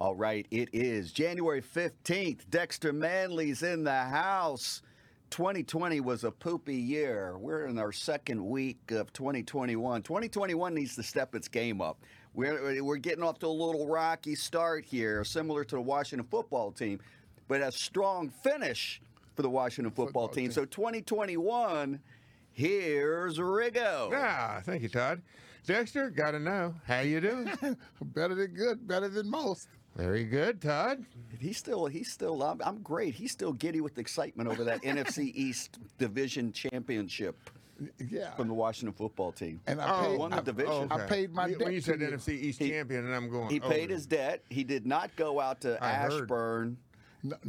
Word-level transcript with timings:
All 0.00 0.14
right, 0.14 0.46
it 0.50 0.70
is 0.72 1.12
January 1.12 1.60
15th. 1.60 2.48
Dexter 2.48 2.90
Manley's 2.90 3.62
in 3.62 3.84
the 3.84 3.92
house. 4.04 4.80
2020 5.28 6.00
was 6.00 6.24
a 6.24 6.30
poopy 6.30 6.74
year. 6.74 7.36
We're 7.36 7.66
in 7.66 7.78
our 7.78 7.92
second 7.92 8.42
week 8.42 8.78
of 8.92 9.12
2021. 9.12 10.02
2021 10.02 10.74
needs 10.74 10.96
to 10.96 11.02
step 11.02 11.34
its 11.34 11.48
game 11.48 11.82
up. 11.82 11.98
We're, 12.32 12.82
we're 12.82 12.96
getting 12.96 13.22
off 13.22 13.40
to 13.40 13.46
a 13.46 13.48
little 13.48 13.86
rocky 13.86 14.34
start 14.34 14.86
here, 14.86 15.22
similar 15.22 15.64
to 15.64 15.74
the 15.74 15.82
Washington 15.82 16.26
football 16.30 16.72
team, 16.72 16.98
but 17.46 17.60
a 17.60 17.70
strong 17.70 18.30
finish 18.30 19.02
for 19.36 19.42
the 19.42 19.50
Washington 19.50 19.90
football, 19.90 20.28
Football 20.28 20.28
team. 20.28 20.44
team. 20.44 20.52
So 20.52 20.64
2021, 20.64 22.00
here's 22.52 23.36
Riggo. 23.36 24.12
Ah, 24.14 24.62
thank 24.64 24.80
you, 24.82 24.88
Todd. 24.88 25.20
Dexter, 25.66 26.08
got 26.08 26.30
to 26.30 26.40
know 26.40 26.74
how 26.86 27.00
you 27.00 27.20
doing. 27.20 27.50
better 28.02 28.34
than 28.34 28.54
good, 28.54 28.88
better 28.88 29.08
than 29.08 29.28
most. 29.28 29.68
Very 29.96 30.24
good, 30.24 30.60
Todd. 30.60 31.04
He's 31.38 31.58
still, 31.58 31.86
he's 31.86 32.12
still, 32.12 32.42
I'm, 32.42 32.60
I'm 32.64 32.80
great. 32.82 33.14
He's 33.14 33.32
still 33.32 33.52
giddy 33.52 33.80
with 33.80 33.98
excitement 33.98 34.48
over 34.48 34.64
that 34.64 34.82
NFC 34.84 35.32
East 35.34 35.78
Division 35.98 36.52
Championship 36.52 37.36
Yeah. 37.98 38.30
from 38.34 38.48
the 38.48 38.54
Washington 38.54 38.94
football 38.94 39.32
team. 39.32 39.60
and 39.66 39.80
I 39.80 39.90
Oh, 39.90 40.08
paid, 40.10 40.18
won 40.18 40.30
the 40.30 40.36
I, 40.36 40.40
division. 40.40 40.92
I 40.92 41.06
paid 41.06 41.32
my 41.34 41.42
when, 41.46 41.50
debt 41.52 41.64
when 41.64 41.72
you 41.74 41.80
said 41.80 42.00
you. 42.00 42.06
NFC 42.08 42.28
East 42.30 42.58
He- 42.60 42.68
champion, 42.70 43.04
and 43.06 43.14
I'm 43.14 43.28
going. 43.30 43.50
He 43.50 43.60
oh, 43.60 43.68
paid 43.68 43.90
his 43.90 44.06
debt. 44.06 44.42
He 44.48 44.64
did 44.64 44.86
not 44.86 45.14
go 45.16 45.40
out 45.40 45.60
to 45.62 45.82
I 45.84 45.92
heard. 45.94 46.22
Ashburn 46.22 46.76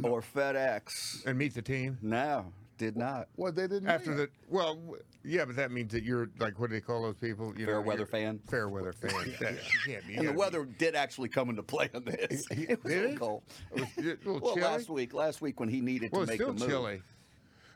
or 0.02 0.20
FedEx. 0.20 1.24
and 1.26 1.38
meet 1.38 1.54
the 1.54 1.62
team 1.62 1.96
No, 2.02 2.52
did 2.82 2.96
not. 2.96 3.28
Well, 3.36 3.52
they 3.52 3.68
didn't. 3.68 3.88
after 3.88 4.10
win. 4.10 4.18
the. 4.18 4.28
Well, 4.48 4.74
w- 4.74 5.02
yeah, 5.24 5.44
but 5.44 5.54
that 5.56 5.70
means 5.70 5.92
that 5.92 6.02
you're 6.02 6.28
like 6.40 6.58
what 6.58 6.68
do 6.70 6.74
they 6.76 6.80
call 6.80 7.02
those 7.02 7.16
people? 7.16 7.54
You 7.56 7.64
Fair 7.66 7.74
know, 7.76 7.80
weather 7.82 8.00
you're- 8.00 8.10
fan. 8.10 8.40
Fair 8.50 8.68
weather 8.68 8.92
fan. 8.92 9.10
That- 9.40 9.54
you 9.54 9.92
can't 9.92 10.06
be. 10.06 10.14
And 10.14 10.22
the 10.22 10.32
gotta 10.32 10.38
weather 10.38 10.64
did 10.64 10.94
actually 10.96 11.28
come 11.28 11.48
into 11.48 11.62
play 11.62 11.88
on 11.94 12.04
this. 12.04 12.44
It 12.50 12.82
was 12.82 12.92
a 12.92 12.96
Did 12.96 13.02
little 13.02 13.12
it? 13.12 13.18
cold. 13.20 13.42
it 13.74 13.80
was 13.80 13.96
a 14.26 14.30
little 14.30 14.40
Well, 14.40 14.54
chilly. 14.54 14.66
last 14.66 14.90
week, 14.90 15.14
last 15.14 15.40
week 15.40 15.60
when 15.60 15.68
he 15.68 15.80
needed 15.80 16.10
well, 16.12 16.20
to 16.20 16.22
it's 16.24 16.30
make 16.32 16.36
still 16.40 16.52
the 16.54 16.60
move. 16.60 16.68
chilly. 16.68 17.02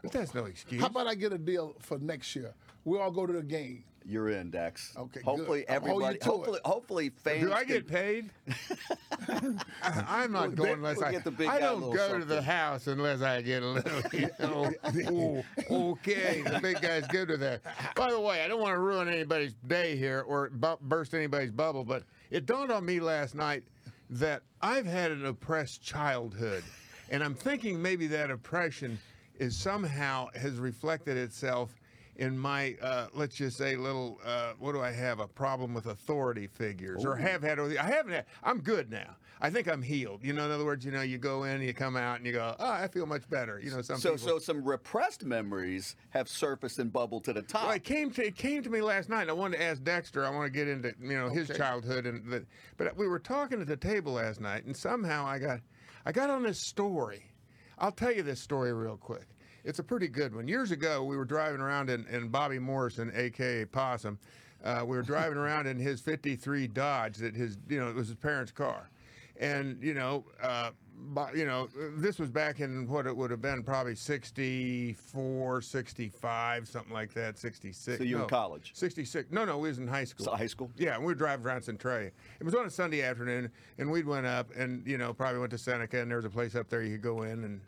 But 0.03 0.13
that's 0.13 0.35
no 0.35 0.45
excuse. 0.45 0.81
How 0.81 0.89
about 0.89 1.07
I 1.07 1.15
get 1.15 1.33
a 1.33 1.39
deal 1.39 1.75
for 1.81 1.99
next 1.99 2.35
year? 2.37 2.55
We 2.85 2.99
all 2.99 3.11
go 3.11 3.27
to 3.27 3.33
the 3.33 3.43
game. 3.43 3.85
You're 4.09 4.29
in, 4.31 4.51
Dex. 4.51 4.93
Okay, 4.97 5.21
Hopefully, 5.23 5.65
good. 5.67 5.75
I'll 5.75 5.81
hold 5.81 5.89
you 6.03 6.07
everybody. 6.07 6.19
to 6.19 6.25
Hopefully, 6.27 6.59
it. 6.65 6.67
hopefully, 6.67 7.09
fans. 7.11 7.41
Do 7.41 7.53
I 7.53 7.65
can- 7.65 7.69
get 7.73 7.89
paid? 7.89 8.31
I- 9.29 9.55
I'm 10.23 10.31
not 10.33 10.49
We'll 10.49 10.57
going 10.57 10.73
unless 10.75 10.99
we'll 10.99 11.07
I. 11.07 11.11
get 11.13 11.25
the 11.25 11.31
big 11.33 11.49
I 11.49 11.59
guy 11.59 11.67
a 11.67 11.71
don't 11.71 11.81
little 11.81 11.95
go 11.95 12.19
to 12.19 12.25
the 12.25 12.41
house 12.41 12.87
unless 12.87 13.21
I 13.23 13.43
get 13.43 13.65
a 13.65 13.67
little. 13.67 14.03
You 14.13 14.31
know, 14.39 15.43
"Ooh, 15.71 15.89
okay, 15.93 16.43
the 16.43 16.61
big 16.61 16.81
guy's 16.81 17.07
good 17.09 17.31
with 17.31 17.41
that. 17.41 17.63
By 17.97 18.13
the 18.13 18.21
way, 18.21 18.45
I 18.45 18.49
don't 18.49 18.61
want 18.61 18.75
to 18.75 18.79
ruin 18.79 19.09
anybody's 19.09 19.55
day 19.67 19.97
here 19.97 20.21
or 20.27 20.51
bu- 20.51 20.77
burst 20.83 21.13
anybody's 21.13 21.51
bubble, 21.51 21.83
but 21.85 22.05
it 22.31 22.47
dawned 22.47 22.71
on 22.71 22.85
me 22.85 23.01
last 23.01 23.35
night 23.35 23.65
that 24.11 24.43
I've 24.63 24.87
had 24.87 25.11
an 25.11 25.27
oppressed 25.27 25.83
childhood, 25.83 26.63
and 27.11 27.25
I'm 27.25 27.35
thinking 27.35 27.83
maybe 27.83 28.07
that 28.09 28.31
oppression 28.31 29.01
is 29.41 29.57
somehow 29.57 30.29
has 30.37 30.55
reflected 30.59 31.17
itself 31.17 31.75
in 32.17 32.39
my 32.39 32.77
uh, 32.81 33.07
let's 33.15 33.37
just 33.37 33.57
say 33.59 33.77
little 33.77 34.19
uh, 34.25 34.53
what 34.59 34.73
do 34.73 34.81
I 34.81 34.91
have 34.93 35.21
a 35.21 35.27
problem 35.29 35.75
with 35.75 35.87
authority 35.87 36.47
figures 36.47 37.05
or 37.05 37.15
have 37.17 37.43
had 37.43 37.59
I 37.61 37.83
haven't 37.91 38.13
had 38.13 38.25
I'm 38.43 38.61
good 38.61 38.91
now 38.91 39.17
I 39.41 39.51
think 39.51 39.69
I'm 39.69 39.83
healed 39.83 40.25
you 40.25 40.33
know 40.33 40.47
in 40.47 40.51
other 40.51 40.65
words 40.65 40.85
you 40.85 40.93
know 40.93 41.03
you 41.03 41.19
go 41.19 41.45
in 41.45 41.61
you 41.61 41.75
come 41.75 41.97
out 41.97 42.17
and 42.17 42.27
you 42.27 42.33
go 42.33 42.57
oh 42.59 42.71
I 42.71 42.89
feel 42.89 43.05
much 43.07 43.29
better 43.29 43.61
you 43.63 43.71
know 43.71 43.83
some 43.83 43.99
So, 43.99 44.13
people 44.13 44.29
so 44.29 44.39
some 44.39 44.65
repressed 44.65 45.25
memories 45.25 45.95
have 46.11 46.29
surfaced 46.29 46.79
and 46.79 46.91
bubbled 46.93 47.25
to 47.25 47.33
the 47.35 47.43
top. 47.43 47.65
well, 47.65 47.73
it 47.73 47.85
came 47.85 48.11
to 48.13 48.27
it 48.27 48.37
came 48.37 48.63
to 48.63 48.71
me 48.71 48.81
last 48.81 49.09
night. 49.09 49.29
I 49.29 49.33
wanted 49.33 49.59
to 49.59 49.63
ask 49.65 49.83
Dexter. 49.83 50.25
I 50.25 50.31
want 50.31 50.47
to 50.47 50.51
get 50.59 50.69
into 50.69 50.95
you 51.01 51.19
know 51.19 51.29
his 51.29 51.51
Okay. 51.51 51.59
childhood 51.59 52.07
and 52.07 52.31
the, 52.33 52.47
but 52.79 52.97
we 52.97 53.07
were 53.09 53.19
talking 53.19 53.61
at 53.61 53.67
the 53.67 53.77
table 53.77 54.15
last 54.15 54.41
night, 54.41 54.65
and 54.65 54.77
somehow 54.77 55.27
I 55.27 55.39
got 55.39 55.61
I 56.07 56.13
got 56.13 56.31
on 56.31 56.43
this 56.45 56.59
story. 56.61 57.25
I'll 57.79 57.93
tell 57.93 58.13
you 58.13 58.23
this 58.23 58.41
story 58.41 58.73
real 58.73 58.97
quick. 58.97 59.27
It's 59.67 59.81
a 59.81 59.83
pretty 59.83 60.07
good 60.07 60.33
one. 60.33 60.47
Years 60.47 60.71
ago, 60.71 61.03
we 61.03 61.17
were 61.17 61.25
driving 61.25 61.61
around 61.61 61.91
in, 61.91 62.07
in 62.07 62.29
Bobby 62.29 62.61
Morrison, 62.61 63.11
aka 63.15 63.65
Possum. 63.65 64.17
Uh, 64.65 64.83
we 64.87 64.97
were 64.97 65.03
driving 65.03 65.37
around 65.37 65.67
in 65.67 65.77
his 65.77 66.01
'53 66.01 66.69
Dodge 66.69 67.17
that 67.17 67.35
his 67.35 67.59
you 67.69 67.81
know 67.81 67.89
it 67.89 67.97
was 67.97 68.07
his 68.07 68.17
parents' 68.17 68.53
car, 68.53 68.89
and 69.39 69.83
you 69.83 69.93
know. 69.93 70.25
Uh, 70.41 70.71
you 71.35 71.45
know, 71.45 71.69
this 71.99 72.19
was 72.19 72.31
back 72.31 72.61
in 72.61 72.89
what 72.89 73.07
it 73.07 73.15
would 73.15 73.31
have 73.31 73.43
been 73.43 73.63
probably 73.63 73.95
64, 73.95 75.61
65, 75.61 76.67
something 76.67 76.91
like 76.91 77.13
that, 77.13 77.39
66. 77.39 77.99
So 77.99 78.03
you 78.03 78.17
were 78.17 78.23
in 78.23 78.29
college? 78.31 78.71
66. 78.75 79.31
No, 79.31 79.45
no, 79.45 79.59
we 79.59 79.69
was 79.69 79.77
in 79.77 79.87
high 79.87 80.05
school. 80.05 80.25
So 80.25 80.33
high 80.33 80.47
school? 80.47 80.71
Yeah, 80.79 80.99
we 80.99 81.05
were 81.05 81.15
driving 81.15 81.45
around 81.45 81.61
Centralia. 81.61 82.13
It 82.41 82.45
was 82.45 82.55
on 82.55 82.65
a 82.65 82.71
Sunday 82.71 83.03
afternoon, 83.03 83.51
and 83.77 83.91
we'd 83.91 84.07
went 84.07 84.25
up 84.25 84.49
and, 84.57 84.87
you 84.87 84.97
know, 84.97 85.13
probably 85.13 85.39
went 85.39 85.51
to 85.51 85.59
Seneca, 85.59 86.01
and 86.01 86.11
there 86.11 86.17
was 86.17 86.25
a 86.25 86.31
place 86.31 86.55
up 86.55 86.71
there 86.71 86.83
you 86.83 86.93
could 86.93 87.03
go 87.03 87.25
in 87.25 87.45
and 87.45 87.61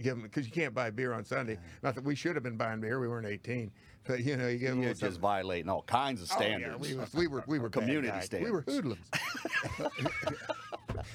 give 0.00 0.16
them, 0.16 0.22
because 0.22 0.46
you 0.46 0.52
can't 0.52 0.74
buy 0.74 0.90
beer 0.90 1.12
on 1.12 1.24
Sunday. 1.24 1.58
Not 1.82 1.94
that 1.94 2.04
we 2.04 2.14
should 2.14 2.34
have 2.36 2.42
been 2.42 2.56
buying 2.56 2.80
beer, 2.80 3.00
we 3.00 3.08
weren't 3.08 3.26
18. 3.26 3.70
But, 4.04 4.20
you 4.20 4.36
know, 4.36 4.48
you 4.48 4.72
a 4.72 4.74
You're 4.74 4.88
just 4.90 5.00
something- 5.00 5.20
violating 5.20 5.68
all 5.68 5.82
kinds 5.82 6.22
of 6.22 6.30
Oh, 6.32 6.40
yeah, 6.40 6.46
standards. 6.56 6.80
we, 6.80 6.94
was, 6.96 7.14
we 7.14 7.26
were 7.26 7.44
we 7.46 7.58
were 7.58 7.68
Community 7.70 8.08
standards. 8.22 8.44
We 8.44 8.50
were 8.50 8.62
hoodlums. 8.62 9.06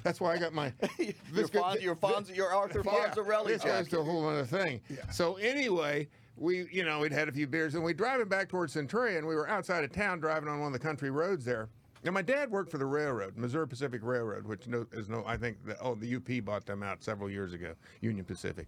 That's 0.03 0.21
why 0.21 0.33
I 0.33 0.37
got 0.37 0.53
my. 0.53 0.71
your, 0.99 1.13
this 1.33 1.49
Fonz, 1.49 1.81
your, 1.81 1.95
Fonz, 1.95 2.35
your 2.35 2.51
Arthur 2.53 2.81
yeah, 2.85 2.91
Fonzarelli 2.91 3.47
This 3.47 3.63
goes 3.63 3.87
to 3.89 3.99
a 3.99 4.03
whole 4.03 4.27
other 4.27 4.45
thing. 4.45 4.81
So 5.11 5.35
anyway, 5.35 6.07
we 6.37 6.67
you 6.71 6.83
know 6.83 6.99
we'd 6.99 7.11
had 7.11 7.27
a 7.29 7.31
few 7.31 7.47
beers 7.47 7.75
and 7.75 7.83
we 7.83 7.93
driving 7.93 8.27
back 8.27 8.49
towards 8.49 8.73
Centralia 8.73 9.17
and 9.17 9.27
we 9.27 9.35
were 9.35 9.49
outside 9.49 9.83
of 9.83 9.91
town 9.91 10.19
driving 10.19 10.49
on 10.49 10.59
one 10.59 10.67
of 10.67 10.73
the 10.73 10.79
country 10.85 11.09
roads 11.09 11.45
there. 11.45 11.69
And 12.05 12.13
my 12.13 12.21
dad 12.21 12.51
worked 12.51 12.69
for 12.69 12.77
the 12.77 12.85
railroad, 12.85 13.35
Missouri 13.35 13.67
Pacific 13.67 14.01
Railroad, 14.03 14.47
which 14.47 14.67
no, 14.67 14.85
is 14.91 15.09
no, 15.09 15.23
I 15.25 15.37
think, 15.37 15.57
the, 15.65 15.77
oh, 15.81 15.95
the 15.95 16.15
UP 16.15 16.45
bought 16.45 16.65
them 16.65 16.83
out 16.83 17.03
several 17.03 17.31
years 17.31 17.53
ago, 17.53 17.73
Union 17.99 18.23
Pacific. 18.23 18.67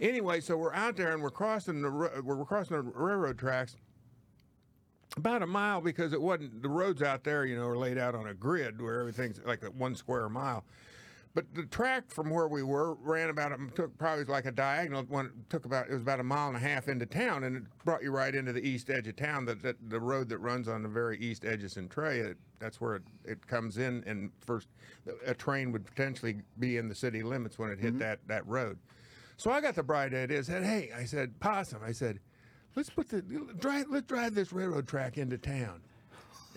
Anyway, 0.00 0.40
so 0.40 0.56
we're 0.56 0.74
out 0.74 0.96
there 0.96 1.12
and 1.12 1.22
we're 1.22 1.30
crossing 1.30 1.80
the 1.80 1.90
we're 2.24 2.44
crossing 2.44 2.76
the 2.76 2.82
railroad 2.82 3.38
tracks, 3.38 3.76
about 5.16 5.42
a 5.42 5.46
mile 5.46 5.80
because 5.80 6.12
it 6.12 6.20
wasn't 6.20 6.60
the 6.60 6.68
roads 6.68 7.02
out 7.02 7.22
there, 7.22 7.44
you 7.44 7.56
know, 7.56 7.66
are 7.66 7.76
laid 7.76 7.98
out 7.98 8.16
on 8.16 8.28
a 8.28 8.34
grid 8.34 8.80
where 8.80 8.98
everything's 8.98 9.40
like 9.46 9.62
a 9.62 9.70
one 9.70 9.94
square 9.94 10.28
mile. 10.28 10.64
But 11.34 11.54
the 11.54 11.64
track 11.64 12.10
from 12.10 12.28
where 12.28 12.46
we 12.46 12.62
were 12.62 12.94
ran 12.94 13.30
about 13.30 13.52
it 13.52 13.58
took 13.74 13.96
probably 13.96 14.24
like 14.24 14.44
a 14.44 14.52
diagonal 14.52 15.02
one 15.04 15.32
took 15.48 15.64
about 15.64 15.88
it 15.88 15.92
was 15.92 16.02
about 16.02 16.20
a 16.20 16.24
mile 16.24 16.48
and 16.48 16.56
a 16.56 16.60
half 16.60 16.88
into 16.88 17.06
town 17.06 17.44
and 17.44 17.56
it 17.56 17.62
brought 17.84 18.02
you 18.02 18.10
right 18.10 18.34
into 18.34 18.52
the 18.52 18.60
east 18.60 18.90
edge 18.90 19.08
of 19.08 19.16
town 19.16 19.46
that, 19.46 19.62
that 19.62 19.76
the 19.88 19.98
road 19.98 20.28
that 20.28 20.38
runs 20.38 20.68
on 20.68 20.82
the 20.82 20.88
very 20.90 21.18
east 21.18 21.46
edge 21.46 21.64
of 21.64 21.70
Centralia 21.70 22.34
that's 22.58 22.80
where 22.82 22.96
it, 22.96 23.02
it 23.24 23.46
comes 23.46 23.78
in 23.78 24.04
and 24.06 24.30
first 24.40 24.68
a 25.26 25.34
train 25.34 25.72
would 25.72 25.86
potentially 25.86 26.42
be 26.58 26.76
in 26.76 26.88
the 26.88 26.94
city 26.94 27.22
limits 27.22 27.58
when 27.58 27.70
it 27.70 27.78
hit 27.78 27.90
mm-hmm. 27.90 27.98
that 27.98 28.20
that 28.26 28.46
road. 28.46 28.78
So 29.36 29.50
I 29.50 29.60
got 29.60 29.74
the 29.74 29.82
bright 29.82 30.14
idea. 30.14 30.38
I 30.38 30.42
said, 30.42 30.62
"Hey," 30.62 30.90
I 30.94 31.04
said, 31.04 31.40
"Possum," 31.40 31.80
I 31.84 31.92
said, 31.92 32.20
"Let's 32.76 32.90
put 32.90 33.08
the 33.08 33.22
drive. 33.22 33.86
Let's 33.90 34.06
drive 34.06 34.34
this 34.34 34.52
railroad 34.52 34.86
track 34.86 35.18
into 35.18 35.38
town." 35.38 35.82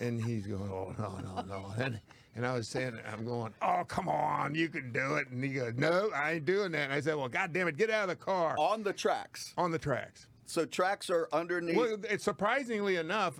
And 0.00 0.22
he's 0.22 0.46
going, 0.46 0.70
"Oh 0.70 0.94
no, 0.98 1.18
no, 1.18 1.42
no!" 1.42 1.72
And 1.78 2.00
and 2.34 2.46
I 2.46 2.52
was 2.52 2.68
saying, 2.68 2.98
"I'm 3.10 3.24
going, 3.24 3.54
oh 3.62 3.84
come 3.88 4.08
on, 4.08 4.54
you 4.54 4.68
can 4.68 4.92
do 4.92 5.14
it." 5.16 5.28
And 5.28 5.42
he 5.42 5.50
goes, 5.50 5.74
"No, 5.76 6.10
I 6.14 6.32
ain't 6.32 6.44
doing 6.44 6.72
that." 6.72 6.84
And 6.84 6.92
I 6.92 7.00
said, 7.00 7.16
"Well, 7.16 7.28
God 7.28 7.52
damn 7.52 7.68
it, 7.68 7.76
get 7.76 7.90
out 7.90 8.04
of 8.04 8.08
the 8.10 8.16
car 8.24 8.54
on 8.58 8.82
the 8.82 8.92
tracks. 8.92 9.54
on 9.56 9.70
the 9.70 9.78
tracks." 9.78 10.26
So 10.46 10.64
tracks 10.64 11.10
are 11.10 11.28
underneath. 11.32 11.76
Well, 11.76 11.96
it's 12.08 12.24
surprisingly 12.24 12.96
enough, 12.96 13.38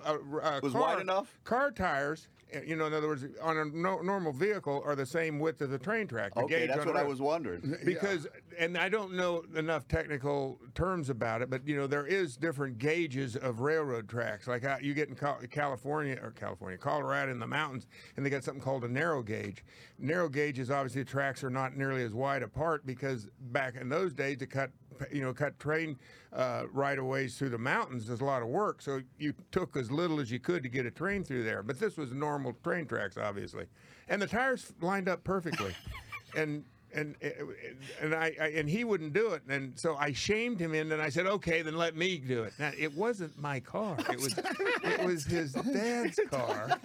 Was 0.62 0.72
car, 0.72 0.80
wide 0.80 1.00
enough? 1.00 1.38
Car 1.44 1.70
tires, 1.70 2.26
you 2.64 2.76
know, 2.76 2.86
in 2.86 2.94
other 2.94 3.08
words, 3.08 3.24
on 3.42 3.58
a 3.58 3.64
no, 3.64 4.00
normal 4.00 4.32
vehicle, 4.32 4.82
are 4.84 4.94
the 4.94 5.06
same 5.06 5.38
width 5.38 5.62
as 5.62 5.72
a 5.72 5.78
train 5.78 6.06
track. 6.06 6.34
The 6.34 6.42
okay, 6.42 6.60
gauge 6.60 6.68
that's 6.68 6.86
what 6.86 6.96
I 6.96 7.02
was 7.02 7.20
wondering. 7.20 7.76
because 7.84 8.26
and 8.58 8.78
I 8.78 8.88
don't 8.88 9.14
know 9.14 9.44
enough 9.54 9.88
technical 9.88 10.58
terms 10.74 11.10
about 11.10 11.42
it, 11.42 11.50
but 11.50 11.66
you 11.66 11.76
know 11.76 11.86
there 11.86 12.06
is 12.06 12.36
different 12.36 12.78
gauges 12.78 13.36
of 13.36 13.60
railroad 13.60 14.08
tracks. 14.08 14.46
Like 14.46 14.64
uh, 14.64 14.76
you 14.80 14.94
get 14.94 15.08
in 15.08 15.16
California 15.48 16.18
or 16.22 16.30
California, 16.30 16.78
Colorado 16.78 17.32
in 17.32 17.38
the 17.38 17.46
mountains, 17.46 17.86
and 18.16 18.24
they 18.24 18.30
got 18.30 18.44
something 18.44 18.62
called 18.62 18.84
a 18.84 18.88
narrow 18.88 19.22
gauge. 19.22 19.64
Narrow 19.98 20.28
gauges, 20.28 20.70
obviously, 20.70 21.02
the 21.02 21.10
tracks 21.10 21.42
are 21.42 21.50
not 21.50 21.76
nearly 21.76 22.04
as 22.04 22.14
wide 22.14 22.42
apart 22.42 22.86
because 22.86 23.28
back 23.50 23.74
in 23.76 23.88
those 23.88 24.14
days 24.14 24.38
to 24.38 24.46
cut 24.46 24.70
you 25.12 25.22
know 25.22 25.34
cut 25.34 25.58
train 25.58 25.98
uh, 26.32 26.64
right 26.72 26.98
of 26.98 27.06
ways 27.06 27.36
through 27.36 27.48
the 27.48 27.58
mountains 27.58 28.08
is 28.08 28.20
a 28.20 28.24
lot 28.24 28.42
of 28.42 28.48
work. 28.48 28.82
So 28.82 29.00
you 29.18 29.34
took 29.52 29.76
as 29.76 29.90
little 29.90 30.20
as 30.20 30.30
you 30.30 30.38
could 30.38 30.62
to 30.62 30.68
get 30.68 30.84
a 30.84 30.90
train 30.90 31.24
through 31.24 31.44
there. 31.44 31.62
But 31.62 31.80
this 31.80 31.96
was 31.96 32.12
normal 32.12 32.35
train 32.62 32.86
tracks, 32.86 33.16
obviously, 33.16 33.66
and 34.08 34.20
the 34.20 34.26
tires 34.26 34.72
lined 34.80 35.08
up 35.08 35.22
perfectly, 35.24 35.74
and 36.36 36.64
and 36.94 37.14
eh, 37.20 37.30
eh, 37.38 37.42
and 38.00 38.14
I, 38.14 38.32
I 38.40 38.46
and 38.48 38.68
he 38.68 38.84
wouldn't 38.84 39.12
do 39.12 39.32
it, 39.32 39.42
and 39.48 39.78
so 39.78 39.96
I 39.96 40.12
shamed 40.12 40.60
him 40.60 40.74
in, 40.74 40.92
and 40.92 41.00
I 41.02 41.08
said, 41.08 41.26
"Okay, 41.26 41.62
then 41.62 41.76
let 41.76 41.96
me 41.96 42.18
do 42.18 42.44
it." 42.44 42.52
Now 42.58 42.72
it 42.78 42.94
wasn't 42.94 43.38
my 43.38 43.60
car; 43.60 43.96
it 44.10 44.20
was 44.20 44.34
it 44.84 45.04
was 45.04 45.24
his 45.24 45.52
dad's 45.52 46.18
car. 46.30 46.78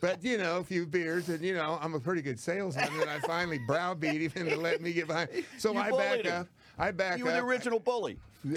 But 0.00 0.22
you 0.22 0.38
know, 0.38 0.58
a 0.58 0.64
few 0.64 0.86
beers, 0.86 1.28
and 1.28 1.40
you 1.42 1.54
know, 1.54 1.78
I'm 1.80 1.94
a 1.94 2.00
pretty 2.00 2.22
good 2.22 2.38
salesman, 2.38 2.88
and 3.00 3.10
I 3.10 3.18
finally 3.20 3.58
browbeat 3.66 4.20
him 4.20 4.32
into 4.46 4.56
let 4.60 4.80
me 4.80 4.92
get 4.92 5.06
behind. 5.08 5.28
So 5.58 5.72
You 5.72 5.78
I 5.78 5.90
back 5.90 6.20
him. 6.20 6.32
up. 6.42 6.46
I 6.78 6.90
back 6.92 7.12
up. 7.14 7.18
You 7.18 7.24
were 7.24 7.30
up. 7.32 7.36
the 7.38 7.44
original 7.44 7.78
bully. 7.80 8.18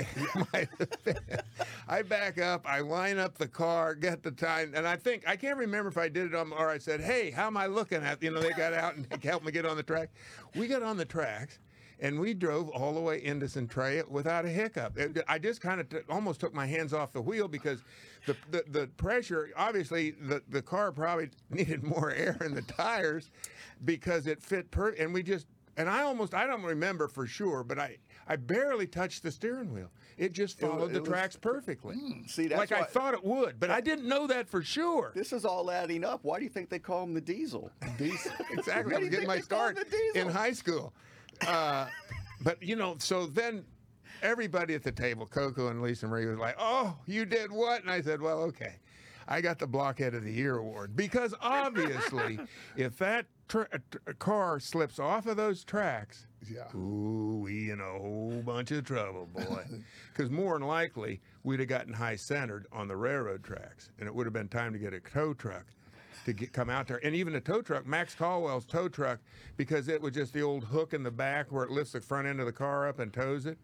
I 1.88 2.02
back 2.04 2.40
up, 2.40 2.68
I 2.70 2.80
line 2.82 3.18
up 3.18 3.38
the 3.38 3.48
car, 3.48 3.96
get 3.96 4.24
the 4.24 4.32
time, 4.32 4.74
and 4.76 4.88
I 4.88 4.96
think 4.96 5.28
I 5.28 5.36
can't 5.36 5.58
remember 5.58 5.90
if 5.90 5.98
I 5.98 6.08
did 6.08 6.28
it 6.28 6.36
on 6.36 6.52
or 6.54 6.70
I 6.70 6.78
said, 6.78 7.02
"Hey, 7.02 7.32
how 7.32 7.48
am 7.48 7.58
I 7.58 7.66
looking 7.66 8.04
at?" 8.04 8.22
You 8.22 8.32
know, 8.32 8.40
they 8.42 8.52
got 8.52 8.74
out 8.74 8.96
and 8.96 9.08
helped 9.24 9.46
me 9.46 9.52
get 9.52 9.66
on 9.66 9.76
the 9.78 9.84
track. 9.84 10.10
We 10.56 10.68
got 10.68 10.84
on 10.84 10.98
the 10.98 11.06
tracks, 11.06 11.60
and 12.00 12.20
we 12.20 12.34
drove 12.34 12.70
all 12.70 12.94
the 12.94 13.00
way 13.00 13.24
into 13.24 13.50
Centralia 13.50 14.04
without 14.08 14.46
a 14.46 14.50
hiccup. 14.50 14.98
It- 14.98 15.24
I 15.28 15.40
just 15.40 15.62
kind 15.62 15.82
of 15.82 15.90
t- 15.90 15.98
almost 16.10 16.40
took 16.40 16.54
my 16.54 16.68
hands 16.68 16.94
off 16.94 17.12
the 17.12 17.22
wheel 17.22 17.48
because 17.48 17.84
the 18.28 18.36
the, 18.52 18.64
the 18.70 18.88
pressure. 18.98 19.50
Obviously, 19.58 20.12
the 20.12 20.44
the 20.50 20.62
car 20.62 20.92
probably 20.92 21.30
needed 21.50 21.84
more 21.84 22.12
air 22.16 22.38
in 22.42 22.54
the 22.54 22.62
tires 22.62 23.32
because 23.84 24.28
it 24.28 24.42
fit 24.44 24.70
per. 24.72 24.90
And 24.92 25.12
we 25.14 25.24
just 25.24 25.48
and 25.78 25.90
I 25.90 26.04
almost 26.04 26.34
I 26.34 26.46
don't 26.48 26.64
remember 26.64 27.08
for 27.08 27.26
sure, 27.28 27.64
but 27.64 27.80
I 27.80 27.98
I 28.28 28.36
barely 28.36 28.88
touched 28.88 29.24
the 29.24 29.32
steering 29.32 29.74
wheel. 29.74 29.90
It 30.18 30.34
just 30.34 30.60
followed 30.60 30.92
it 30.92 30.94
the 30.94 31.00
was- 31.02 31.10
tracks 31.10 31.36
perfectly. 31.36 31.96
See, 32.28 32.48
that's 32.48 32.60
like 32.60 32.72
I 32.72 32.84
thought 32.84 33.14
it 33.14 33.24
would, 33.24 33.60
but 33.60 33.72
I 33.72 33.82
didn't 33.82 34.08
know 34.08 34.28
that 34.28 34.48
for 34.50 34.62
sure. 34.62 35.12
This 35.16 35.34
is 35.34 35.46
all 35.46 35.72
adding 35.72 36.04
up. 36.04 36.20
Why 36.24 36.38
do 36.38 36.44
you 36.44 36.50
think 36.50 36.70
they 36.70 36.80
call 36.80 37.04
him 37.04 37.14
the 37.14 37.22
Diesel? 37.22 37.72
Diesel. 37.98 38.32
Exactly. 38.52 38.96
I 38.96 39.00
was 39.00 39.10
getting 39.10 39.28
my 39.28 39.36
they 39.38 39.42
call 39.42 39.70
him 39.70 39.76
start 39.78 39.88
in 40.16 40.28
high 40.30 40.52
school. 40.52 40.94
Uh, 41.48 41.88
but 42.44 42.62
you 42.62 42.76
know, 42.76 42.96
so 43.00 43.26
then 43.26 43.64
everybody 44.22 44.76
at 44.76 44.84
the 44.84 44.92
table, 44.92 45.26
Coco 45.26 45.70
and 45.70 45.82
Lisa 45.82 46.08
Marie, 46.08 46.26
was 46.28 46.38
like, 46.38 46.56
"Oh, 46.60 46.96
you 47.08 47.26
did 47.26 47.52
what?" 47.52 47.82
And 47.82 47.90
I 47.90 48.02
said, 48.02 48.22
"Well, 48.22 48.42
okay." 48.44 48.76
I 49.32 49.40
got 49.42 49.60
the 49.60 49.68
Blockhead 49.68 50.14
of 50.14 50.24
the 50.26 50.32
Year 50.32 50.58
award 50.58 50.96
because 50.96 51.34
obviously, 51.42 52.38
if 52.76 52.98
that 52.98 53.26
tr- 53.48 53.62
uh, 53.74 53.78
tr- 53.90 54.12
car 54.20 54.60
slips 54.60 55.00
off 55.00 55.26
of 55.26 55.38
those 55.38 55.64
tracks, 55.64 56.28
Yeah. 56.52 56.66
Ooh, 56.76 57.40
we 57.44 57.72
in 57.72 57.80
a 57.80 57.84
whole 57.98 58.42
bunch 58.46 58.72
of 58.72 58.84
trouble, 58.84 59.28
boy. 59.34 59.66
Because 60.14 60.30
more 60.30 60.60
than 60.60 60.68
likely, 60.68 61.22
we'd 61.44 61.62
have 61.62 61.70
gotten 61.70 61.94
high 61.94 62.18
centered 62.18 62.68
on 62.74 62.90
the 62.90 62.98
railroad 62.98 63.46
tracks, 63.46 63.92
and 63.98 64.08
it 64.08 64.14
would 64.14 64.26
have 64.26 64.34
been 64.34 64.50
time 64.50 64.74
to 64.74 64.80
get 64.80 64.94
a 64.94 65.00
tow 65.00 65.34
truck 65.34 65.66
to 66.26 66.34
get, 66.34 66.52
come 66.52 66.70
out 66.70 66.88
there. 66.90 67.00
And 67.06 67.16
even 67.16 67.34
a 67.36 67.40
tow 67.42 67.62
truck, 67.62 67.88
Max 67.88 68.14
Caldwell's 68.14 68.66
tow 68.66 68.90
truck, 68.90 69.20
because 69.56 69.88
it 69.88 70.02
was 70.02 70.14
just 70.14 70.34
the 70.34 70.42
old 70.42 70.66
hook 70.66 70.94
in 70.94 71.02
the 71.02 71.10
back 71.10 71.50
where 71.50 71.64
it 71.64 71.72
lifts 71.72 71.94
the 71.94 72.02
front 72.02 72.28
end 72.28 72.42
of 72.42 72.46
the 72.46 72.52
car 72.52 72.90
up 72.90 73.00
and 73.00 73.14
tows 73.14 73.46
it. 73.46 73.58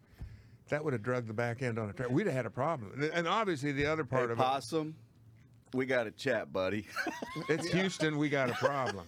That 0.70 0.82
would 0.82 0.94
have 0.94 1.02
drugged 1.02 1.28
the 1.28 1.34
back 1.34 1.60
end 1.62 1.78
on 1.78 1.90
a 1.90 1.92
track. 1.92 2.10
We'd 2.10 2.26
have 2.26 2.34
had 2.34 2.46
a 2.46 2.50
problem. 2.50 3.10
And- 3.12 3.28
obviously, 3.28 3.72
the 3.72 3.84
other 3.86 4.04
part 4.04 4.26
Hey, 4.26 4.32
of 4.32 4.38
Possum, 4.38 4.94
we 5.74 5.86
got 5.86 6.06
a 6.06 6.10
chat, 6.10 6.52
buddy. 6.52 6.86
it, 7.36 7.44
it's 7.48 7.68
Houston. 7.68 8.18
We 8.18 8.28
got 8.28 8.50
a 8.50 8.54
problem. 8.54 9.04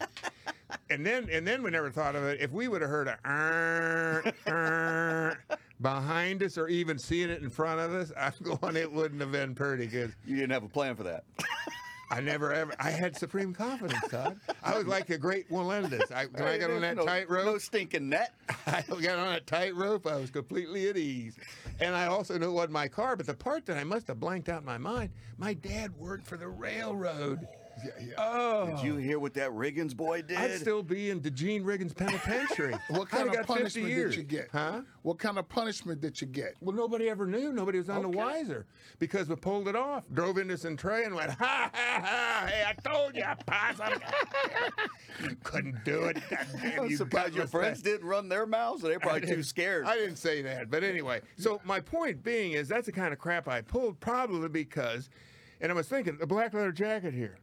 And 0.88 1.04
then, 1.04 1.28
and 1.30 1.46
then 1.46 1.62
we 1.62 1.70
never 1.70 1.90
thought 1.90 2.14
of 2.16 2.24
it. 2.24 2.40
If 2.40 2.52
we 2.52 2.68
would 2.68 2.80
have 2.80 2.90
heard 2.90 3.08
a 3.08 3.18
"Er, 3.24 4.32
er," 4.46 5.38
behind 5.80 6.42
us, 6.42 6.56
or 6.58 6.68
even 6.68 6.98
seeing 6.98 7.30
it 7.30 7.42
in 7.42 7.50
front 7.50 7.80
of 7.80 7.92
us, 7.92 8.12
I'm 8.18 8.32
going. 8.42 8.76
It 8.76 8.90
wouldn't 8.90 9.20
have 9.20 9.32
been 9.32 9.54
pretty 9.54 9.86
good. 9.86 10.14
you 10.24 10.36
didn't 10.36 10.52
have 10.52 10.64
a 10.64 10.68
plan 10.68 10.94
for 10.96 11.02
that. 11.04 11.24
I 12.10 12.20
never 12.20 12.52
ever. 12.52 12.74
I 12.80 12.90
had 12.90 13.16
supreme 13.16 13.54
confidence, 13.54 14.00
Todd. 14.10 14.40
I 14.64 14.76
was 14.76 14.86
like 14.86 15.10
a 15.10 15.18
great 15.18 15.50
Melendez. 15.50 16.10
I, 16.10 16.26
when 16.26 16.42
I 16.42 16.58
got 16.58 16.70
on 16.70 16.80
that 16.80 16.96
no, 16.96 17.06
tightrope, 17.06 17.44
No 17.44 17.58
stinking 17.58 18.08
net. 18.08 18.34
I 18.66 18.82
got 18.82 19.18
on 19.18 19.34
a 19.34 19.40
tightrope. 19.40 20.06
I 20.06 20.16
was 20.16 20.30
completely 20.30 20.88
at 20.88 20.96
ease. 20.96 21.36
And 21.78 21.94
I 21.94 22.06
also 22.06 22.36
knew 22.36 22.48
it 22.48 22.52
wasn't 22.52 22.72
my 22.72 22.88
car, 22.88 23.14
but 23.14 23.26
the 23.26 23.34
part 23.34 23.64
that 23.66 23.76
I 23.76 23.84
must 23.84 24.08
have 24.08 24.18
blanked 24.18 24.48
out 24.48 24.60
in 24.60 24.66
my 24.66 24.78
mind, 24.78 25.10
my 25.38 25.54
dad 25.54 25.96
worked 25.96 26.26
for 26.26 26.36
the 26.36 26.48
railroad. 26.48 27.46
Yeah, 27.84 27.90
yeah. 28.00 28.14
Oh. 28.18 28.66
Did 28.66 28.84
you 28.84 28.94
oh. 28.94 28.98
hear 28.98 29.18
what 29.18 29.34
that 29.34 29.50
Riggins 29.50 29.96
boy 29.96 30.22
did? 30.22 30.36
I'd 30.36 30.58
still 30.58 30.82
be 30.82 31.10
in 31.10 31.20
DeGene 31.20 31.64
Riggins 31.64 31.94
Penitentiary. 31.94 32.74
What 32.90 33.08
kind 33.08 33.28
of 33.28 33.34
got 33.34 33.46
50 33.46 33.52
punishment 33.54 33.86
did 33.86 34.14
you 34.16 34.22
get? 34.22 34.48
Huh? 34.52 34.82
What 35.02 35.18
kind 35.18 35.38
of 35.38 35.48
punishment 35.48 36.00
did 36.00 36.20
you 36.20 36.26
get? 36.26 36.56
Well, 36.60 36.74
nobody 36.74 37.08
ever 37.08 37.24
knew. 37.24 37.52
Nobody 37.52 37.78
was 37.78 37.88
none 37.88 38.02
the 38.02 38.08
wiser 38.08 38.66
because 38.98 39.28
we 39.28 39.36
pulled 39.36 39.68
it 39.68 39.76
off. 39.76 40.04
Drove 40.12 40.38
into 40.38 40.58
Centralia 40.58 41.06
and 41.06 41.14
went, 41.14 41.30
ha, 41.38 41.70
ha, 41.72 42.00
ha. 42.04 42.46
Hey, 42.46 42.64
I 42.66 42.72
told 42.88 43.14
you, 43.14 43.24
possum. 43.46 44.00
you 45.22 45.36
couldn't 45.42 45.84
do 45.84 46.04
it. 46.04 46.18
Damn, 46.30 46.80
I'm 46.80 46.90
you 46.90 46.96
surprised 46.96 47.34
your 47.34 47.46
friends 47.46 47.78
bastard. 47.78 47.84
didn't 48.00 48.08
run 48.08 48.28
their 48.28 48.46
mouths. 48.46 48.82
They're 48.82 48.98
probably 48.98 49.26
too 49.26 49.42
scared. 49.42 49.86
I 49.86 49.96
didn't 49.96 50.16
say 50.16 50.42
that, 50.42 50.70
but 50.70 50.82
anyway. 50.82 51.20
So 51.38 51.60
my 51.64 51.80
point 51.80 52.22
being 52.22 52.52
is 52.52 52.68
that's 52.68 52.86
the 52.86 52.92
kind 52.92 53.12
of 53.12 53.18
crap 53.18 53.48
I 53.48 53.62
pulled, 53.62 54.00
probably 54.00 54.48
because, 54.48 55.10
and 55.60 55.70
I 55.70 55.74
was 55.74 55.86
thinking 55.86 56.18
a 56.20 56.26
black 56.26 56.54
leather 56.54 56.72
jacket 56.72 57.14
here. 57.14 57.38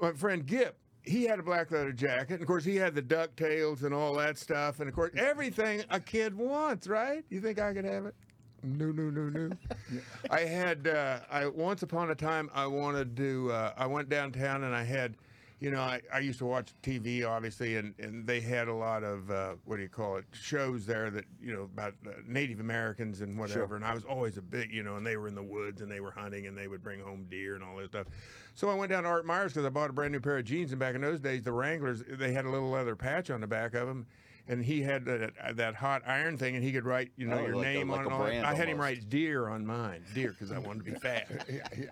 My 0.00 0.12
friend 0.12 0.46
Gip, 0.46 0.76
he 1.02 1.24
had 1.24 1.38
a 1.38 1.42
black 1.42 1.70
leather 1.70 1.92
jacket, 1.92 2.34
and 2.34 2.42
of 2.42 2.46
course 2.46 2.64
he 2.64 2.76
had 2.76 2.94
the 2.94 3.02
ducktails 3.02 3.82
and 3.82 3.94
all 3.94 4.14
that 4.14 4.38
stuff, 4.38 4.80
and 4.80 4.88
of 4.88 4.94
course 4.94 5.12
everything 5.16 5.82
a 5.90 5.98
kid 6.00 6.36
wants, 6.36 6.86
right? 6.86 7.24
You 7.30 7.40
think 7.40 7.58
I 7.58 7.72
could 7.72 7.84
have 7.84 8.06
it? 8.06 8.14
No, 8.62 8.86
no, 8.86 9.04
no, 9.10 9.28
no. 9.28 9.50
I 10.30 10.40
had 10.40 10.88
uh, 10.88 11.20
I 11.30 11.46
once 11.46 11.82
upon 11.82 12.10
a 12.10 12.14
time 12.14 12.50
I 12.52 12.66
wanted 12.66 13.16
to. 13.16 13.52
Uh, 13.52 13.72
I 13.76 13.86
went 13.86 14.08
downtown 14.08 14.64
and 14.64 14.74
I 14.74 14.82
had, 14.82 15.14
you 15.60 15.70
know, 15.72 15.80
I, 15.80 16.00
I 16.12 16.20
used 16.20 16.38
to 16.38 16.44
watch 16.46 16.68
TV 16.82 17.26
obviously, 17.28 17.76
and, 17.76 17.92
and 17.98 18.26
they 18.26 18.40
had 18.40 18.68
a 18.68 18.72
lot 18.74 19.02
of 19.02 19.30
uh, 19.30 19.54
what 19.64 19.76
do 19.76 19.82
you 19.82 19.88
call 19.88 20.16
it 20.16 20.24
shows 20.32 20.86
there 20.86 21.10
that 21.10 21.24
you 21.42 21.52
know 21.52 21.62
about 21.62 21.94
uh, 22.06 22.10
Native 22.26 22.60
Americans 22.60 23.20
and 23.20 23.36
whatever. 23.38 23.74
And 23.76 23.84
I 23.84 23.92
was 23.94 24.04
always 24.04 24.36
a 24.36 24.42
big, 24.42 24.72
you 24.72 24.82
know, 24.82 24.96
and 24.96 25.06
they 25.06 25.16
were 25.16 25.26
in 25.28 25.34
the 25.34 25.42
woods 25.42 25.80
and 25.80 25.90
they 25.90 26.00
were 26.00 26.12
hunting 26.12 26.46
and 26.46 26.56
they 26.56 26.68
would 26.68 26.82
bring 26.82 27.00
home 27.00 27.26
deer 27.28 27.54
and 27.56 27.64
all 27.64 27.76
this 27.76 27.88
stuff. 27.88 28.06
So 28.54 28.70
I 28.70 28.74
went 28.74 28.90
down 28.90 29.02
to 29.02 29.08
Art 29.08 29.26
Myers 29.26 29.52
because 29.52 29.66
I 29.66 29.68
bought 29.70 29.90
a 29.90 29.92
brand 29.92 30.12
new 30.12 30.20
pair 30.20 30.38
of 30.38 30.44
jeans, 30.44 30.70
and 30.72 30.78
back 30.80 30.94
in 30.94 31.00
those 31.00 31.20
days 31.20 31.42
the 31.42 31.52
Wranglers 31.52 32.02
they 32.08 32.32
had 32.32 32.44
a 32.44 32.50
little 32.50 32.70
leather 32.70 32.94
patch 32.96 33.30
on 33.30 33.40
the 33.40 33.46
back 33.46 33.74
of 33.74 33.86
them. 33.88 34.06
And 34.50 34.64
he 34.64 34.80
had 34.80 35.04
that, 35.04 35.56
that 35.56 35.74
hot 35.74 36.00
iron 36.06 36.38
thing, 36.38 36.54
and 36.54 36.64
he 36.64 36.72
could 36.72 36.86
write, 36.86 37.10
you 37.16 37.26
know, 37.26 37.36
Oh, 37.38 37.46
your 37.46 37.56
like 37.56 37.66
a- 37.66 37.74
name 37.74 37.90
like 37.90 38.00
on 38.00 38.06
it. 38.06 38.12
all 38.12 38.22
I 38.46 38.54
had 38.54 38.66
him 38.68 38.78
write 38.80 39.10
deer 39.10 39.46
on 39.48 39.66
mine, 39.66 40.02
deer, 40.14 40.30
because 40.30 40.52
I 40.52 40.58
wanted 40.58 40.86
to 40.86 40.90
be 40.92 40.98
fat. 41.02 41.28
Yeah, 41.52 41.68
yeah. 41.78 41.84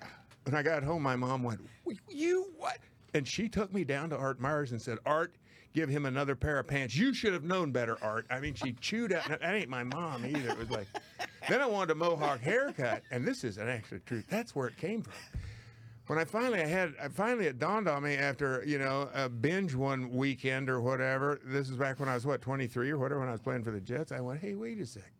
When 0.44 0.54
I 0.54 0.62
got 0.62 0.82
home, 0.82 1.02
my 1.02 1.16
mom 1.16 1.42
went, 1.42 1.60
"You 2.08 2.46
what?" 2.56 2.78
And 3.16 3.26
she 3.26 3.48
took 3.48 3.72
me 3.72 3.82
down 3.82 4.10
to 4.10 4.16
Art 4.16 4.40
Myers 4.40 4.72
and 4.72 4.82
said, 4.82 4.98
"Art, 5.06 5.34
give 5.72 5.88
him 5.88 6.04
another 6.04 6.36
pair 6.36 6.58
of 6.58 6.66
pants. 6.66 6.94
You 6.94 7.14
should 7.14 7.32
have 7.32 7.44
known 7.44 7.72
better, 7.72 7.96
Art." 8.02 8.26
I 8.28 8.40
mean, 8.40 8.52
she 8.52 8.74
chewed 8.74 9.10
out. 9.10 9.26
That 9.28 9.42
ain't 9.42 9.70
my 9.70 9.84
mom 9.84 10.26
either. 10.26 10.50
It 10.50 10.58
was 10.58 10.70
like. 10.70 10.86
Then 11.48 11.62
I 11.62 11.66
wanted 11.66 11.92
a 11.92 11.94
mohawk 11.94 12.40
haircut, 12.40 13.04
and 13.10 13.24
this 13.24 13.42
is 13.42 13.56
an 13.56 13.68
actual 13.68 14.00
truth. 14.04 14.26
That's 14.28 14.54
where 14.54 14.66
it 14.66 14.76
came 14.76 15.00
from. 15.00 15.14
When 16.08 16.18
I 16.18 16.24
finally 16.24 16.60
I 16.60 16.66
had, 16.66 16.94
I 17.02 17.08
finally 17.08 17.46
it 17.46 17.58
dawned 17.58 17.88
on 17.88 18.02
me 18.02 18.16
after 18.16 18.62
you 18.66 18.78
know 18.78 19.08
a 19.14 19.30
binge 19.30 19.74
one 19.74 20.10
weekend 20.10 20.68
or 20.68 20.82
whatever. 20.82 21.40
This 21.42 21.70
is 21.70 21.76
back 21.76 21.98
when 21.98 22.10
I 22.10 22.14
was 22.14 22.26
what 22.26 22.42
23 22.42 22.90
or 22.90 22.98
whatever 22.98 23.20
when 23.20 23.30
I 23.30 23.32
was 23.32 23.40
playing 23.40 23.64
for 23.64 23.70
the 23.70 23.80
Jets. 23.80 24.12
I 24.12 24.20
went, 24.20 24.40
"Hey, 24.40 24.54
wait 24.54 24.78
a 24.78 24.84
sec." 24.84 25.10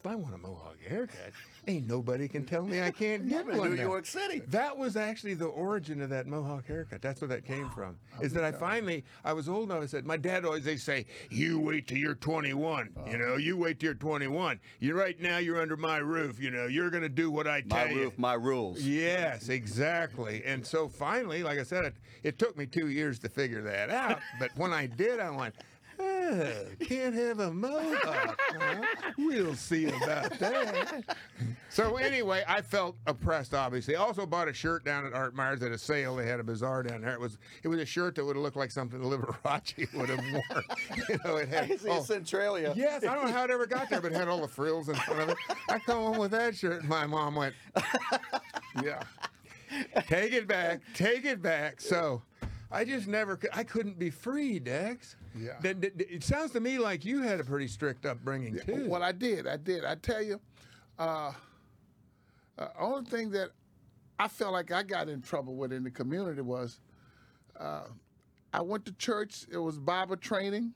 If 0.00 0.06
I 0.06 0.16
want 0.16 0.34
a 0.34 0.38
mohawk 0.38 0.76
haircut, 0.86 1.32
ain't 1.68 1.86
nobody 1.86 2.28
can 2.28 2.44
tell 2.44 2.62
me 2.62 2.80
I 2.82 2.90
can't 2.90 3.28
get 3.28 3.46
one. 3.46 3.70
New 3.70 3.76
now. 3.76 3.82
York 3.82 4.06
City. 4.06 4.40
That 4.48 4.76
was 4.76 4.96
actually 4.96 5.34
the 5.34 5.46
origin 5.46 6.00
of 6.00 6.10
that 6.10 6.26
mohawk 6.26 6.66
haircut. 6.66 7.02
That's 7.02 7.20
where 7.20 7.28
that 7.28 7.44
came 7.44 7.68
from. 7.70 7.96
Is 8.20 8.32
that 8.32 8.44
I 8.44 8.52
finally, 8.52 9.04
I 9.24 9.32
was 9.32 9.48
old 9.48 9.70
enough. 9.70 9.82
I 9.82 9.86
said, 9.86 10.06
my 10.06 10.16
dad 10.16 10.44
always 10.44 10.64
they 10.64 10.76
say, 10.76 11.06
you 11.30 11.60
wait 11.60 11.86
till 11.86 11.98
you're 11.98 12.14
21. 12.14 12.88
Uh-huh. 12.96 13.10
You 13.10 13.18
know, 13.18 13.36
you 13.36 13.56
wait 13.56 13.78
till 13.80 13.88
you're 13.88 13.94
21. 13.94 14.58
You 14.80 14.98
right 14.98 15.20
now 15.20 15.38
you're 15.38 15.60
under 15.60 15.76
my 15.76 15.98
roof. 15.98 16.40
You 16.40 16.50
know, 16.50 16.66
you're 16.66 16.90
gonna 16.90 17.08
do 17.08 17.30
what 17.30 17.46
I 17.46 17.60
tell 17.60 17.88
you. 17.88 17.94
My 17.94 18.02
roof, 18.02 18.18
my 18.18 18.34
rules. 18.34 18.80
Yes, 18.80 19.48
exactly. 19.48 20.42
And 20.44 20.66
so 20.66 20.88
finally, 20.88 21.42
like 21.42 21.58
I 21.58 21.62
said, 21.62 21.84
it, 21.84 21.94
it 22.22 22.38
took 22.38 22.56
me 22.56 22.66
two 22.66 22.88
years 22.88 23.18
to 23.20 23.28
figure 23.28 23.62
that 23.62 23.90
out. 23.90 24.18
But 24.40 24.50
when 24.56 24.72
I 24.72 24.86
did, 24.86 25.20
I 25.20 25.30
went, 25.30 25.54
can't 26.80 27.14
have 27.14 27.40
a 27.40 27.52
mohawk. 27.52 28.38
huh? 28.58 28.82
We'll 29.16 29.54
see 29.54 29.86
about 29.86 30.38
that. 30.38 31.04
So 31.70 31.96
anyway, 31.96 32.44
I 32.48 32.60
felt 32.62 32.96
oppressed. 33.06 33.54
Obviously, 33.54 33.94
I 33.96 34.00
also 34.00 34.26
bought 34.26 34.48
a 34.48 34.52
shirt 34.52 34.84
down 34.84 35.06
at 35.06 35.12
Art 35.12 35.34
Myers 35.34 35.62
at 35.62 35.70
a 35.72 35.78
sale. 35.78 36.16
They 36.16 36.26
had 36.26 36.40
a 36.40 36.44
bazaar 36.44 36.82
down 36.82 37.02
there. 37.02 37.12
It 37.12 37.20
was 37.20 37.38
it 37.62 37.68
was 37.68 37.78
a 37.80 37.86
shirt 37.86 38.14
that 38.16 38.24
would 38.24 38.36
have 38.36 38.42
looked 38.42 38.56
like 38.56 38.70
something 38.70 39.00
Liberace 39.00 39.92
would 39.94 40.08
have 40.08 40.24
worn. 40.32 40.64
you 41.08 41.18
know, 41.24 41.36
it 41.36 41.48
had. 41.48 41.70
I 41.70 41.76
see 41.76 41.88
oh, 41.88 42.02
Centralia. 42.02 42.72
Yes, 42.76 43.04
I 43.04 43.14
don't 43.14 43.26
know 43.26 43.32
how 43.32 43.44
it 43.44 43.50
ever 43.50 43.66
got 43.66 43.90
there, 43.90 44.00
but 44.00 44.12
it 44.12 44.16
had 44.16 44.28
all 44.28 44.40
the 44.40 44.48
frills 44.48 44.88
in 44.88 44.94
front 44.96 45.20
of 45.22 45.28
it. 45.30 45.36
I 45.68 45.78
come 45.78 45.98
home 45.98 46.18
with 46.18 46.30
that 46.32 46.56
shirt, 46.56 46.80
and 46.80 46.88
my 46.88 47.06
mom 47.06 47.34
went, 47.34 47.54
Yeah. 48.82 49.02
take 50.08 50.32
it 50.32 50.46
back, 50.46 50.80
take 50.94 51.24
it 51.24 51.42
back. 51.42 51.80
So 51.80 52.22
I 52.70 52.84
just 52.84 53.06
never, 53.06 53.36
cou- 53.36 53.48
I 53.52 53.64
couldn't 53.64 53.98
be 53.98 54.10
free, 54.10 54.58
Dex. 54.58 55.16
Yeah. 55.36 55.58
That- 55.60 55.80
that- 55.80 56.00
It 56.14 56.24
sounds 56.24 56.52
to 56.52 56.60
me 56.60 56.78
like 56.78 57.04
you 57.04 57.22
had 57.22 57.40
a 57.40 57.44
pretty 57.44 57.68
strict 57.68 58.06
upbringing 58.06 58.58
too. 58.60 58.88
Well, 58.88 59.02
I 59.02 59.12
did. 59.12 59.46
I 59.46 59.56
did. 59.56 59.84
I 59.84 59.94
tell 59.96 60.22
you, 60.22 60.40
uh, 60.98 61.32
uh, 62.58 62.68
only 62.78 63.04
thing 63.08 63.30
that 63.30 63.50
I 64.18 64.28
felt 64.28 64.52
like 64.52 64.72
I 64.72 64.82
got 64.82 65.08
in 65.08 65.22
trouble 65.22 65.54
with 65.56 65.72
in 65.72 65.84
the 65.84 65.90
community 65.90 66.40
was 66.40 66.80
uh, 67.58 67.84
I 68.52 68.60
went 68.62 68.84
to 68.86 68.92
church. 68.92 69.46
It 69.50 69.58
was 69.58 69.78
Bible 69.78 70.16
training, 70.16 70.72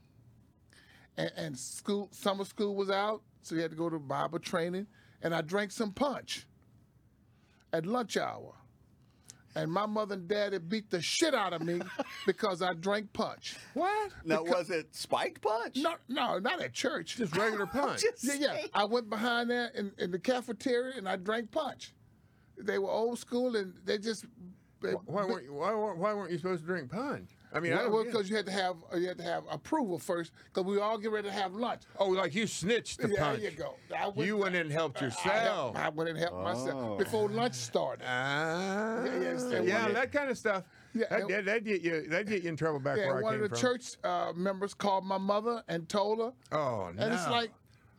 and, 1.16 1.30
and 1.36 1.58
school 1.58 2.08
summer 2.12 2.44
school 2.44 2.76
was 2.76 2.90
out, 2.90 3.22
so 3.42 3.54
you 3.54 3.62
had 3.62 3.70
to 3.70 3.76
go 3.76 3.88
to 3.90 3.98
Bible 3.98 4.38
training. 4.38 4.86
And 5.22 5.34
I 5.34 5.40
drank 5.40 5.70
some 5.70 5.92
punch 5.92 6.46
at 7.72 7.86
lunch 7.86 8.16
hour. 8.16 8.54
And 9.54 9.70
my 9.70 9.86
mother 9.86 10.14
and 10.14 10.26
daddy 10.28 10.58
beat 10.58 10.90
the 10.90 11.00
shit 11.02 11.34
out 11.34 11.52
of 11.52 11.62
me 11.62 11.80
because 12.26 12.62
I 12.62 12.72
drank 12.74 13.12
punch. 13.12 13.56
What? 13.74 14.12
Now, 14.24 14.42
was 14.42 14.70
it 14.70 14.94
spiked 14.94 15.42
punch? 15.42 15.76
No, 15.76 15.94
no, 16.08 16.38
not 16.38 16.60
at 16.62 16.72
church. 16.72 17.16
Just 17.16 17.36
regular 17.36 17.66
punch. 17.72 18.02
Just 18.02 18.24
Yeah, 18.24 18.34
yeah. 18.54 18.66
I 18.74 18.84
went 18.84 19.10
behind 19.10 19.50
there 19.50 19.68
in, 19.74 19.92
in 19.98 20.10
the 20.10 20.18
cafeteria 20.18 20.96
and 20.96 21.08
I 21.08 21.16
drank 21.16 21.50
punch. 21.50 21.92
They 22.58 22.78
were 22.78 22.90
old 22.90 23.18
school 23.18 23.56
and 23.56 23.74
they 23.84 23.98
just. 23.98 24.24
they- 24.80 24.92
Why 24.92 25.24
weren't 25.24 25.44
you, 25.44 25.54
why, 25.54 25.72
why 25.72 26.14
weren't 26.14 26.30
you 26.30 26.38
supposed 26.38 26.62
to 26.62 26.66
drink 26.66 26.90
punch? 26.90 27.30
I 27.54 27.60
mean, 27.60 27.72
I 27.74 27.86
well, 27.86 27.90
don't 27.90 27.92
get 27.92 28.00
it. 28.08 28.12
because 28.12 28.30
you 28.30 28.36
had 28.36 28.46
to 28.46 28.52
have 28.52 28.76
you 28.96 29.08
had 29.08 29.18
to 29.18 29.24
have 29.24 29.44
approval 29.50 29.98
first 29.98 30.32
because 30.52 30.64
we 30.66 30.78
all 30.80 30.96
get 30.98 31.10
ready 31.12 31.28
to 31.28 31.34
have 31.34 31.54
lunch. 31.54 31.82
oh, 31.98 32.08
like 32.08 32.34
you 32.34 32.46
snitched 32.46 33.00
the 33.00 33.08
Yeah, 33.08 33.20
punch. 33.20 33.40
there 33.42 33.50
you 33.50 33.56
go. 33.56 33.74
I 33.96 34.08
went- 34.08 34.26
You 34.26 34.36
went 34.38 34.54
and 34.56 34.70
helped 34.72 35.02
I, 35.02 35.06
yourself. 35.06 35.26
helped, 35.34 35.78
I 35.78 35.88
went 35.90 36.10
and 36.10 36.18
helped 36.18 36.34
Oh. 36.34 36.42
myself 36.42 36.98
before 36.98 37.28
lunch 37.28 37.54
started. 37.54 38.04
Ah, 38.08 39.04
Yeah, 39.04 39.20
yes, 39.20 39.46
yeah, 39.64 39.88
that 39.88 40.12
kind 40.12 40.30
of 40.30 40.38
stuff. 40.38 40.64
Yeah, 40.94 41.06
that, 41.08 41.20
and- 41.20 41.30
that, 41.30 41.44
that'd 41.46 41.64
get 41.64 41.80
you. 41.82 42.06
That 42.08 42.26
get 42.26 42.42
you 42.42 42.48
in 42.50 42.56
trouble 42.56 42.78
back 42.80 42.96
Yeah, 42.98 43.06
where 43.08 43.16
and 43.16 43.20
I 43.20 43.22
one 43.22 43.34
came 43.34 43.44
of 43.44 43.50
the 43.50 43.56
from. 43.56 43.68
church 43.78 43.96
uh, 44.04 44.32
members 44.34 44.74
called 44.74 45.04
my 45.04 45.18
mother 45.18 45.62
and 45.68 45.88
told 45.88 46.18
her, 46.20 46.32
Oh 46.52 46.90
no! 46.94 47.02
and 47.04 47.14
it's 47.14 47.28
like 47.28 47.50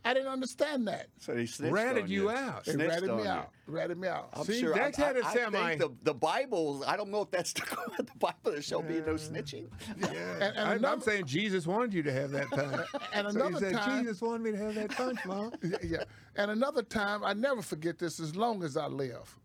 I 0.06 0.14
didn't 0.14 0.28
understand 0.30 0.86
that. 0.90 1.08
So 1.18 1.34
he 1.36 1.46
snitched 1.46 1.72
Ratted 1.74 2.04
on 2.04 2.10
you 2.10 2.30
out. 2.30 2.66
They 2.66 2.74
Snitched 2.74 2.90
ratted 2.90 3.10
on 3.10 3.18
me 3.18 3.24
you. 3.24 3.30
out. 3.30 3.52
Ratted 3.68 3.98
me 3.98 4.08
out. 4.10 4.30
I'm 4.34 4.44
See, 4.44 4.60
sure. 4.60 4.74
Dex 4.76 5.00
I, 5.00 5.06
had 5.06 5.16
a 5.18 5.26
I, 5.26 5.30
I 5.30 5.34
semi- 5.34 5.58
think 5.60 5.80
the, 5.82 5.90
the 6.04 6.14
Bible. 6.14 6.84
I 6.86 6.98
don't 6.98 7.10
know 7.10 7.22
if 7.22 7.32
that's 7.32 7.54
the, 7.54 7.64
the 7.98 8.04
Bible. 8.20 8.36
There 8.52 8.62
shall 8.62 8.82
be 8.82 8.96
no 8.96 9.14
snitching. 9.14 9.68
Yeah. 9.98 10.08
And- 10.42 10.44
and 10.44 10.60
I, 10.60 10.72
am 10.74 10.78
another- 10.80 11.02
saying 11.02 11.26
Jesus 11.26 11.66
wanted 11.66 11.94
you 11.94 12.04
to 12.04 12.12
have 12.12 12.32
that 12.32 12.50
punch. 12.50 12.88
And 13.14 13.32
So 13.32 13.36
another 13.40 13.52
he 13.54 13.60
said, 13.60 13.74
time- 13.82 14.04
Jesus 14.04 14.22
wanted 14.22 14.42
me 14.44 14.52
to 14.52 14.58
have 14.58 14.76
that 14.76 14.90
punch, 14.92 15.20
mom. 15.26 15.54
yeah, 15.64 15.78
yeah. 15.82 16.04
And 16.36 16.52
another 16.52 16.82
time, 16.84 17.24
I 17.24 17.34
never 17.34 17.62
forget 17.62 17.98
this 17.98 18.20
as 18.20 18.36
long 18.36 18.62
as 18.64 18.76
I 18.76 18.88
live. 18.88 19.40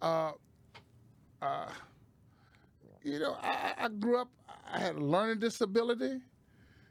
Uh, 0.00 0.32
uh, 1.42 1.66
you 3.02 3.18
know, 3.18 3.36
I, 3.42 3.74
I 3.78 3.88
grew 3.88 4.18
up, 4.20 4.28
I 4.72 4.78
had 4.78 4.96
a 4.96 5.00
learning 5.00 5.40
disability, 5.40 6.20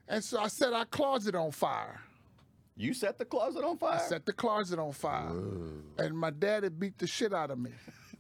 and 0.08 0.24
so 0.24 0.40
I 0.40 0.48
set 0.48 0.74
our 0.74 0.86
closet 0.86 1.34
on 1.36 1.52
fire. 1.52 2.02
You 2.80 2.94
set 2.94 3.18
the 3.18 3.26
closet 3.26 3.64
on 3.64 3.78
fire. 3.78 3.96
I 3.96 4.08
set 4.08 4.26
the 4.26 4.32
closet 4.34 4.80
on 4.80 4.94
fire, 4.94 5.30
and 5.98 6.18
my 6.18 6.30
daddy 6.30 6.70
beat 6.70 6.98
the 6.98 7.08
shit 7.08 7.34
out 7.34 7.52
of 7.52 7.60
me 7.60 7.72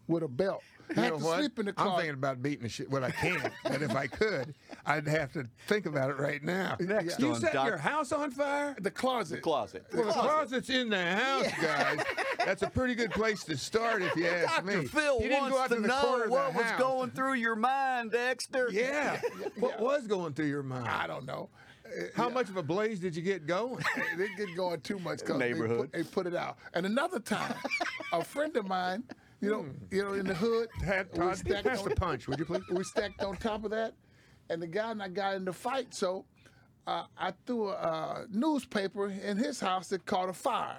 with 0.07 0.21
a 0.21 0.27
belt. 0.27 0.61
I 0.89 0.93
You 0.95 1.01
had 1.01 1.11
know 1.13 1.19
to 1.19 1.23
what? 1.25 1.37
sleep 1.39 1.59
in 1.59 1.65
the 1.67 1.71
I'm 1.77 1.85
closet. 1.85 1.97
thinking 1.97 2.13
about 2.15 2.41
beating 2.41 2.63
the 2.63 2.69
shit. 2.69 2.89
Well, 2.89 3.03
I 3.05 3.11
can't, 3.11 3.53
but 3.63 3.81
if 3.81 3.95
I 3.95 4.07
could, 4.07 4.55
I'd 4.85 5.07
have 5.07 5.31
to 5.33 5.47
think 5.67 5.85
about 5.85 6.09
it 6.09 6.17
right 6.17 6.43
now. 6.43 6.75
Next 6.79 7.19
you 7.19 7.35
set 7.35 7.53
Doc- 7.53 7.67
your 7.67 7.77
house 7.77 8.11
on 8.11 8.31
fire? 8.31 8.75
the 8.81 8.91
closet. 8.91 9.41
closet. 9.43 9.85
Well, 9.93 10.07
the 10.07 10.11
Closet. 10.11 10.29
closet's 10.49 10.69
in 10.71 10.89
the 10.89 11.05
house, 11.15 11.47
guys. 11.61 11.99
That's 12.43 12.63
a 12.63 12.69
pretty 12.69 12.95
good 12.95 13.11
place 13.11 13.43
to 13.45 13.55
start, 13.55 14.01
if 14.01 14.13
you 14.17 14.27
ask 14.27 14.65
me. 14.65 14.73
Dr. 14.73 14.87
Phil 14.89 15.21
you 15.21 15.29
didn't 15.29 15.49
go 15.51 15.55
wants 15.57 15.71
out 15.73 15.75
to 15.77 15.81
to 15.83 15.87
know 15.87 16.01
corner 16.01 16.23
of 16.23 16.29
the 16.31 16.35
what 16.35 16.53
was 16.55 16.65
house. 16.65 16.79
going 16.81 17.11
through 17.11 17.33
your 17.35 17.55
mind, 17.55 18.11
Dexter. 18.11 18.67
Yeah. 18.71 19.21
What 19.59 19.79
was 19.79 20.05
going 20.07 20.33
through 20.33 20.47
your 20.47 20.63
mind? 20.63 20.87
I 20.87 21.05
don't 21.07 21.25
know. 21.25 21.49
Uh, 21.89 22.03
How 22.15 22.29
much 22.29 22.49
of 22.49 22.57
a 22.57 22.63
blaze 22.63 22.99
did 22.99 23.15
you 23.15 23.21
get 23.21 23.45
going? 23.47 23.83
they 24.17 24.27
didn't 24.27 24.37
get 24.37 24.55
going 24.55 24.81
too 24.81 24.99
much 24.99 25.19
because 25.19 25.39
they 25.39 25.51
Neighborhood. 25.53 25.91
put, 25.91 25.93
they 25.93 26.03
put 26.03 26.27
it 26.27 26.35
out. 26.35 26.57
And 26.73 26.85
another 26.85 27.19
time, 27.19 27.55
a 28.13 28.23
friend 28.23 28.55
of 28.57 28.67
mine, 28.67 29.03
you 29.41 29.49
know, 29.49 29.65
you 29.91 30.03
know, 30.03 30.13
in 30.13 30.25
the 30.27 30.33
hood, 30.35 30.69
Had 30.83 31.07
we 31.17 31.33
stacked 31.35 31.67
on- 31.67 31.89
the 31.89 31.95
punch, 31.95 32.27
would 32.27 32.39
you 32.39 32.45
please? 32.45 32.61
we 32.71 32.83
stacked 32.83 33.21
on 33.23 33.37
top 33.37 33.63
of 33.63 33.71
that, 33.71 33.93
and 34.49 34.61
the 34.61 34.67
guy 34.67 34.91
and 34.91 35.01
I 35.01 35.07
got 35.07 35.35
in 35.35 35.45
the 35.45 35.53
fight. 35.53 35.93
So 35.93 36.25
uh, 36.87 37.05
I 37.17 37.33
threw 37.45 37.69
a 37.69 37.73
uh, 37.73 38.25
newspaper 38.29 39.07
in 39.09 39.37
his 39.37 39.59
house 39.59 39.89
that 39.89 40.05
caught 40.05 40.29
a 40.29 40.33
fire. 40.33 40.77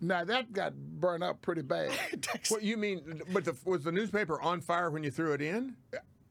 Now 0.00 0.24
that 0.24 0.52
got 0.52 0.74
burned 0.74 1.24
up 1.24 1.42
pretty 1.42 1.62
bad. 1.62 1.90
What 2.48 2.62
you 2.62 2.76
mean? 2.76 3.20
But 3.32 3.44
the, 3.44 3.56
was 3.64 3.82
the 3.84 3.90
newspaper 3.92 4.40
on 4.40 4.60
fire 4.60 4.90
when 4.90 5.02
you 5.02 5.10
threw 5.10 5.32
it 5.32 5.42
in? 5.42 5.74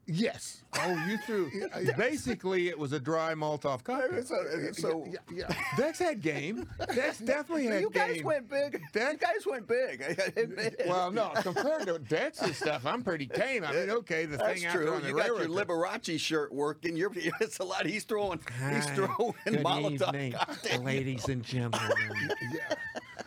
Yes. 0.08 0.62
Oh, 0.80 1.04
you 1.08 1.16
threw. 1.18 1.50
yeah. 1.82 1.92
Basically, 1.96 2.68
it 2.68 2.78
was 2.78 2.92
a 2.92 2.98
dry 3.00 3.34
Molotov 3.34 3.84
cocktail. 3.84 4.22
So, 4.24 4.36
so 4.72 5.04
yeah, 5.08 5.18
yeah. 5.32 5.54
Dex 5.76 5.98
had 5.98 6.20
game. 6.22 6.68
Dex 6.94 7.18
definitely 7.24 7.66
had 7.66 7.72
game. 7.74 7.82
you 7.82 7.90
guys 7.90 8.22
went 8.24 8.48
big. 8.50 8.82
Dex- 8.92 9.12
You 9.12 9.18
guys 9.18 9.46
went 9.46 9.66
big. 9.68 10.76
Well, 10.86 11.10
no, 11.10 11.30
compared 11.36 11.86
to 11.86 11.98
Dex's 11.98 12.56
stuff, 12.56 12.84
I'm 12.86 13.02
pretty 13.02 13.26
tame. 13.26 13.64
I 13.64 13.72
mean, 13.72 13.90
okay, 13.90 14.26
the 14.26 14.36
That's 14.38 14.60
thing 14.62 14.70
true. 14.70 15.00
You 15.06 15.14
got 15.16 15.26
your. 15.28 15.46
Liberace 15.48 16.18
shirt 16.20 16.52
working. 16.52 16.96
You're, 16.96 17.12
it's 17.40 17.58
a 17.58 17.64
lot. 17.64 17.86
He's 17.86 18.04
throwing. 18.04 18.40
He's 18.72 18.86
throwing 18.90 19.34
Good 19.44 19.64
Molotov 19.64 20.08
evening, 20.14 20.32
cocktails. 20.32 20.84
ladies 20.84 21.28
and 21.28 21.42
gentlemen. 21.42 21.90
yeah. 22.52 22.74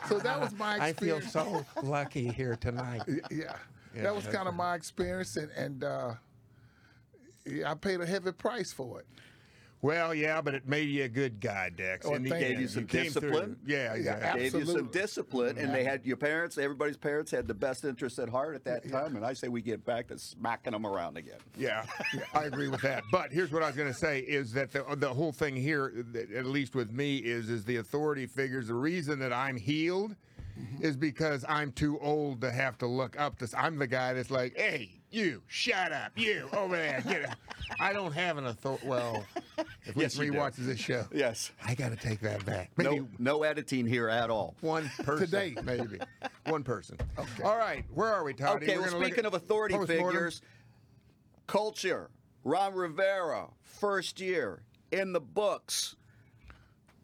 So 0.08 0.18
that 0.20 0.40
was 0.40 0.54
my 0.54 0.78
I 0.80 0.94
feel 0.94 1.22
so 1.22 1.66
lucky 1.84 2.28
here 2.30 2.56
tonight. 2.56 3.04
Yeah, 3.08 3.54
Yeah, 3.96 4.04
that 4.04 4.16
was 4.16 4.26
kind 4.28 4.48
of 4.48 4.56
my 4.56 4.76
experience, 4.76 5.38
and 5.38 5.52
and 5.52 5.84
uh, 5.84 6.14
I 7.66 7.74
paid 7.76 8.02
a 8.02 8.06
heavy 8.06 8.32
price 8.32 8.72
for 8.72 9.00
it. 9.00 9.08
Well, 9.84 10.14
yeah, 10.14 10.42
but 10.42 10.54
it 10.54 10.68
made 10.68 10.90
you 10.90 11.06
a 11.06 11.10
good 11.10 11.40
guy, 11.40 11.70
Dex. 11.70 12.06
Oh, 12.06 12.14
In 12.14 12.22
the 12.24 12.30
thank 12.30 12.44
you. 12.44 12.50
Gave 12.50 12.62
you 12.62 12.68
some 12.68 12.86
came 12.86 13.12
through. 13.12 13.22
discipline. 13.32 13.58
Yeah, 13.66 13.96
Yeah, 13.96 14.18
yeah. 14.20 14.38
Gave 14.38 14.54
you 14.54 14.66
some 14.66 14.88
discipline, 14.88 15.58
and 15.58 15.74
they 15.74 15.84
had 15.84 16.06
your 16.06 16.18
parents. 16.18 16.60
Everybody's 16.60 16.98
parents 16.98 17.32
had 17.32 17.48
the 17.48 17.54
best 17.56 17.84
interest 17.84 18.20
at 18.20 18.30
heart 18.30 18.54
at 18.56 18.64
that 18.66 18.90
time. 18.92 19.16
And 19.16 19.26
I 19.26 19.34
say 19.34 19.48
we 19.48 19.62
get 19.62 19.84
back 19.84 20.08
to 20.10 20.20
smacking 20.20 20.74
them 20.74 20.86
around 20.86 21.18
again. 21.18 21.40
Yeah, 21.58 21.86
I 22.34 22.44
agree 22.44 22.68
with 22.68 22.82
that. 22.82 23.04
But 23.12 23.32
here's 23.32 23.52
what 23.52 23.64
I 23.64 23.68
was 23.68 23.76
going 23.76 23.92
to 23.92 23.98
say 23.98 24.20
is 24.20 24.54
that 24.54 24.72
the, 24.72 24.86
the 24.98 25.12
whole 25.12 25.32
thing 25.32 25.56
here, 25.56 26.06
at 26.36 26.46
least 26.46 26.76
with 26.76 26.92
me, 26.92 27.18
is 27.18 27.50
is 27.50 27.66
the 27.66 27.78
authority 27.78 28.28
figures. 28.28 28.68
The 28.68 28.76
reason 28.76 29.18
that 29.20 29.34
I'm 29.34 29.58
healed 29.58 30.16
mm-hmm. 30.60 30.86
is 30.86 30.96
because 30.96 31.44
I'm 31.50 31.72
too 31.72 32.00
old 32.00 32.42
to 32.42 32.52
have 32.52 32.78
to 32.80 32.88
look 32.88 33.20
up 33.20 33.40
to. 33.40 33.50
I'm 33.58 33.80
the 33.80 33.88
guy 33.88 34.14
that's 34.14 34.30
like, 34.30 34.56
hey, 34.56 35.01
you, 35.12 35.42
shut 35.48 35.92
up, 35.92 36.12
you 36.16 36.48
over 36.54 36.76
there, 36.76 37.02
get 37.02 37.22
it. 37.24 37.30
I 37.80 37.94
don't 37.94 38.12
have 38.14 38.38
an 38.38 38.46
authority. 38.48 38.88
Well, 38.88 39.24
if 39.86 40.18
we 40.18 40.30
do. 40.30 40.38
watches 40.38 40.66
this 40.68 40.80
show, 40.80 41.06
Yes. 41.14 41.52
I 41.66 41.76
got 41.76 41.90
to 41.90 41.96
take 41.96 42.20
that 42.22 42.46
back. 42.46 42.72
Maybe 42.78 43.00
No, 43.00 43.08
no 43.20 43.44
editing 43.44 43.86
here 43.86 44.10
at 44.10 44.30
all. 44.30 44.56
one 44.62 44.90
person 45.04 45.26
Today. 45.28 45.56
maybe 45.64 46.00
one 46.48 46.64
person. 46.64 46.98
Okay. 47.18 47.44
All 47.44 47.58
right, 47.58 47.84
where 47.94 48.08
are 48.14 48.24
we, 48.24 48.34
Toddy? 48.34 48.66
Okay, 48.66 48.78
We're 48.78 48.92
well, 48.92 49.02
speaking 49.02 49.26
of 49.26 49.34
authority 49.34 49.78
figures, 49.86 50.42
culture, 51.48 52.10
Ron 52.44 52.74
Rivera, 52.74 53.48
first 53.62 54.20
year 54.20 54.64
in 54.92 55.14
the 55.14 55.22
books. 55.22 55.96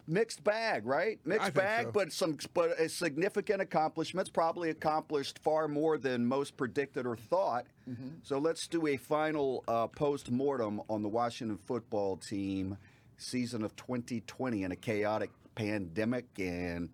Mixed 0.10 0.42
bag, 0.44 0.86
right? 0.86 1.20
Mixed 1.26 1.54
bag, 1.54 1.88
so. 1.88 1.92
but 1.92 2.14
some 2.14 2.38
but 2.54 2.80
a 2.80 2.88
significant 2.88 3.62
accomplishments. 3.62 4.30
Probably 4.30 4.70
accomplished 4.70 5.40
far 5.40 5.68
more 5.68 5.98
than 5.98 6.26
most 6.26 6.56
predicted 6.56 7.06
or 7.06 7.18
thought. 7.18 7.66
Mm-hmm. 7.90 8.08
So 8.24 8.38
let's 8.40 8.68
do 8.68 8.88
a 8.88 8.96
final 8.96 9.66
uh, 9.68 9.88
post 9.88 10.32
mortem 10.32 10.82
on 10.90 11.02
the 11.02 11.10
Washington 11.10 11.58
football 11.58 12.16
team 12.16 12.78
season 13.18 13.64
of 13.64 13.76
2020 13.76 14.64
in 14.64 14.72
a 14.72 14.76
chaotic 14.78 15.30
pandemic, 15.56 16.26
and 16.40 16.88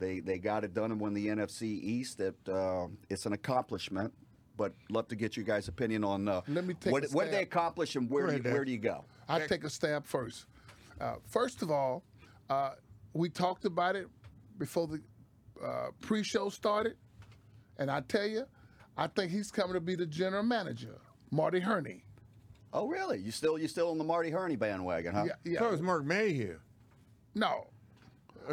they 0.00 0.18
they 0.18 0.38
got 0.38 0.64
it 0.64 0.74
done 0.74 0.90
and 0.90 1.00
won 1.00 1.14
the 1.14 1.28
NFC 1.28 1.62
East. 1.62 2.18
That 2.18 2.48
uh, 2.48 2.88
it's 3.08 3.24
an 3.24 3.34
accomplishment. 3.34 4.12
But 4.56 4.72
love 4.90 5.06
to 5.08 5.14
get 5.14 5.36
you 5.36 5.44
guys' 5.44 5.68
opinion 5.68 6.02
on 6.02 6.26
uh, 6.26 6.40
Let 6.48 6.64
me 6.64 6.74
take 6.74 6.92
what, 6.92 7.04
what 7.12 7.26
did 7.26 7.34
they 7.34 7.42
accomplish 7.42 7.94
and 7.94 8.10
where 8.10 8.26
do 8.26 8.36
you, 8.38 8.52
where 8.52 8.64
do 8.64 8.72
you 8.72 8.78
go? 8.78 9.04
I 9.28 9.46
take 9.46 9.62
a 9.62 9.70
stab 9.70 10.04
first. 10.04 10.46
Uh, 11.00 11.14
first 11.28 11.62
of 11.62 11.70
all, 11.70 12.02
uh, 12.50 12.70
we 13.12 13.28
talked 13.28 13.64
about 13.64 13.96
it 13.96 14.08
before 14.58 14.86
the 14.86 15.00
uh, 15.64 15.88
pre-show 16.00 16.48
started, 16.48 16.96
and 17.78 17.90
I 17.90 18.00
tell 18.02 18.26
you, 18.26 18.44
I 18.96 19.06
think 19.06 19.30
he's 19.30 19.50
coming 19.50 19.74
to 19.74 19.80
be 19.80 19.94
the 19.94 20.06
general 20.06 20.42
manager, 20.42 20.98
Marty 21.30 21.60
Hurney. 21.60 22.04
Oh, 22.72 22.86
really? 22.86 23.18
You 23.18 23.30
still 23.30 23.58
you 23.58 23.68
still 23.68 23.90
on 23.90 23.98
the 23.98 24.04
Marty 24.04 24.30
Hurney 24.30 24.56
bandwagon, 24.56 25.14
huh? 25.14 25.24
Yeah, 25.26 25.32
yeah. 25.44 25.58
So 25.60 25.70
is 25.70 25.80
Mark 25.80 26.04
Mayhew. 26.04 26.58
No, 27.34 27.68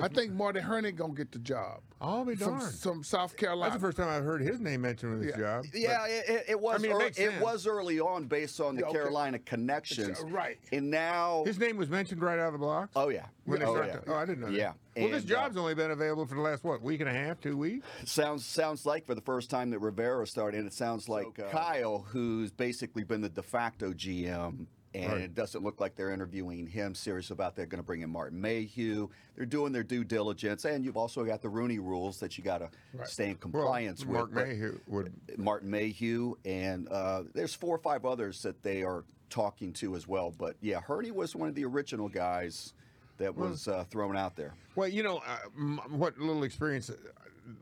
I 0.02 0.08
think 0.08 0.34
Marty 0.34 0.60
Hurney 0.60 0.92
gonna 0.92 1.14
get 1.14 1.32
the 1.32 1.40
job. 1.40 1.82
I'll 2.02 2.26
be 2.26 2.36
from, 2.36 2.60
darned. 2.60 2.76
from 2.76 3.04
South 3.04 3.36
Carolina. 3.38 3.72
That's 3.72 3.82
the 3.82 3.88
first 3.88 3.98
time 3.98 4.10
I've 4.10 4.24
heard 4.24 4.42
his 4.42 4.60
name 4.60 4.82
mentioned 4.82 5.14
in 5.14 5.22
this 5.22 5.32
Yeah. 5.36 5.42
job. 5.62 5.66
Yeah, 5.74 6.06
it, 6.08 6.30
it, 6.30 6.46
it 6.50 6.60
was. 6.60 6.82
mean, 6.82 6.92
it 6.92 7.18
ear- 7.18 7.32
makes 7.32 7.42
was 7.42 7.66
early 7.68 8.00
on 8.00 8.26
based 8.26 8.60
on 8.60 8.76
the 8.76 8.82
Yeah, 8.82 8.88
okay. 8.88 8.98
Carolina 9.00 9.40
connections, 9.40 10.20
right. 10.28 10.58
And 10.72 10.92
now, 10.92 11.44
His 11.46 11.58
name 11.58 11.78
was 11.78 11.90
mentioned 11.90 12.22
right 12.22 12.38
out 12.38 12.48
of 12.48 12.54
the 12.54 12.60
blocks. 12.60 12.92
oh 12.96 13.10
yeah, 13.10 13.26
When 13.46 13.64
oh, 13.64 13.76
yeah. 13.82 13.94
to- 13.94 14.04
oh, 14.12 14.16
I 14.16 14.26
didn't 14.26 14.42
know. 14.42 14.48
that. 14.52 14.58
Yeah, 14.58 14.74
Well, 14.98 15.10
this 15.10 15.24
And, 15.24 15.32
uh, 15.32 15.36
job's 15.36 15.58
only 15.58 15.74
been 15.76 15.92
available 15.92 16.26
for 16.26 16.36
the 16.36 16.42
last 16.42 16.64
what 16.64 16.82
week 16.82 17.00
and 17.02 17.10
a 17.10 17.14
half, 17.14 17.40
two 17.40 17.58
weeks. 17.58 17.86
Sounds 18.06 18.46
sounds 18.46 18.86
like 18.86 19.06
for 19.06 19.16
the 19.16 19.22
first 19.22 19.50
time 19.50 19.70
that 19.72 19.80
Rivera 19.80 20.28
started, 20.28 20.58
and 20.60 20.68
it 20.68 20.74
sounds 20.74 21.08
like 21.10 21.40
uh, 21.40 21.50
Kyle, 21.50 22.06
who's 22.10 22.52
basically 22.52 23.04
been 23.04 23.22
the 23.22 23.30
de 23.30 23.42
facto 23.44 23.94
GM, 23.94 24.66
and 24.96 25.12
Right. 25.12 25.22
it 25.22 25.36
doesn't 25.36 25.64
look 25.64 25.80
like 25.82 25.96
they're 25.96 26.12
interviewing 26.12 26.68
him 26.68 26.96
serious 26.96 27.30
about 27.32 27.56
they're 27.56 27.66
going 27.66 27.82
to 27.82 27.86
bring 27.86 28.02
in 28.02 28.10
Martin 28.10 28.40
Mayhew. 28.40 29.10
They're 29.36 29.46
doing 29.46 29.72
their 29.74 29.84
due 29.84 30.04
diligence, 30.04 30.66
and 30.66 30.84
you've 30.86 30.98
also 30.98 31.26
got 31.26 31.42
the 31.42 31.50
Rooney 31.50 31.80
rules 31.80 32.20
that 32.20 32.38
you 32.38 32.44
got 32.44 32.60
to 32.60 32.70
stay 33.06 33.30
in 33.30 33.36
compliance 33.36 34.06
Mark 34.06 34.28
with. 34.28 34.36
but- 34.36 34.48
Mayhew 34.48 34.80
would. 34.88 35.14
Martin 35.38 35.70
Mayhew, 35.70 36.36
and 36.46 36.88
uh, 36.90 37.24
there's 37.34 37.54
four 37.54 37.76
or 37.76 37.80
five 37.80 38.06
others 38.06 38.42
that 38.44 38.62
they 38.64 38.84
are 38.84 39.04
talking 39.30 39.74
to 39.74 39.96
as 39.96 40.08
well. 40.08 40.32
But 40.38 40.56
yeah, 40.62 40.80
Hurney 40.80 41.12
was 41.12 41.36
one 41.36 41.50
of 41.50 41.56
the 41.56 41.66
original 41.66 42.08
guys 42.08 42.74
that 43.18 43.36
was 43.36 43.68
uh, 43.68 43.84
thrown 43.90 44.16
out 44.16 44.36
there. 44.36 44.54
Well, 44.76 44.88
you 44.88 45.04
know 45.04 45.18
uh, 45.26 45.38
m- 45.58 45.80
what 45.90 46.18
little 46.18 46.44
experience 46.44 46.92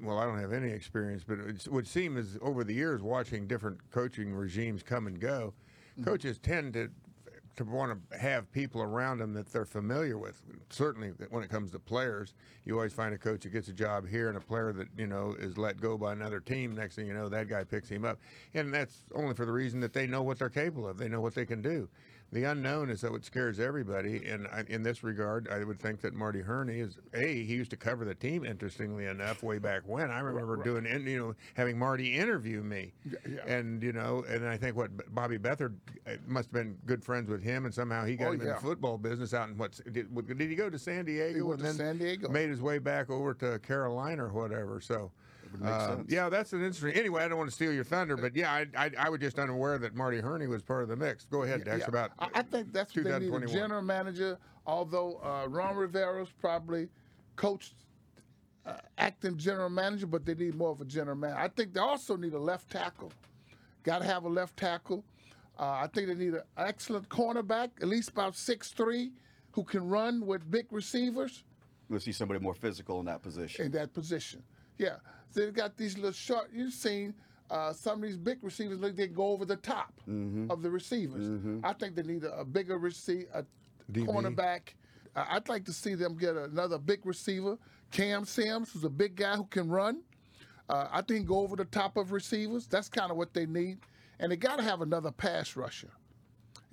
well, 0.02 0.18
I 0.18 0.26
don't 0.26 0.40
have 0.40 0.54
any 0.54 0.70
experience, 0.72 1.24
but 1.28 1.40
it 1.40 1.68
would 1.70 1.86
seem 1.88 2.16
as 2.18 2.38
over 2.42 2.64
the 2.64 2.74
years 2.74 3.02
watching 3.02 3.48
different 3.48 3.80
coaching 3.92 4.34
regimes 4.34 4.82
come 4.82 5.08
and 5.08 5.20
go, 5.20 5.54
coaches 6.06 6.38
tend 6.40 6.74
to 6.74 6.90
to 7.56 7.64
want 7.64 8.12
to 8.12 8.18
have 8.18 8.52
people 8.52 8.82
around 8.82 9.20
them 9.20 9.34
that 9.34 9.52
they're 9.52 9.66
familiar 9.66 10.18
with. 10.18 10.42
Certainly, 10.70 11.10
when 11.30 11.44
it 11.44 11.50
comes 11.50 11.72
to 11.72 11.80
players, 11.80 12.34
you 12.66 12.76
always 12.76 12.94
find 12.94 13.14
a 13.14 13.18
coach 13.18 13.44
that 13.44 13.50
gets 13.50 13.68
a 13.68 13.74
job 13.74 14.08
here 14.08 14.30
and 14.30 14.38
a 14.38 14.42
player 14.42 14.74
that 14.74 14.88
you 14.98 15.08
know 15.08 15.36
is 15.38 15.58
let 15.58 15.80
go 15.80 15.98
by 15.98 16.14
another 16.14 16.40
team. 16.40 16.76
Next 16.76 16.96
thing 16.96 17.08
you 17.08 17.14
know, 17.14 17.30
that 17.30 17.48
guy 17.48 17.64
picks 17.64 17.90
him 17.90 18.06
up, 18.06 18.20
and 18.54 18.74
that's 18.74 19.04
only 19.14 19.36
for 19.36 19.46
the 19.46 19.52
reason 19.52 19.80
that 19.82 19.94
they 19.94 20.08
know 20.08 20.24
what 20.24 20.40
they're 20.40 20.50
capable 20.50 20.88
of. 20.88 20.98
They 20.98 21.10
know 21.10 21.22
what 21.22 21.36
they 21.36 21.46
can 21.46 21.62
do. 21.62 21.88
The 22.34 22.46
unknown 22.46 22.90
is 22.90 23.02
that 23.02 23.12
what 23.12 23.24
scares 23.24 23.60
everybody, 23.60 24.26
and 24.26 24.48
in 24.68 24.82
this 24.82 25.04
regard, 25.04 25.48
I 25.50 25.64
would 25.64 25.80
think 25.80 26.02
that 26.02 26.16
Marty 26.16 26.42
Hurney 26.42 26.80
is 26.80 26.98
a 27.14 27.44
he 27.44 27.54
used 27.54 27.70
to 27.70 27.78
cover 27.78 28.06
the 28.06 28.16
team. 28.16 28.44
Interestingly 28.44 29.06
enough, 29.06 29.44
way 29.44 29.60
back 29.60 29.84
when 29.86 30.10
I 30.10 30.20
remember 30.20 30.58
doing 30.64 30.88
in- 30.88 31.06
you 31.06 31.20
know 31.20 31.36
having 31.54 31.78
Marty 31.78 32.16
interview 32.16 32.62
me, 32.64 32.92
yeah. 33.06 33.46
and 33.46 33.84
you 33.84 33.94
know, 33.94 34.26
and 34.28 34.48
I 34.48 34.58
think 34.58 34.76
what 34.76 34.90
Bobby 35.14 35.38
Beathard 35.38 35.76
uh, 36.08 36.14
must 36.26 36.48
have 36.48 36.54
been 36.54 36.76
good 36.88 37.04
friends 37.04 37.30
with 37.30 37.44
him, 37.44 37.66
and 37.66 37.74
somehow 37.74 38.04
he 38.04 38.16
got 38.16 38.30
Oh, 38.30 38.32
him 38.32 38.42
in 38.42 38.48
the 38.48 38.56
football 38.56 38.98
business 38.98 39.36
out 39.36 39.50
in 39.50 39.58
what 39.58 39.80
did, 39.92 40.14
did 40.26 40.50
he 40.50 40.56
go 40.56 40.72
to 40.72 40.80
San 40.80 41.06
Diego 41.06 41.36
He 41.36 41.42
went 41.42 41.60
to 41.62 41.72
San 41.74 42.00
Diego. 42.00 42.30
made 42.30 42.50
his 42.50 42.62
way 42.62 42.80
back 42.80 43.12
over 43.12 43.36
to 43.36 43.60
Carolina 43.60 44.26
or 44.26 44.30
whatever. 44.34 44.82
So. 44.82 45.12
Make 45.60 45.72
uh, 45.72 45.88
sense. 45.96 46.12
yeah, 46.12 46.30
that's 46.30 46.54
an 46.54 46.64
interesting. 46.64 46.92
Anyway, 46.92 47.24
I 47.24 47.28
don't 47.28 47.38
want 47.38 47.50
to 47.50 47.56
steal 47.56 47.74
your 47.74 47.84
thunder, 47.84 48.18
but 48.18 48.36
yeah, 48.36 48.52
I, 48.52 48.68
I, 48.78 48.92
I 48.98 49.10
was 49.10 49.20
just 49.20 49.40
unaware 49.40 49.78
that 49.78 49.96
Marty 49.96 50.20
Hurney 50.20 50.48
was 50.48 50.62
part 50.62 50.84
of 50.84 50.90
the 50.90 50.96
mix. 50.96 51.26
Go 51.26 51.44
ahead, 51.44 51.64
Dex. 51.64 51.80
Yeah. 51.80 51.88
About 51.88 52.12
I, 52.20 52.30
I 52.36 52.42
think 52.42 52.74
that's 52.74 52.96
what 52.96 53.06
they 53.06 53.20
need 53.20 53.34
a 53.34 53.48
general 53.48 53.82
manager. 53.82 54.38
Although 54.66 55.20
uh, 55.24 55.48
Ron 55.48 55.76
Rivera's 55.76 56.30
probably 56.40 56.90
coached 57.36 57.74
uh, 58.66 58.74
acting 58.98 59.38
general 59.38 59.70
manager, 59.70 60.08
but 60.08 60.26
they 60.26 60.36
need 60.36 60.56
more 60.56 60.72
of 60.72 60.82
a 60.82 60.86
general 60.86 61.18
manager. 61.18 61.40
I 61.40 61.50
think 61.50 61.74
they 61.74 61.80
also 61.80 62.16
need 62.16 62.34
a 62.34 62.40
left 62.40 62.72
tackle. 62.72 63.12
Got 63.84 64.00
to 64.00 64.06
have 64.06 64.24
a 64.24 64.30
left 64.30 64.58
tackle. 64.58 65.04
Uh, 65.60 65.64
I 65.64 65.90
think 65.94 66.08
they 66.08 66.16
need 66.16 66.34
an 66.34 66.44
excellent 66.58 67.10
cornerback, 67.10 67.70
at 67.82 67.88
least 67.88 68.10
about 68.10 68.36
six 68.36 68.70
three, 68.70 69.12
who 69.52 69.64
can 69.64 69.88
run 69.88 70.26
with 70.26 70.50
big 70.50 70.68
receivers 70.72 71.44
We'll 71.90 72.00
see 72.00 72.12
somebody 72.12 72.40
more 72.40 72.54
physical 72.54 73.00
in 73.00 73.06
that 73.06 73.22
position. 73.22 73.66
in 73.66 73.72
that 73.74 73.94
position. 73.94 74.42
Yeah, 74.84 74.96
so 75.30 75.42
they 75.46 75.52
got 75.52 75.78
these 75.78 75.96
little 75.96 76.12
short. 76.12 76.50
You've 76.54 76.74
seen 76.74 77.14
uh, 77.50 77.72
some 77.74 78.02
of 78.02 78.10
these 78.10 78.18
big 78.18 78.40
receivers 78.42 78.80
look 78.80 78.96
they 78.96 79.08
go 79.08 79.28
over 79.28 79.46
the 79.46 79.56
top 79.58 79.94
of 80.50 80.62
the 80.62 80.70
receivers. 80.70 81.28
I 81.64 81.74
think 81.74 81.96
they 81.96 82.04
need 82.04 82.24
a, 82.24 82.40
a 82.40 82.46
bigger 82.46 82.78
receiver, 82.78 83.28
a 83.34 83.44
DB. 83.92 84.06
cornerback. 84.08 84.62
Uh, 85.16 85.26
I'd 85.30 85.48
like 85.50 85.64
to 85.66 85.74
see 85.74 85.94
them 85.96 86.18
get 86.18 86.36
another 86.36 86.78
big 86.78 87.06
receiver, 87.06 87.58
Cam 87.92 88.26
Sims, 88.26 88.72
who's 88.72 88.84
a 88.84 88.90
big 88.90 89.16
guy 89.16 89.36
who 89.36 89.46
can 89.46 89.70
run. 89.70 90.02
Uh, 90.70 90.88
I 90.92 91.02
think 91.02 91.28
go 91.28 91.40
over 91.40 91.56
the 91.56 91.66
top 91.66 91.98
of 91.98 92.12
receivers. 92.12 92.66
That's 92.68 92.90
kind 92.90 93.12
of 93.12 93.18
what 93.18 93.34
they 93.34 93.46
need, 93.46 93.80
and 94.20 94.32
they 94.32 94.38
got 94.38 94.58
to 94.58 94.64
have 94.64 94.82
another 94.82 95.12
pass 95.12 95.56
rusher. 95.56 95.92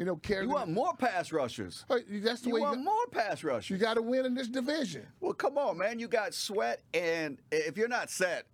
You 0.01 0.07
know, 0.07 0.17
carry. 0.17 0.45
You 0.47 0.51
want 0.51 0.71
more 0.71 0.95
pass 0.95 1.31
rushers. 1.31 1.85
That's 1.91 2.41
the 2.41 2.49
You 2.49 2.55
way 2.55 2.61
want 2.63 2.79
you, 2.79 2.85
more 2.87 3.07
pass 3.13 3.45
rushers. 3.45 3.69
you 3.69 3.77
got 3.77 3.95
to 3.95 4.03
win 4.03 4.25
in 4.25 4.35
this 4.35 4.49
division. 4.49 5.07
Well, 5.21 5.35
come 5.35 5.59
on, 5.59 5.77
man. 5.77 5.99
You 5.99 6.09
got 6.09 6.33
sweat, 6.33 6.81
and 6.95 7.37
if 7.53 7.77
you're 7.77 7.87
not 7.87 8.09
set, 8.09 8.47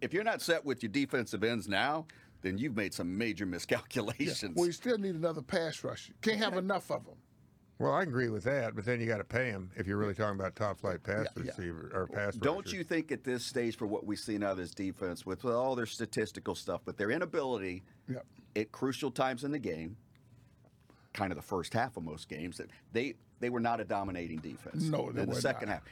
if 0.00 0.14
you're 0.14 0.24
not 0.24 0.40
set 0.40 0.64
with 0.64 0.82
your 0.82 0.88
defensive 0.90 1.44
ends 1.44 1.68
now, 1.68 2.06
then 2.40 2.56
you've 2.56 2.76
made 2.76 2.94
some 2.94 3.18
major 3.18 3.44
miscalculations. 3.90 4.56
Well, 4.56 4.64
you 4.64 4.72
still 4.72 4.96
need 4.96 5.14
another 5.16 5.42
pass 5.42 5.84
rusher. 5.84 6.14
Can't 6.22 6.38
have 6.38 6.56
enough 6.56 6.90
of 6.90 7.04
them. 7.04 7.16
well, 7.78 7.92
I 7.92 8.02
agree 8.02 8.30
with 8.30 8.44
that, 8.44 8.74
but 8.74 8.86
then 8.86 8.98
you 8.98 9.06
got 9.06 9.18
to 9.18 9.24
pay 9.24 9.50
him 9.50 9.70
if 9.76 9.86
you're 9.86 9.98
really 9.98 10.14
talking 10.14 10.40
about 10.40 10.56
top 10.56 10.80
flight 10.80 11.02
pass 11.02 11.26
Yeah, 11.36 11.42
yeah. 11.44 11.50
receiver 11.50 11.90
or 11.92 12.06
pass. 12.06 12.36
Don't 12.36 12.60
rushers. 12.64 12.72
you 12.72 12.84
think 12.84 13.12
at 13.12 13.22
this 13.22 13.44
stage, 13.44 13.76
for 13.76 13.86
what 13.86 14.06
we 14.06 14.16
see 14.16 14.38
now, 14.38 14.54
this 14.54 14.70
defense 14.70 15.26
with 15.26 15.44
all 15.44 15.74
their 15.76 15.84
statistical 15.84 16.54
stuff, 16.54 16.80
but 16.86 16.96
their 16.96 17.10
inability 17.10 17.84
Yep. 18.08 18.24
at 18.56 18.72
crucial 18.72 19.10
times 19.10 19.44
in 19.44 19.50
the 19.50 19.58
game, 19.58 19.98
kind 21.16 21.32
of 21.32 21.36
the 21.36 21.42
first 21.42 21.72
half 21.74 21.96
of 21.96 22.04
most 22.04 22.28
games, 22.28 22.58
that 22.58 22.70
they 22.92 23.14
they 23.40 23.50
were 23.50 23.60
not 23.60 23.80
a 23.80 23.84
dominating 23.84 24.38
defense. 24.38 24.84
No, 24.84 25.10
they 25.10 25.22
in 25.22 25.28
the 25.28 25.34
second 25.34 25.68
not. 25.68 25.74
half, 25.74 25.82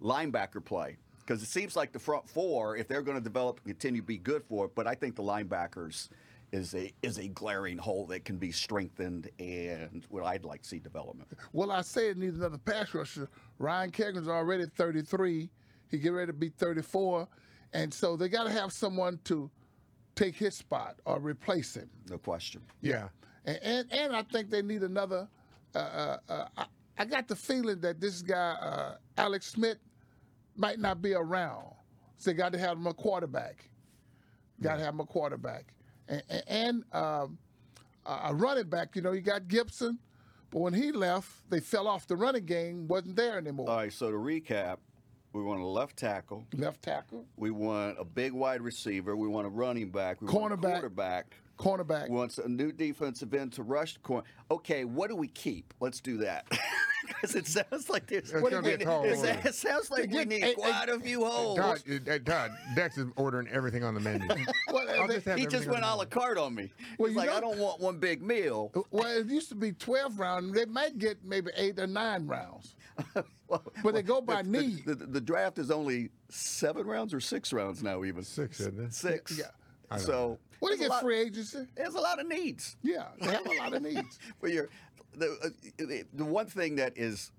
linebacker 0.00 0.64
play 0.64 0.96
because 1.20 1.42
it 1.42 1.48
seems 1.48 1.74
like 1.74 1.92
the 1.92 1.98
front 1.98 2.28
four, 2.28 2.76
if 2.76 2.86
they're 2.86 3.02
going 3.02 3.16
to 3.16 3.24
develop 3.24 3.58
and 3.58 3.66
continue 3.66 4.02
to 4.02 4.06
be 4.06 4.18
good 4.18 4.44
for 4.44 4.66
it, 4.66 4.74
but 4.74 4.86
I 4.86 4.94
think 4.94 5.16
the 5.16 5.22
linebackers 5.22 6.08
is 6.52 6.74
a 6.74 6.92
is 7.02 7.18
a 7.18 7.28
glaring 7.28 7.78
hole 7.78 8.06
that 8.06 8.24
can 8.24 8.36
be 8.36 8.52
strengthened 8.52 9.28
and 9.40 10.04
what 10.08 10.24
I'd 10.24 10.44
like 10.44 10.62
to 10.62 10.68
see 10.68 10.78
development. 10.78 11.28
Well, 11.52 11.72
I 11.72 11.80
say 11.80 12.10
it 12.10 12.18
needs 12.18 12.38
another 12.38 12.58
pass 12.58 12.94
rusher. 12.94 13.28
Ryan 13.58 13.90
Kerrigan's 13.90 14.28
already 14.28 14.66
33. 14.66 15.50
He 15.90 15.98
get 15.98 16.10
ready 16.10 16.26
to 16.28 16.32
be 16.32 16.50
34, 16.50 17.26
and 17.72 17.92
so 17.92 18.16
they 18.16 18.28
got 18.28 18.44
to 18.44 18.50
have 18.50 18.72
someone 18.72 19.18
to 19.24 19.50
take 20.14 20.36
his 20.36 20.54
spot 20.54 20.96
or 21.04 21.18
replace 21.18 21.74
him. 21.76 21.90
No 22.08 22.18
question. 22.18 22.62
Yeah. 22.80 23.08
And 23.44 23.58
and, 23.62 23.92
and 23.92 24.16
I 24.16 24.22
think 24.22 24.50
they 24.50 24.62
need 24.62 24.82
another. 24.82 25.28
Uh, 25.74 25.78
uh, 25.78 26.18
uh, 26.28 26.44
I, 26.56 26.64
I 26.98 27.04
got 27.04 27.28
the 27.28 27.36
feeling 27.36 27.80
that 27.80 28.00
this 28.00 28.22
guy 28.22 28.36
uh, 28.60 28.96
Alex 29.18 29.46
Smith 29.46 29.78
might 30.56 30.78
not 30.78 31.02
be 31.02 31.14
around, 31.14 31.66
so 32.16 32.30
they 32.30 32.34
got 32.36 32.52
to 32.52 32.58
have 32.58 32.76
him 32.78 32.86
a 32.86 32.94
quarterback. 32.94 33.68
Got 34.62 34.76
to 34.76 34.84
have 34.84 34.94
him 34.94 35.00
a 35.00 35.06
quarterback, 35.06 35.74
and, 36.08 36.22
and, 36.46 36.84
um, 36.92 37.38
a 38.06 38.32
running 38.32 38.68
back. 38.68 38.94
You 38.94 39.02
know, 39.02 39.12
you 39.12 39.20
got 39.20 39.48
Gibson, 39.48 39.98
but 40.50 40.60
when 40.60 40.72
he 40.72 40.92
left, 40.92 41.28
they 41.50 41.58
fell 41.58 41.88
off. 41.88 42.06
The 42.06 42.14
running 42.16 42.44
game 42.46 42.86
wasn't 42.86 43.16
there 43.16 43.36
anymore. 43.38 43.68
All 43.68 43.76
right, 43.78 43.92
so 43.92 44.10
to 44.12 44.16
recap, 44.16 44.76
we 45.32 45.42
want 45.42 45.60
a 45.60 45.66
left 45.66 45.96
tackle. 45.96 46.46
Left 46.54 46.80
tackle, 46.80 47.24
We 47.36 47.50
want 47.50 47.96
a 47.98 48.04
big 48.04 48.32
wide 48.32 48.60
receiver. 48.62 49.16
We 49.16 49.26
want 49.26 49.46
a 49.48 49.50
running 49.50 49.90
back. 49.90 50.20
We 50.22 50.28
want 50.28 50.52
a 50.52 50.56
Cornerback. 50.56 50.70
quarterback. 50.72 51.34
Cornerback. 51.58 52.08
Wants 52.08 52.38
a 52.38 52.48
new 52.48 52.72
defensive 52.72 53.32
end 53.34 53.52
to 53.54 53.62
rush 53.62 53.94
the 53.94 54.00
corner. 54.00 54.26
Okay, 54.50 54.84
what 54.84 55.10
do 55.10 55.16
we 55.16 55.28
keep? 55.28 55.72
Let's 55.80 56.00
do 56.00 56.18
that. 56.18 56.46
Because 57.06 57.34
it 57.34 57.46
sounds 57.46 57.90
like 57.90 58.06
there's. 58.06 58.30
Gonna 58.30 58.62
be 58.62 58.70
a 58.72 58.78
tall 58.78 59.04
it, 59.04 59.16
order. 59.18 59.38
it 59.44 59.54
sounds 59.54 59.90
like 59.90 60.10
we 60.10 60.24
need 60.24 60.42
hey, 60.42 60.54
quite 60.54 60.88
a 60.88 60.98
few 60.98 61.24
holes. 61.24 61.58
Todd, 61.58 61.82
uh, 62.08 62.18
Todd, 62.24 62.50
Dex 62.74 62.96
is 62.98 63.06
ordering 63.16 63.48
everything 63.48 63.84
on 63.84 63.94
the 63.94 64.00
menu. 64.00 64.26
Well, 64.72 65.06
just 65.08 65.28
he 65.38 65.46
just 65.46 65.68
went 65.68 65.84
a 65.84 65.94
la 65.94 66.04
carte 66.04 66.38
on 66.38 66.54
me. 66.54 66.72
Well, 66.98 67.08
He's 67.08 67.14
you 67.14 67.20
like, 67.20 67.28
know- 67.28 67.36
I 67.36 67.40
don't 67.40 67.58
want 67.58 67.80
one 67.80 67.98
big 67.98 68.22
meal. 68.22 68.72
well, 68.90 69.06
it 69.06 69.26
used 69.26 69.50
to 69.50 69.54
be 69.54 69.72
12 69.72 70.18
rounds. 70.18 70.54
They 70.54 70.64
might 70.64 70.98
get 70.98 71.24
maybe 71.24 71.50
eight 71.56 71.78
or 71.78 71.86
nine 71.86 72.26
rounds. 72.26 72.74
Well, 73.46 73.62
But 73.82 73.92
they 73.92 74.02
go 74.02 74.22
by 74.22 74.40
the, 74.42 74.48
need. 74.48 74.86
The, 74.86 74.94
the, 74.94 75.06
the 75.06 75.20
draft 75.20 75.58
is 75.58 75.70
only 75.70 76.08
seven 76.30 76.86
rounds 76.86 77.12
or 77.12 77.20
six 77.20 77.52
rounds 77.52 77.82
now, 77.82 78.02
even. 78.02 78.24
Six, 78.24 78.58
isn't 78.60 78.80
it? 78.80 78.94
Six. 78.94 79.38
Yeah. 79.38 79.98
So. 79.98 80.38
What 80.60 80.70
do 80.70 80.82
you 80.82 80.88
get 80.88 81.00
free 81.00 81.20
agency? 81.20 81.66
There's 81.74 81.94
a 81.94 82.00
lot 82.00 82.20
of 82.20 82.28
needs. 82.28 82.76
Yeah, 82.82 83.04
they 83.20 83.32
have 83.32 83.46
a 83.46 83.58
lot 83.58 83.74
of 83.74 83.82
needs. 83.82 84.18
for 84.40 84.48
your 84.48 84.68
the, 85.16 85.36
uh, 85.42 85.48
the 85.78 86.04
the 86.12 86.24
one 86.24 86.46
thing 86.46 86.76
that 86.76 86.92
is 86.96 87.30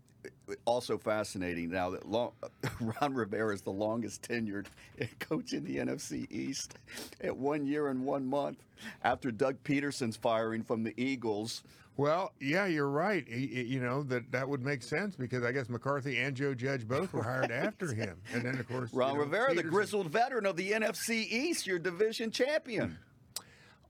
also 0.65 0.97
fascinating 0.97 1.69
now 1.69 1.89
that 1.91 2.07
long, 2.07 2.31
Ron 3.01 3.13
Rivera 3.13 3.53
is 3.53 3.61
the 3.61 3.71
longest 3.71 4.21
tenured 4.21 4.67
coach 5.19 5.53
in 5.53 5.63
the 5.63 5.77
NFC 5.77 6.29
East 6.31 6.75
at 7.21 7.35
one 7.35 7.65
year 7.65 7.89
and 7.89 8.05
one 8.05 8.25
month 8.25 8.57
after 9.03 9.31
Doug 9.31 9.57
Pederson's 9.63 10.17
firing 10.17 10.63
from 10.63 10.83
the 10.83 10.93
Eagles. 10.97 11.63
Well, 11.97 12.33
yeah, 12.41 12.65
you're 12.65 12.89
right. 12.89 13.25
He- 13.27 13.63
you 13.63 13.79
know 13.79 14.03
that 14.03 14.31
that 14.31 14.47
would 14.49 14.61
make 14.63 14.83
sense 14.83 15.15
because 15.15 15.43
I 15.43 15.51
guess 15.51 15.69
McCarthy 15.69 16.17
and 16.19 16.35
Joe 16.35 16.53
Judge 16.53 16.87
both 16.87 17.13
were 17.13 17.23
hired 17.23 17.51
after 17.51 17.93
him, 17.93 18.17
and 18.33 18.43
then 18.43 18.57
of 18.59 18.67
course 18.67 18.93
Ron 18.93 19.11
you 19.11 19.17
know, 19.17 19.23
Rivera, 19.23 19.53
the 19.53 19.63
grizzled 19.63 20.07
veteran 20.07 20.45
of 20.45 20.57
the 20.57 20.71
NFC 20.71 21.25
East, 21.31 21.65
your 21.65 21.79
division 21.79 22.31
champion. 22.31 22.97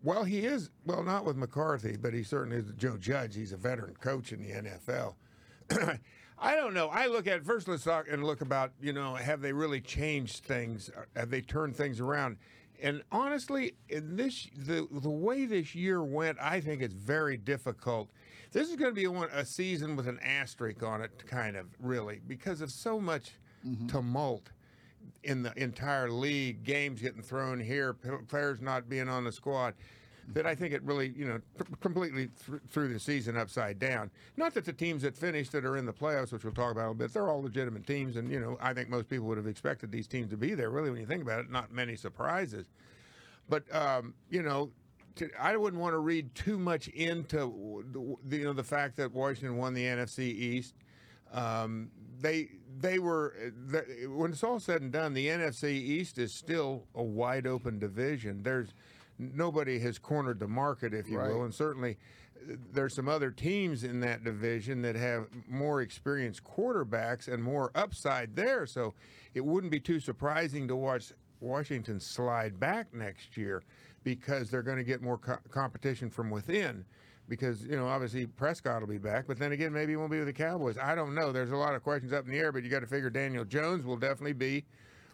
Well, 0.03 0.23
he 0.23 0.45
is. 0.45 0.69
Well, 0.85 1.01
not 1.01 1.25
with 1.25 1.35
McCarthy, 1.35 1.97
but 1.97 2.13
he 2.13 2.21
certainly 2.21 2.57
is. 2.57 2.71
Joe 2.77 2.95
Judge, 2.97 3.35
he's 3.35 3.53
a 3.53 3.57
veteran 3.57 3.95
coach 3.99 4.31
in 4.33 4.39
the 4.39 4.69
NFL. 4.69 5.15
I 6.37 6.55
don't 6.55 6.73
know. 6.73 6.89
I 6.89 7.07
look 7.07 7.27
at 7.27 7.43
first. 7.43 7.67
Let's 7.67 7.83
talk 7.83 8.05
and 8.11 8.23
look 8.23 8.41
about 8.41 8.71
you 8.81 8.93
know 8.93 9.15
have 9.15 9.41
they 9.41 9.51
really 9.53 9.81
changed 9.81 10.43
things? 10.43 10.91
Have 11.15 11.31
they 11.31 11.41
turned 11.41 11.75
things 11.75 11.99
around? 11.99 12.37
And 12.81 13.03
honestly, 13.11 13.75
in 13.89 14.15
this 14.15 14.47
the 14.55 14.87
the 14.91 15.09
way 15.09 15.45
this 15.45 15.75
year 15.75 16.03
went, 16.03 16.37
I 16.41 16.59
think 16.59 16.81
it's 16.81 16.93
very 16.93 17.37
difficult. 17.37 18.09
This 18.51 18.69
is 18.69 18.75
going 18.75 18.91
to 18.91 18.95
be 18.95 19.03
a, 19.03 19.11
one, 19.11 19.29
a 19.33 19.45
season 19.45 19.95
with 19.95 20.07
an 20.07 20.19
asterisk 20.23 20.81
on 20.81 21.01
it, 21.01 21.25
kind 21.27 21.57
of 21.57 21.67
really, 21.79 22.21
because 22.25 22.61
of 22.61 22.71
so 22.71 23.01
much 23.01 23.31
mm-hmm. 23.67 23.87
tumult 23.87 24.49
in 25.23 25.43
the 25.43 25.51
entire 25.61 26.09
league, 26.09 26.63
games 26.63 27.01
getting 27.01 27.21
thrown 27.21 27.59
here, 27.59 27.93
players 27.93 28.61
not 28.61 28.87
being 28.87 29.09
on 29.09 29.25
the 29.25 29.31
squad, 29.31 29.73
that 30.33 30.45
I 30.45 30.55
think 30.55 30.73
it 30.73 30.81
really, 30.83 31.13
you 31.15 31.27
know, 31.27 31.39
completely 31.81 32.29
th- 32.47 32.61
threw 32.69 32.91
the 32.91 32.99
season 32.99 33.37
upside 33.37 33.79
down. 33.79 34.09
Not 34.37 34.53
that 34.55 34.65
the 34.65 34.73
teams 34.73 35.03
that 35.03 35.15
finished 35.15 35.51
that 35.51 35.65
are 35.65 35.77
in 35.77 35.85
the 35.85 35.93
playoffs, 35.93 36.31
which 36.31 36.43
we'll 36.43 36.53
talk 36.53 36.71
about 36.71 36.81
a 36.81 36.89
little 36.89 36.95
bit, 36.95 37.13
they're 37.13 37.29
all 37.29 37.41
legitimate 37.41 37.85
teams, 37.85 38.15
and 38.15 38.31
you 38.31 38.39
know, 38.39 38.57
I 38.59 38.73
think 38.73 38.89
most 38.89 39.07
people 39.07 39.27
would 39.27 39.37
have 39.37 39.47
expected 39.47 39.91
these 39.91 40.07
teams 40.07 40.29
to 40.31 40.37
be 40.37 40.55
there. 40.55 40.69
Really, 40.69 40.89
when 40.89 40.99
you 40.99 41.05
think 41.05 41.21
about 41.21 41.41
it, 41.41 41.51
not 41.51 41.71
many 41.71 41.95
surprises. 41.95 42.65
But 43.47 43.63
um, 43.73 44.15
you 44.29 44.41
know, 44.41 44.71
to, 45.17 45.29
I 45.39 45.55
wouldn't 45.57 45.81
want 45.81 45.93
to 45.93 45.99
read 45.99 46.33
too 46.35 46.57
much 46.57 46.87
into 46.89 47.83
the, 47.91 48.37
you 48.37 48.45
know 48.45 48.53
the 48.53 48.63
fact 48.63 48.97
that 48.97 49.13
Washington 49.13 49.57
won 49.57 49.73
the 49.73 49.83
NFC 49.83 50.19
East. 50.19 50.73
Um, 51.33 51.91
they 52.19 52.49
they 52.79 52.99
were 52.99 53.35
the, 53.67 54.07
when 54.07 54.31
it's 54.31 54.43
all 54.43 54.59
said 54.59 54.81
and 54.81 54.91
done, 54.91 55.13
the 55.13 55.27
NFC 55.27 55.71
East 55.71 56.17
is 56.17 56.33
still 56.33 56.85
a 56.95 57.03
wide 57.03 57.45
open 57.45 57.79
division. 57.79 58.43
There's 58.43 58.73
nobody 59.17 59.79
has 59.79 59.97
cornered 59.97 60.39
the 60.39 60.47
market, 60.47 60.93
if 60.93 61.09
you 61.09 61.17
Right. 61.19 61.29
will, 61.29 61.43
and 61.43 61.53
certainly 61.53 61.97
there's 62.73 62.93
some 62.93 63.07
other 63.07 63.31
teams 63.31 63.83
in 63.83 64.01
that 64.01 64.23
division 64.23 64.81
that 64.83 64.95
have 64.95 65.27
more 65.47 65.81
experienced 65.81 66.43
quarterbacks 66.43 67.27
and 67.27 67.41
more 67.41 67.71
upside 67.73 68.35
there. 68.35 68.65
So 68.67 68.93
it 69.33 69.43
wouldn't 69.43 69.71
be 69.71 69.79
too 69.79 69.99
surprising 69.99 70.67
to 70.67 70.75
watch 70.75 71.11
Washington 71.39 71.99
slide 71.99 72.59
back 72.59 72.93
next 72.93 73.35
year 73.35 73.63
because 74.03 74.51
they're 74.51 74.61
going 74.61 74.77
to 74.77 74.83
get 74.83 75.01
more 75.01 75.17
co- 75.17 75.37
competition 75.49 76.09
from 76.09 76.29
within. 76.29 76.85
Because 77.27 77.63
you 77.65 77.75
know, 77.75 77.87
obviously 77.87 78.27
Prescott 78.27 78.81
will 78.81 78.87
be 78.87 78.99
back, 78.99 79.25
but 79.25 79.39
then 79.39 79.51
again, 79.51 79.73
maybe 79.73 79.93
he 79.93 79.95
won't 79.95 80.11
be 80.11 80.19
with 80.19 80.27
the 80.27 80.33
Cowboys. 80.33 80.77
I 80.77 80.93
don't 80.93 81.15
know. 81.15 81.31
There's 81.31 81.49
a 81.49 81.55
lot 81.57 81.73
of 81.73 81.81
questions 81.81 82.13
up 82.13 82.25
in 82.25 82.31
the 82.31 82.37
air, 82.37 82.51
but 82.51 82.61
you 82.63 82.69
got 82.69 82.81
to 82.81 82.87
figure 82.87 83.09
Daniel 83.09 83.43
Jones 83.43 83.83
will 83.83 83.97
definitely 83.97 84.33
be 84.33 84.65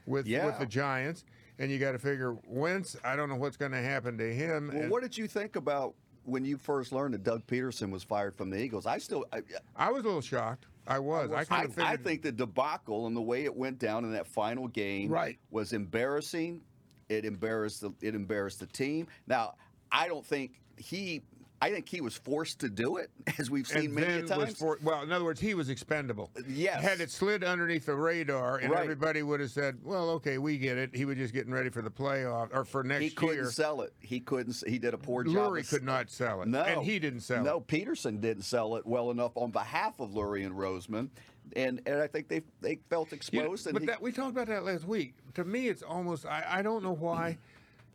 with 0.06 0.28
Yeah. 0.28 0.46
with 0.48 0.60
the 0.60 0.66
Giants, 0.66 1.24
and 1.60 1.72
you 1.72 1.80
got 1.80 1.92
to 1.94 2.00
figure 2.00 2.36
Wentz. 2.46 2.96
I 3.04 3.16
don't 3.16 3.30
know 3.30 3.36
what's 3.36 3.58
going 3.58 3.72
to 3.72 3.82
happen 3.82 4.18
to 4.18 4.34
him. 4.34 4.70
Well, 4.74 4.82
And 4.84 4.92
what 4.92 5.02
did 5.02 5.18
you 5.18 5.28
think 5.28 5.56
about 5.56 5.96
when 6.24 6.46
you 6.46 6.58
first 6.58 6.92
learned 6.92 7.14
that 7.14 7.24
Doug 7.24 7.46
Pederson 7.48 7.92
was 7.92 8.04
fired 8.04 8.36
from 8.36 8.50
the 8.50 8.58
Eagles? 8.58 8.86
I 8.86 8.98
still, 8.98 9.26
I, 9.34 9.42
I 9.76 9.92
was 9.92 10.04
a 10.04 10.08
little 10.08 10.22
shocked. 10.22 10.68
I 10.88 10.98
was. 11.00 11.32
I, 11.32 11.40
I, 11.40 11.46
kind 11.46 11.66
of 11.66 11.76
figured. 11.76 11.88
I 11.88 11.98
think 11.98 12.22
the 12.24 12.32
debacle 12.32 13.06
and 13.08 13.16
the 13.16 13.22
way 13.22 13.44
it 13.46 13.56
went 13.56 13.78
down 13.80 14.04
in 14.04 14.12
that 14.14 14.26
final 14.28 14.68
game 14.68 15.10
Right. 15.10 15.38
was 15.52 15.74
embarrassing. 15.74 16.62
It 17.10 17.26
embarrassed 17.26 17.82
the 17.82 17.92
it 18.02 18.16
embarrassed 18.16 18.60
the 18.62 18.66
team. 18.68 19.08
Now, 19.28 19.56
I 19.92 20.08
don't 20.08 20.26
think 20.26 20.62
he. 20.78 21.22
I 21.64 21.70
think 21.72 21.88
he 21.88 22.02
was 22.02 22.16
forced 22.18 22.60
to 22.62 22.70
do 22.70 22.98
it, 22.98 23.12
as 23.40 23.52
we've 23.52 23.68
seen 23.68 23.86
and 23.86 23.94
many 23.94 24.24
times. 24.28 24.46
was 24.48 24.58
for, 24.58 24.80
well, 24.82 25.04
in 25.04 25.12
other 25.12 25.24
words, 25.24 25.40
he 25.40 25.54
was 25.54 25.70
expendable. 25.70 26.32
Yes. 26.48 26.82
Had 26.82 27.02
it 27.02 27.12
slid 27.12 27.44
underneath 27.44 27.86
the 27.86 27.96
radar, 27.96 28.58
and 28.58 28.72
Right. 28.72 28.82
everybody 28.82 29.22
would 29.22 29.40
have 29.42 29.52
said, 29.52 29.78
"Well, 29.84 30.10
okay, 30.12 30.40
we 30.40 30.58
get 30.58 30.78
it." 30.80 30.96
He 30.96 31.06
was 31.06 31.18
just 31.18 31.34
getting 31.34 31.54
ready 31.54 31.70
for 31.70 31.84
the 31.84 31.92
playoff 31.92 32.50
or 32.52 32.66
for 32.66 32.84
next 32.84 33.02
year. 33.02 33.10
he 33.10 33.16
couldn't 33.16 33.36
year. 33.36 33.52
sell 33.52 33.82
it. 33.82 33.94
He 34.00 34.20
couldn't. 34.20 34.64
He 34.68 34.80
did 34.80 34.94
a 34.96 34.98
poor 34.98 35.24
job. 35.24 35.34
Lurie 35.54 35.70
could 35.70 35.84
not 35.84 36.10
sell 36.10 36.42
it, 36.42 36.48
No, 36.48 36.64
and 36.64 36.82
he 36.82 36.98
didn't 36.98 37.22
sell 37.22 37.44
No, 37.44 37.50
it. 37.50 37.54
No, 37.54 37.62
Pederson 37.62 38.20
didn't 38.20 38.44
sell 38.44 38.76
it 38.78 38.86
well 38.88 39.12
enough 39.12 39.34
on 39.36 39.52
behalf 39.52 40.00
of 40.00 40.12
Lurie 40.12 40.46
and 40.46 40.56
Roseman, 40.56 41.10
and 41.56 41.80
and 41.86 42.02
I 42.02 42.08
think 42.08 42.28
they 42.28 42.42
they 42.62 42.80
felt 42.90 43.12
You 43.12 43.18
know, 43.18 43.18
exposed. 43.18 43.68
and 43.68 43.74
but 43.74 43.82
he, 43.84 43.86
that, 43.86 44.02
we 44.02 44.12
talked 44.12 44.32
about 44.32 44.48
that 44.48 44.64
last 44.64 44.86
week. 44.88 45.14
To 45.36 45.44
me, 45.44 45.68
it's 45.68 45.84
almost 45.84 46.26
I, 46.26 46.44
I 46.50 46.62
don't 46.64 46.82
know 46.82 46.94
why. 46.96 47.38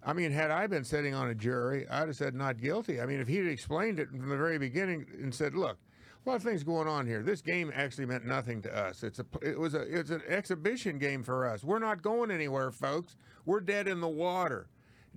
I 0.07 0.13
mean, 0.13 0.31
had 0.31 0.53
I 0.53 0.69
been 0.69 0.85
sitting 0.85 1.15
on 1.15 1.29
a 1.29 1.35
jury, 1.35 1.87
I'd 1.89 2.07
have 2.07 2.17
said 2.17 2.35
not 2.35 2.61
guilty. 2.61 3.01
I 3.01 3.07
mean, 3.07 3.21
if 3.21 3.27
he'd 3.27 3.49
explained 3.49 3.99
it 3.99 4.09
from 4.09 4.29
the 4.29 4.37
very 4.37 4.57
beginning 4.57 5.05
and 5.21 5.35
said, 5.35 5.55
"Look, 5.57 5.79
a 6.25 6.29
lot 6.31 6.37
of 6.37 6.43
things 6.45 6.63
going 6.63 6.87
on 6.87 7.07
here. 7.07 7.23
This 7.23 7.43
game 7.43 7.73
actually 7.75 8.07
meant 8.07 8.25
nothing 8.25 8.63
to 8.63 8.75
us. 8.75 9.03
It's 9.03 9.19
a 9.19 9.27
it 9.43 9.59
was 9.59 9.75
a 9.75 9.83
it's 9.83 10.11
an 10.11 10.23
exhibition 10.29 10.99
game 10.99 11.25
for 11.25 11.45
us. 11.45 11.65
We're 11.65 11.81
not 11.81 12.03
going 12.03 12.31
anywhere, 12.31 12.71
folks. 12.71 13.17
We're 13.45 13.61
dead 13.61 13.89
in 13.89 14.01
the 14.01 14.09
water." 14.09 14.69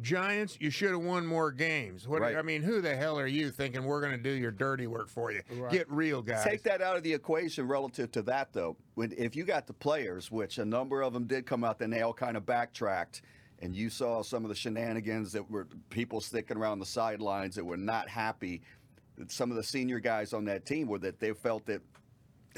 Giants, 0.01 0.57
you 0.61 0.69
should 0.69 0.91
have 0.91 1.01
won 1.01 1.25
more 1.25 1.51
games. 1.51 2.07
What, 2.07 2.21
Right. 2.21 2.37
I 2.37 2.41
mean, 2.41 2.61
who 2.61 2.79
the 2.79 2.95
hell 2.95 3.19
are 3.19 3.27
you 3.27 3.51
thinking 3.51 3.83
we're 3.83 3.99
going 3.99 4.13
to 4.13 4.17
do 4.17 4.29
your 4.29 4.51
dirty 4.51 4.87
work 4.87 5.09
for 5.09 5.29
you? 5.29 5.41
Right. 5.51 5.71
Get 5.73 5.91
real, 5.91 6.21
guys. 6.21 6.45
Take 6.45 6.63
that 6.63 6.81
out 6.81 6.95
of 6.95 7.03
the 7.03 7.13
equation 7.13 7.67
relative 7.67 8.09
to 8.13 8.21
that, 8.21 8.53
though. 8.53 8.77
When 8.95 9.11
if 9.17 9.35
you 9.35 9.43
got 9.43 9.67
the 9.67 9.73
players, 9.73 10.31
which 10.31 10.57
a 10.57 10.63
number 10.63 11.01
of 11.01 11.11
them 11.11 11.25
did 11.25 11.45
come 11.45 11.65
out, 11.65 11.79
then 11.79 11.89
they 11.89 12.01
all 12.01 12.13
kind 12.13 12.37
of 12.37 12.45
backtracked, 12.45 13.23
and 13.61 13.75
you 13.75 13.89
saw 13.89 14.21
some 14.21 14.43
of 14.45 14.49
the 14.49 14.55
shenanigans 14.55 15.31
that 15.33 15.49
were 15.49 15.67
people 15.89 16.21
sticking 16.21 16.57
around 16.57 16.79
the 16.79 16.85
sidelines 16.85 17.55
that 17.55 17.65
were 17.65 17.77
not 17.77 18.07
happy. 18.09 18.61
Some 19.27 19.51
of 19.51 19.57
the 19.57 19.63
senior 19.63 19.99
guys 19.99 20.33
on 20.33 20.45
that 20.45 20.65
team 20.65 20.87
were 20.87 20.99
that 20.99 21.19
they 21.19 21.33
felt 21.33 21.65
that 21.65 21.81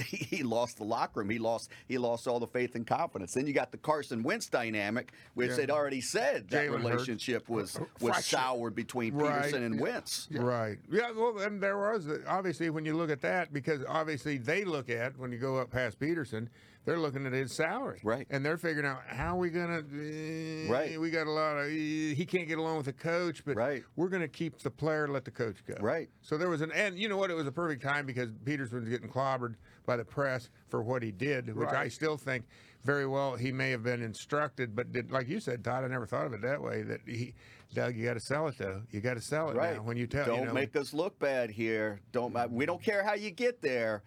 he, 0.06 0.18
he 0.38 0.44
lost 0.44 0.78
the 0.78 0.84
locker 0.84 1.20
room. 1.20 1.30
He 1.30 1.40
lost 1.40 1.70
he 1.88 1.98
lost 1.98 2.28
all 2.28 2.40
the 2.40 2.48
faith 2.48 2.76
and 2.76 2.86
confidence. 2.88 3.34
Then 3.34 3.46
you 3.48 3.54
got 3.54 3.72
the 3.72 3.78
Carson 3.78 4.24
Wentz 4.24 4.48
dynamic, 4.48 5.12
which 5.34 5.50
Yeah. 5.50 5.56
they'd 5.58 5.72
already 5.72 6.02
said 6.02 6.48
that 6.50 6.68
Jalen 6.68 6.82
Hurts. 6.82 6.84
relationship 6.86 7.50
was 7.50 7.76
uh, 7.78 7.82
uh, 7.82 7.86
was 8.00 8.12
Fractured. 8.14 8.24
soured 8.40 8.76
between 8.76 9.14
Right. 9.16 9.52
Pederson 9.54 9.66
and 9.66 9.80
Wentz. 9.80 10.28
Right. 10.32 10.78
Yeah. 10.90 11.12
Well, 11.12 11.40
and 11.40 11.62
there 11.62 11.78
was 11.78 12.08
obviously 12.28 12.70
when 12.70 12.86
you 12.86 12.96
look 12.96 13.10
at 13.10 13.22
that 13.22 13.52
because 13.52 13.84
obviously 13.88 14.38
they 14.38 14.64
look 14.64 14.90
at 14.90 15.18
when 15.18 15.32
you 15.32 15.40
go 15.40 15.58
up 15.58 15.72
past 15.72 16.00
Pederson, 16.00 16.48
they're 16.86 17.00
looking 17.00 17.26
at 17.26 17.34
his 17.34 17.54
salary. 17.54 18.00
Right. 18.04 18.26
And 18.30 18.44
they're 18.46 18.58
figuring 18.58 18.88
out 18.88 19.02
how 19.08 19.36
are 19.36 19.40
we 19.40 19.50
gonna. 19.50 19.84
eh, 19.94 20.70
Right. 20.72 21.00
We 21.00 21.10
got 21.12 21.28
a 21.28 21.32
lot 21.32 21.58
of. 21.58 21.68
eh, 21.68 22.14
He 22.16 22.26
can't 22.28 22.48
get 22.48 22.58
along 22.58 22.78
with 22.78 22.86
the 22.88 22.94
coach, 22.94 23.44
but 23.46 23.56
Right. 23.56 23.84
we're 23.96 24.10
gonna 24.10 24.28
keep 24.28 24.58
the 24.60 24.72
player, 24.72 25.08
let 25.08 25.26
the 25.26 25.32
coach 25.32 25.58
go. 25.66 25.76
Right. 25.80 26.10
So 26.22 26.38
there 26.38 26.50
was 26.50 26.62
an 26.62 26.72
and 26.72 26.98
you 26.98 27.08
know 27.10 27.18
what? 27.18 27.30
It 27.30 27.36
was 27.36 27.48
a 27.48 27.52
perfect 27.52 27.84
time 27.84 28.06
because 28.06 28.32
Pederson 28.32 28.80
was 28.82 28.90
getting 28.90 29.10
clobbered 29.10 29.56
by 29.86 29.96
the 29.98 30.06
press 30.06 30.50
for 30.70 30.82
what 30.82 31.04
he 31.04 31.12
did, 31.12 31.56
which 31.56 31.70
I 31.70 31.88
still 31.88 32.18
think 32.18 32.46
very 32.84 33.06
well 33.06 33.36
he 33.36 33.52
may 33.52 33.70
have 33.72 33.84
been 33.84 34.02
instructed, 34.02 34.76
but 34.76 34.92
did 34.92 35.12
like 35.12 35.28
you 35.28 35.40
said, 35.40 35.64
Todd. 35.64 35.84
I 35.84 35.88
never 35.88 36.06
thought 36.08 36.26
of 36.26 36.34
it 36.34 36.42
that 36.42 36.62
way. 36.62 36.82
That 36.82 37.02
he, 37.06 37.34
Doug, 37.74 37.96
you 37.96 38.04
got 38.06 38.16
to 38.16 38.20
sell 38.20 38.48
it 38.48 38.58
though. 38.58 38.82
You 38.92 39.02
got 39.02 39.14
to 39.16 39.22
sell 39.22 39.50
it 39.52 39.56
Right. 39.56 39.78
now. 39.78 39.84
When 39.84 39.98
you 39.98 40.08
tell, 40.08 40.22
you 40.26 40.32
don't 40.32 40.40
you 40.42 40.46
know, 40.48 40.54
make 40.54 40.76
us 40.76 40.94
look 40.94 41.18
bad 41.20 41.52
here. 41.52 42.02
Don't 42.12 42.34
we 42.52 42.66
don't 42.66 42.82
care 42.82 43.04
how 43.04 43.14
you 43.14 43.30
get 43.32 43.62
there. 43.62 44.04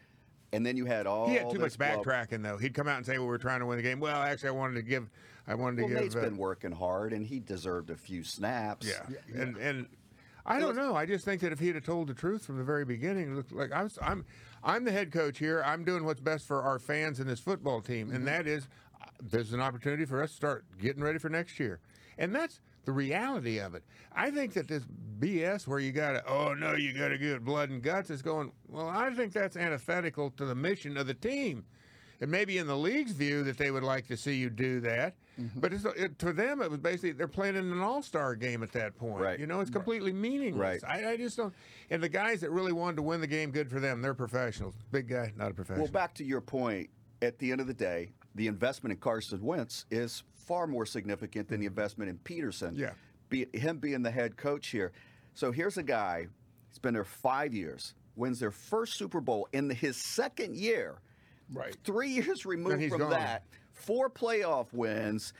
And 0.54 0.64
then 0.64 0.76
you 0.76 0.84
had 0.86 1.06
all 1.06 1.28
He 1.28 1.34
had 1.34 1.50
too 1.50 1.58
much 1.58 1.76
blah- 1.76 1.88
backtracking 1.88 2.42
though. 2.42 2.56
He'd 2.56 2.74
come 2.74 2.88
out 2.88 2.96
and 2.98 3.06
say, 3.06 3.18
"Well, 3.18 3.26
we're 3.26 3.38
trying 3.38 3.60
to 3.60 3.66
win 3.66 3.76
the 3.76 3.82
game." 3.82 4.00
Well, 4.00 4.16
actually, 4.22 4.50
I 4.50 4.52
wanted 4.52 4.74
to 4.74 4.82
give, 4.82 5.10
I 5.46 5.54
wanted 5.54 5.80
Well, 5.80 5.88
to 5.88 5.94
Nate's 5.94 6.14
give. 6.14 6.22
uh, 6.24 6.26
been 6.28 6.36
working 6.36 6.72
hard, 6.72 7.12
and 7.12 7.24
he 7.26 7.40
deserved 7.40 7.90
a 7.90 7.96
few 7.96 8.22
snaps. 8.24 8.86
yeah. 8.86 9.02
and 9.34 9.56
and 9.56 9.86
I 10.46 10.60
don't 10.60 10.76
know. 10.76 10.94
I 10.94 11.06
just 11.06 11.24
think 11.24 11.40
that 11.40 11.52
if 11.52 11.58
he'd 11.58 11.74
have 11.74 11.84
told 11.84 12.08
the 12.08 12.14
truth 12.14 12.44
from 12.44 12.58
the 12.58 12.64
very 12.64 12.84
beginning, 12.84 13.32
it 13.32 13.34
looked 13.34 13.52
like 13.52 13.72
I 13.72 13.82
was, 13.82 13.98
I'm, 14.02 14.26
I'm 14.62 14.84
the 14.84 14.92
head 14.92 15.10
coach 15.10 15.38
here. 15.38 15.62
I'm 15.64 15.84
doing 15.84 16.04
what's 16.04 16.20
best 16.20 16.46
for 16.46 16.62
our 16.62 16.78
fans 16.78 17.18
and 17.18 17.28
this 17.28 17.40
football 17.40 17.80
team, 17.80 18.08
Mm-hmm. 18.08 18.16
and 18.16 18.26
that 18.28 18.46
is, 18.46 18.68
uh, 19.02 19.06
there's 19.22 19.54
an 19.54 19.60
opportunity 19.60 20.04
for 20.04 20.22
us 20.22 20.30
to 20.30 20.36
start 20.36 20.64
getting 20.80 21.02
ready 21.02 21.18
for 21.18 21.30
next 21.30 21.58
year, 21.58 21.80
and 22.18 22.34
that's 22.34 22.60
the 22.84 22.92
reality 22.92 23.58
of 23.58 23.74
it. 23.74 23.82
I 24.14 24.30
think 24.30 24.52
that 24.54 24.68
this 24.68 24.84
BS 25.18 25.66
where 25.66 25.78
you 25.78 25.92
got 25.92 26.12
to, 26.12 26.26
oh 26.28 26.54
no, 26.54 26.74
you 26.74 26.92
got 26.92 27.08
to 27.08 27.18
give 27.18 27.36
it 27.36 27.44
blood 27.44 27.70
and 27.70 27.82
guts 27.82 28.10
is 28.10 28.22
going. 28.22 28.52
Well, 28.68 28.88
I 28.88 29.12
think 29.14 29.32
that's 29.32 29.56
antithetical 29.56 30.30
to 30.32 30.44
the 30.44 30.54
mission 30.54 30.96
of 30.96 31.06
the 31.06 31.14
team. 31.14 31.64
And 32.20 32.30
maybe 32.30 32.58
in 32.58 32.66
the 32.66 32.76
league's 32.76 33.12
view 33.12 33.42
that 33.42 33.58
they 33.58 33.70
would 33.70 33.82
like 33.82 34.06
to 34.08 34.16
see 34.16 34.34
you 34.36 34.50
do 34.50 34.80
that, 34.80 35.14
Mm-hmm. 35.40 35.58
but 35.58 35.72
it's, 35.72 35.84
it, 35.84 36.16
to 36.20 36.32
them 36.32 36.62
it 36.62 36.70
was 36.70 36.78
basically 36.78 37.10
they're 37.10 37.26
playing 37.26 37.56
in 37.56 37.72
an 37.72 37.80
all-star 37.80 38.36
game 38.36 38.62
at 38.62 38.70
that 38.70 38.96
point. 38.96 39.20
Right. 39.20 39.36
You 39.36 39.48
know, 39.48 39.58
it's 39.58 39.68
completely 39.70 40.12
meaningless. 40.12 40.84
Right. 40.84 41.04
I, 41.04 41.10
I 41.10 41.16
just 41.16 41.36
don't. 41.36 41.52
And 41.90 42.00
the 42.00 42.08
guys 42.08 42.40
that 42.42 42.52
really 42.52 42.70
wanted 42.72 42.94
to 42.98 43.02
win 43.02 43.20
the 43.20 43.26
game, 43.26 43.50
good 43.50 43.68
for 43.68 43.80
them. 43.80 44.00
They're 44.00 44.14
professionals. 44.14 44.74
Big 44.92 45.08
guy, 45.08 45.32
not 45.36 45.50
a 45.50 45.54
professional. 45.54 45.86
Well, 45.86 45.92
back 45.92 46.14
to 46.14 46.24
your 46.24 46.40
point. 46.40 46.88
At 47.20 47.40
the 47.40 47.50
end 47.50 47.60
of 47.60 47.66
the 47.66 47.74
day, 47.74 48.12
the 48.36 48.46
investment 48.46 48.92
in 48.92 48.98
Carson 49.00 49.42
Wentz 49.42 49.86
is 49.90 50.22
far 50.46 50.66
more 50.66 50.86
significant 50.86 51.48
than 51.48 51.60
the 51.60 51.66
investment 51.66 52.10
in 52.10 52.18
Pederson. 52.18 52.78
Yeah. 52.78 52.90
Be, 53.28 53.46
him 53.52 53.78
being 53.78 54.02
the 54.02 54.10
head 54.10 54.36
coach 54.36 54.68
here. 54.68 54.92
So 55.34 55.50
here's 55.50 55.78
a 55.78 55.82
guy. 55.82 56.28
He's 56.68 56.78
been 56.78 56.94
there 56.94 57.04
five 57.04 57.54
years. 57.54 57.94
Wins 58.16 58.38
their 58.38 58.50
first 58.50 58.96
Super 58.96 59.20
Bowl 59.20 59.48
in 59.52 59.70
his 59.70 59.96
second 59.96 60.56
year. 60.56 61.00
Right. 61.52 61.76
Three 61.84 62.08
years 62.08 62.46
removed 62.46 62.88
from 62.88 63.00
gone. 63.00 63.10
that, 63.10 63.44
four 63.72 64.08
playoff 64.08 64.72
wins, 64.72 65.32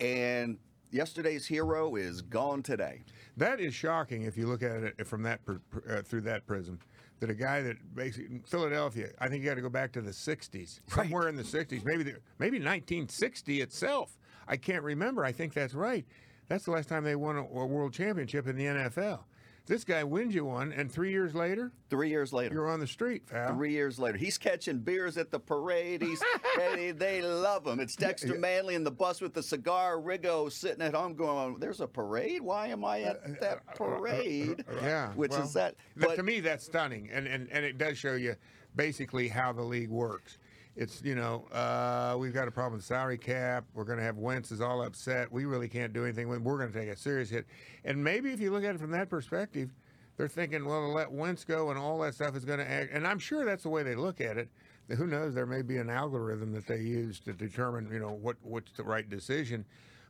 and 0.00 0.58
yesterday's 0.90 1.46
hero 1.46 1.96
is 1.96 2.22
gone 2.22 2.62
today. 2.62 3.02
That 3.36 3.60
is 3.60 3.74
shocking 3.74 4.22
if 4.22 4.36
you 4.36 4.46
look 4.46 4.62
at 4.62 4.82
it 4.82 5.06
from 5.06 5.22
that 5.22 5.40
uh, 5.46 6.02
through 6.02 6.22
that 6.22 6.46
prism. 6.46 6.78
That 7.20 7.30
a 7.30 7.34
guy 7.34 7.62
that 7.62 7.76
basically 7.96 8.40
Philadelphia, 8.46 9.08
I 9.18 9.28
think 9.28 9.42
you 9.42 9.48
got 9.48 9.56
to 9.56 9.60
go 9.60 9.68
back 9.68 9.90
to 9.92 10.00
the 10.00 10.10
'60s, 10.10 10.80
somewhere 10.88 11.28
in 11.28 11.36
the 11.36 11.42
'60s, 11.42 11.84
maybe 11.84 12.04
the, 12.04 12.16
maybe 12.38 12.58
1960 12.58 13.60
itself. 13.60 14.16
I 14.48 14.56
can't 14.56 14.82
remember. 14.82 15.24
I 15.24 15.32
think 15.32 15.52
that's 15.52 15.74
right. 15.74 16.06
That's 16.48 16.64
the 16.64 16.70
last 16.70 16.88
time 16.88 17.04
they 17.04 17.14
won 17.16 17.36
a, 17.36 17.42
a 17.42 17.66
world 17.66 17.92
championship 17.92 18.46
in 18.48 18.56
the 18.56 18.64
NFL. 18.64 19.20
This 19.66 19.84
guy 19.84 20.02
wins 20.02 20.34
you 20.34 20.46
one, 20.46 20.72
and 20.72 20.90
three 20.90 21.10
years 21.10 21.34
later, 21.34 21.70
Three 21.90 22.08
years 22.08 22.32
later. 22.32 22.54
you're 22.54 22.70
on 22.70 22.80
the 22.80 22.86
street, 22.86 23.26
pal. 23.26 23.54
Three 23.54 23.72
years 23.72 23.98
later, 23.98 24.16
he's 24.16 24.38
catching 24.38 24.78
beers 24.78 25.18
at 25.18 25.30
the 25.30 25.38
parade. 25.38 26.00
He's 26.00 26.22
they, 26.56 26.92
they 26.92 27.20
love 27.20 27.66
him. 27.66 27.78
It's 27.78 27.94
Dexter 27.94 28.38
Manley 28.38 28.76
in 28.76 28.82
the 28.82 28.90
bus 28.90 29.20
with 29.20 29.34
the 29.34 29.42
cigar. 29.42 29.98
Riggo 29.98 30.50
sitting 30.50 30.80
at 30.80 30.94
home 30.94 31.14
going, 31.14 31.58
"There's 31.58 31.82
a 31.82 31.86
parade. 31.86 32.40
Why 32.40 32.68
am 32.68 32.82
I 32.82 33.02
at 33.02 33.16
uh, 33.16 33.28
that 33.42 33.60
uh, 33.68 33.72
uh, 33.72 33.74
parade?" 33.74 34.64
Yeah, 34.80 35.12
which 35.12 35.32
well, 35.32 35.42
is 35.42 35.52
that. 35.52 35.74
that- 35.96 36.08
But 36.08 36.16
to 36.16 36.22
me, 36.22 36.40
that's 36.40 36.64
stunning, 36.64 37.10
and, 37.12 37.26
and 37.26 37.46
and 37.52 37.62
it 37.62 37.76
does 37.76 37.98
show 37.98 38.14
you 38.14 38.36
basically 38.74 39.28
how 39.28 39.52
the 39.52 39.62
league 39.62 39.90
works. 39.90 40.38
It's 40.78 41.02
you 41.02 41.16
know 41.16 41.44
uh, 41.50 42.14
we've 42.16 42.32
got 42.32 42.46
a 42.46 42.52
problem 42.52 42.74
with 42.74 42.84
salary 42.84 43.18
cap. 43.18 43.64
We're 43.74 43.82
going 43.82 43.98
to 43.98 44.04
have 44.04 44.16
Wentz 44.16 44.52
is 44.52 44.60
all 44.60 44.80
upset. 44.80 45.30
We 45.32 45.44
really 45.44 45.66
can't 45.68 45.92
do 45.92 46.04
anything. 46.04 46.28
We're 46.28 46.38
going 46.38 46.72
to 46.72 46.78
take 46.78 46.88
a 46.88 46.96
serious 46.96 47.28
hit. 47.28 47.46
And 47.84 48.02
maybe 48.02 48.30
if 48.30 48.38
you 48.38 48.52
look 48.52 48.62
at 48.62 48.76
it 48.76 48.80
from 48.80 48.92
that 48.92 49.10
perspective, 49.10 49.74
they're 50.16 50.28
thinking, 50.28 50.64
well, 50.64 50.82
to 50.82 50.86
let 50.86 51.10
Wentz 51.10 51.42
go 51.42 51.70
and 51.70 51.78
all 51.78 51.98
that 52.00 52.14
stuff 52.14 52.36
is 52.36 52.44
going 52.44 52.60
to 52.60 52.70
act. 52.70 52.92
And 52.92 53.08
I'm 53.08 53.18
sure 53.18 53.44
that's 53.44 53.64
the 53.64 53.70
way 53.70 53.82
they 53.82 53.96
look 53.96 54.20
at 54.20 54.36
it. 54.36 54.48
Who 54.96 55.08
knows? 55.08 55.34
There 55.34 55.46
may 55.46 55.62
be 55.62 55.78
an 55.78 55.90
algorithm 55.90 56.52
that 56.52 56.68
they 56.68 56.78
use 56.78 57.18
to 57.20 57.32
determine 57.32 57.90
you 57.92 57.98
know 57.98 58.12
what 58.12 58.36
what's 58.42 58.70
the 58.70 58.84
right 58.84 59.08
decision. 59.10 59.64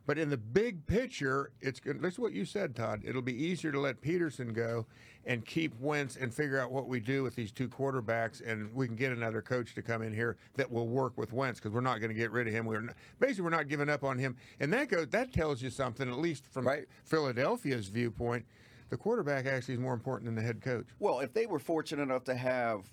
But 0.09 0.17
in 0.17 0.31
the 0.31 0.37
big 0.37 0.87
picture, 0.87 1.51
it's 1.61 1.79
good. 1.79 2.01
That's 2.01 2.17
what 2.17 2.33
you 2.33 2.43
said, 2.43 2.75
Todd. 2.75 3.03
It'll 3.05 3.21
be 3.21 3.45
easier 3.45 3.71
to 3.71 3.79
let 3.79 4.01
Pederson 4.01 4.55
go 4.55 4.87
and 5.23 5.45
keep 5.45 5.79
Wentz 5.79 6.15
and 6.15 6.33
figure 6.33 6.59
out 6.59 6.71
what 6.71 6.87
we 6.87 6.99
do 6.99 7.21
with 7.21 7.35
these 7.35 7.51
two 7.51 7.69
quarterbacks, 7.69 8.41
and 8.43 8.73
we 8.73 8.87
can 8.87 8.95
get 8.95 9.11
another 9.11 9.43
coach 9.43 9.75
to 9.75 9.83
come 9.83 10.01
in 10.01 10.11
here 10.11 10.37
that 10.55 10.71
will 10.71 10.87
work 10.87 11.15
with 11.15 11.31
Wentz 11.31 11.59
because 11.59 11.73
we're 11.75 11.81
not 11.81 11.99
going 11.99 12.09
to 12.09 12.15
get 12.15 12.31
rid 12.31 12.47
of 12.47 12.53
him. 12.55 12.65
We're 12.65 12.81
not, 12.81 12.95
basically 13.19 13.43
we're 13.43 13.49
not 13.51 13.67
giving 13.67 13.87
up 13.87 14.03
on 14.03 14.17
him, 14.17 14.35
and 14.59 14.73
that 14.73 14.89
goes 14.89 15.09
that 15.09 15.31
tells 15.31 15.61
you 15.61 15.69
something, 15.69 16.09
at 16.09 16.17
least 16.17 16.47
from 16.47 16.65
Right. 16.65 16.87
Philadelphia's 17.03 17.89
viewpoint. 17.89 18.47
The 18.89 18.97
quarterback 18.97 19.45
actually 19.45 19.75
is 19.75 19.79
more 19.79 19.93
important 19.93 20.25
than 20.25 20.33
the 20.33 20.41
head 20.41 20.59
coach. 20.59 20.87
Well, 20.97 21.19
if 21.19 21.33
they 21.33 21.45
were 21.45 21.59
fortunate 21.59 22.01
enough 22.01 22.23
to 22.23 22.33
have 22.35 22.89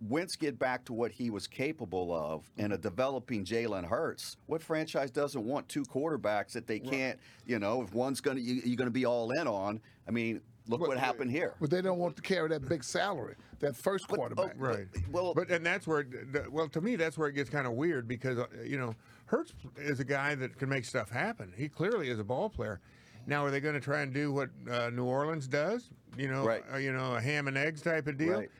Wentz 0.00 0.36
get 0.36 0.58
back 0.58 0.84
to 0.86 0.92
what 0.92 1.10
he 1.10 1.30
was 1.30 1.46
capable 1.46 2.12
of 2.14 2.50
and 2.58 2.72
a 2.72 2.78
developing 2.78 3.44
Jalen 3.44 3.84
Hurts, 3.84 4.36
what 4.46 4.62
franchise 4.62 5.10
doesn't 5.10 5.44
want 5.44 5.68
two 5.68 5.82
quarterbacks 5.84 6.52
that 6.52 6.66
they 6.66 6.78
can't, 6.78 7.18
you 7.46 7.58
know, 7.58 7.82
if 7.82 7.94
one's 7.94 8.20
going 8.20 8.36
to, 8.36 8.42
you, 8.42 8.60
you're 8.64 8.76
going 8.76 8.88
to 8.88 8.90
be 8.92 9.06
all 9.06 9.30
in 9.40 9.46
on? 9.48 9.80
I 10.06 10.10
mean, 10.10 10.40
look 10.68 10.80
what 10.80 10.98
happened 10.98 11.30
here. 11.30 11.54
But 11.60 11.70
they 11.70 11.80
don't 11.80 11.98
want 11.98 12.14
to 12.16 12.22
carry 12.22 12.48
that 12.50 12.68
big 12.68 12.84
salary, 12.84 13.36
that 13.60 13.74
first 13.74 14.06
quarterback. 14.08 14.54
oh, 14.56 14.60
Right. 14.60 14.86
well- 15.10 15.32
but 15.34 15.50
and 15.50 15.64
that's 15.64 15.86
where, 15.86 16.06
well, 16.50 16.68
to 16.68 16.80
me, 16.80 16.96
that's 16.96 17.16
where 17.16 17.28
it 17.28 17.32
gets 17.32 17.48
kind 17.50 17.66
of 17.66 17.72
weird 17.72 18.06
because 18.06 18.38
uh, 18.38 18.46
you 18.64 18.78
know, 18.78 18.94
Hurts 19.26 19.54
is 19.76 19.98
a 19.98 20.04
guy 20.04 20.34
that 20.36 20.56
can 20.58 20.68
make 20.68 20.84
stuff 20.84 21.10
happen. 21.10 21.52
He 21.56 21.68
clearly 21.68 22.10
is 22.10 22.18
a 22.20 22.24
ball 22.24 22.48
player. 22.50 22.80
Now, 23.26 23.44
are 23.44 23.50
they 23.50 23.58
going 23.58 23.74
to 23.74 23.80
try 23.80 24.02
and 24.02 24.12
do 24.14 24.30
what 24.32 24.50
uh, 24.70 24.90
New 24.90 25.04
Orleans 25.04 25.48
does? 25.48 25.90
You 26.16 26.28
know, 26.28 26.44
Right. 26.46 26.62
uh, 26.72 26.76
you 26.76 26.92
know, 26.92 27.16
a 27.16 27.20
ham 27.20 27.48
and 27.48 27.56
eggs 27.58 27.82
type 27.82 28.06
of 28.06 28.16
deal. 28.18 28.38
Right. 28.38 28.50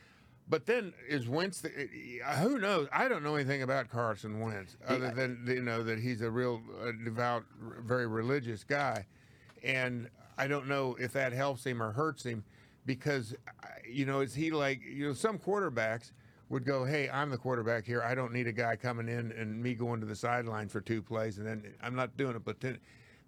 But 0.48 0.66
then 0.66 0.92
is 1.09 1.28
Wentz? 1.28 1.61
The, 1.61 1.70
uh, 2.24 2.37
who 2.37 2.59
knows? 2.59 2.88
I 2.92 3.09
don't 3.09 3.24
know 3.24 3.35
anything 3.35 3.62
about 3.62 3.88
Carson 3.88 4.38
Wentz 4.40 4.76
other 4.87 5.11
than 5.11 5.44
you 5.46 5.62
know 5.62 5.82
that 5.82 5.98
he's 5.98 6.20
a 6.20 6.30
real 6.30 6.62
uh, 6.80 6.92
devout, 7.04 7.44
very 7.80 8.06
religious 8.06 8.62
guy, 8.62 9.06
and 9.64 10.09
I 10.38 10.46
don't 10.46 10.68
know 10.68 10.96
if 11.00 11.12
that 11.14 11.32
helps 11.32 11.64
him 11.64 11.82
or 11.82 11.90
hurts 11.90 12.22
him 12.22 12.44
because 12.85 13.35
uh, 13.64 13.66
you 13.88 14.06
know 14.06 14.20
is 14.20 14.35
he 14.35 14.52
like 14.52 14.80
you 14.85 15.09
know 15.09 15.14
some 15.14 15.38
quarterbacks 15.38 16.12
would 16.48 16.64
go, 16.64 16.85
hey, 16.85 17.11
I'm 17.11 17.30
the 17.30 17.38
quarterback 17.38 17.85
here. 17.85 18.02
I 18.02 18.14
don't 18.14 18.32
need 18.32 18.46
a 18.46 18.52
guy 18.52 18.76
coming 18.76 19.09
in 19.09 19.32
and 19.32 19.61
me 19.61 19.74
going 19.74 19.98
to 20.00 20.06
the 20.06 20.14
sideline 20.14 20.68
for 20.68 20.80
two 20.80 21.02
plays, 21.02 21.38
and 21.38 21.46
then 21.46 21.74
I'm 21.82 21.96
not 21.96 22.16
doing 22.16 22.37
it. 22.37 22.44
But 22.44 22.61
then 22.61 22.78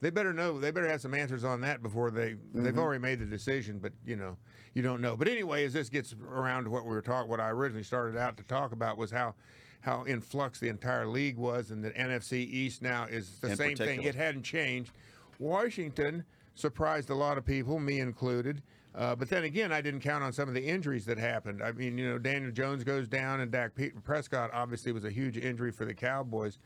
they 0.01 0.11
better 0.11 0.33
know. 0.33 0.61
They 0.61 0.71
better 0.71 0.89
have 0.89 1.01
some 1.01 1.15
answers 1.15 1.43
on 1.43 1.61
that 1.63 1.83
before 1.83 2.11
they 2.13 2.37
they've 2.55 2.79
already 2.79 3.03
made 3.03 3.19
the 3.19 3.27
decision. 3.27 3.81
But 3.81 3.93
you 4.07 4.15
know, 4.15 4.37
you 4.79 4.83
don't 4.83 5.01
know. 5.01 5.17
But 5.17 5.27
anyway, 5.27 5.65
as 5.65 5.73
this 5.73 5.89
gets 5.89 6.15
around 6.25 6.63
to 6.63 6.71
what 6.71 6.85
we 6.85 6.91
were 6.91 7.03
talking, 7.03 7.29
what 7.29 7.41
I 7.41 7.51
originally 7.51 7.83
started 7.83 8.17
out 8.17 8.37
to 8.37 8.45
talk 8.45 8.71
about 8.71 8.97
was 8.97 9.11
how 9.11 9.35
how 9.81 10.05
in 10.05 10.21
flux 10.21 10.61
the 10.61 10.69
entire 10.69 11.05
league 11.05 11.37
was, 11.37 11.73
and 11.73 11.83
the 11.83 11.91
NFC 11.91 12.35
East 12.35 12.81
now 12.81 13.05
is 13.05 13.41
the 13.41 13.51
In 13.51 13.57
same 13.57 13.77
thing. 13.77 14.03
It 14.05 14.15
hadn't 14.15 14.45
changed. 14.45 14.93
Washington 15.41 16.25
surprised 16.55 17.11
a 17.11 17.15
lot 17.15 17.39
of 17.39 17.45
people, 17.45 17.81
me 17.81 17.99
included. 17.99 18.63
Uh, 18.95 19.17
but 19.17 19.29
then 19.29 19.43
again, 19.43 19.73
I 19.73 19.81
didn't 19.81 20.01
count 20.01 20.23
on 20.23 20.33
some 20.33 20.49
of 20.49 20.55
the 20.55 20.65
injuries 20.65 21.05
that 21.07 21.19
happened. 21.19 21.61
I 21.61 21.73
mean, 21.73 21.99
you 21.99 22.09
know, 22.09 22.19
Daniel 22.19 22.53
Jones 22.53 22.85
goes 22.85 23.09
down, 23.09 23.41
and 23.41 23.51
Dak 23.51 23.73
Prescott 24.05 24.51
obviously 24.53 24.93
was 24.93 25.05
a 25.05 25.11
huge 25.11 25.37
injury 25.37 25.73
for 25.73 25.87
the 25.87 25.95
Cowboys. 25.95 26.59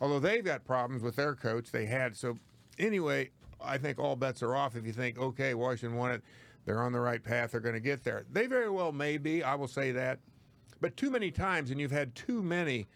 Although 0.00 0.20
they've 0.20 0.44
got 0.44 0.64
problems 0.64 1.02
with 1.02 1.16
their 1.16 1.34
coach, 1.34 1.72
they 1.72 1.86
had. 1.86 2.16
So 2.16 2.38
anyway, 2.78 3.30
I 3.60 3.76
think 3.78 3.98
all 3.98 4.14
bets 4.14 4.40
are 4.44 4.54
off 4.54 4.76
if 4.76 4.86
you 4.86 4.92
think, 4.92 5.18
okay, 5.18 5.54
Washington 5.54 5.98
won 5.98 6.12
it. 6.12 6.22
They're 6.66 6.82
on 6.82 6.92
the 6.92 7.00
right 7.00 7.22
path. 7.22 7.52
They're 7.52 7.60
going 7.60 7.74
to 7.76 7.80
get 7.80 8.04
there. 8.04 8.26
They 8.30 8.46
very 8.46 8.68
well 8.68 8.92
may 8.92 9.16
be. 9.16 9.42
I 9.42 9.54
will 9.54 9.68
say 9.68 9.92
that. 9.92 10.18
But 10.80 10.96
too 10.96 11.10
many 11.10 11.30
times, 11.30 11.70
and 11.70 11.80
you've 11.80 11.90
had 11.92 12.14
too 12.14 12.42
many 12.42 12.86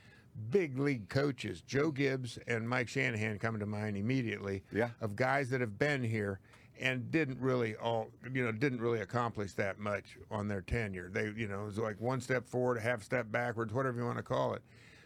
big 0.51 0.79
league 0.79 1.09
coaches, 1.09 1.63
Joe 1.63 1.91
Gibbs 1.91 2.39
and 2.47 2.69
Mike 2.69 2.89
Shanahan 2.89 3.39
coming 3.39 3.61
to 3.61 3.67
mind 3.67 3.97
immediately, 3.97 4.63
Yeah. 4.73 4.91
of 5.01 5.17
guys 5.17 5.49
that 5.51 5.61
have 5.61 5.79
been 5.79 6.03
here 6.03 6.41
and 6.81 7.11
didn't 7.11 7.39
really 7.41 7.77
all, 7.77 8.11
you 8.33 8.45
know, 8.45 8.53
didn't 8.53 8.81
really 8.81 9.01
accomplish 9.01 9.53
that 9.55 9.79
much 9.79 10.19
on 10.31 10.49
their 10.49 10.63
tenure. 10.63 11.11
They, 11.13 11.31
you 11.37 11.47
know, 11.47 11.63
it 11.63 11.67
was 11.67 11.79
like 11.79 12.01
one 12.01 12.21
step 12.21 12.47
forward, 12.49 12.79
a 12.79 12.81
half 12.81 13.03
step 13.03 13.31
backwards, 13.31 13.73
whatever 13.73 13.99
you 13.99 14.05
want 14.05 14.17
to 14.19 14.23
call 14.23 14.55
it. 14.55 14.63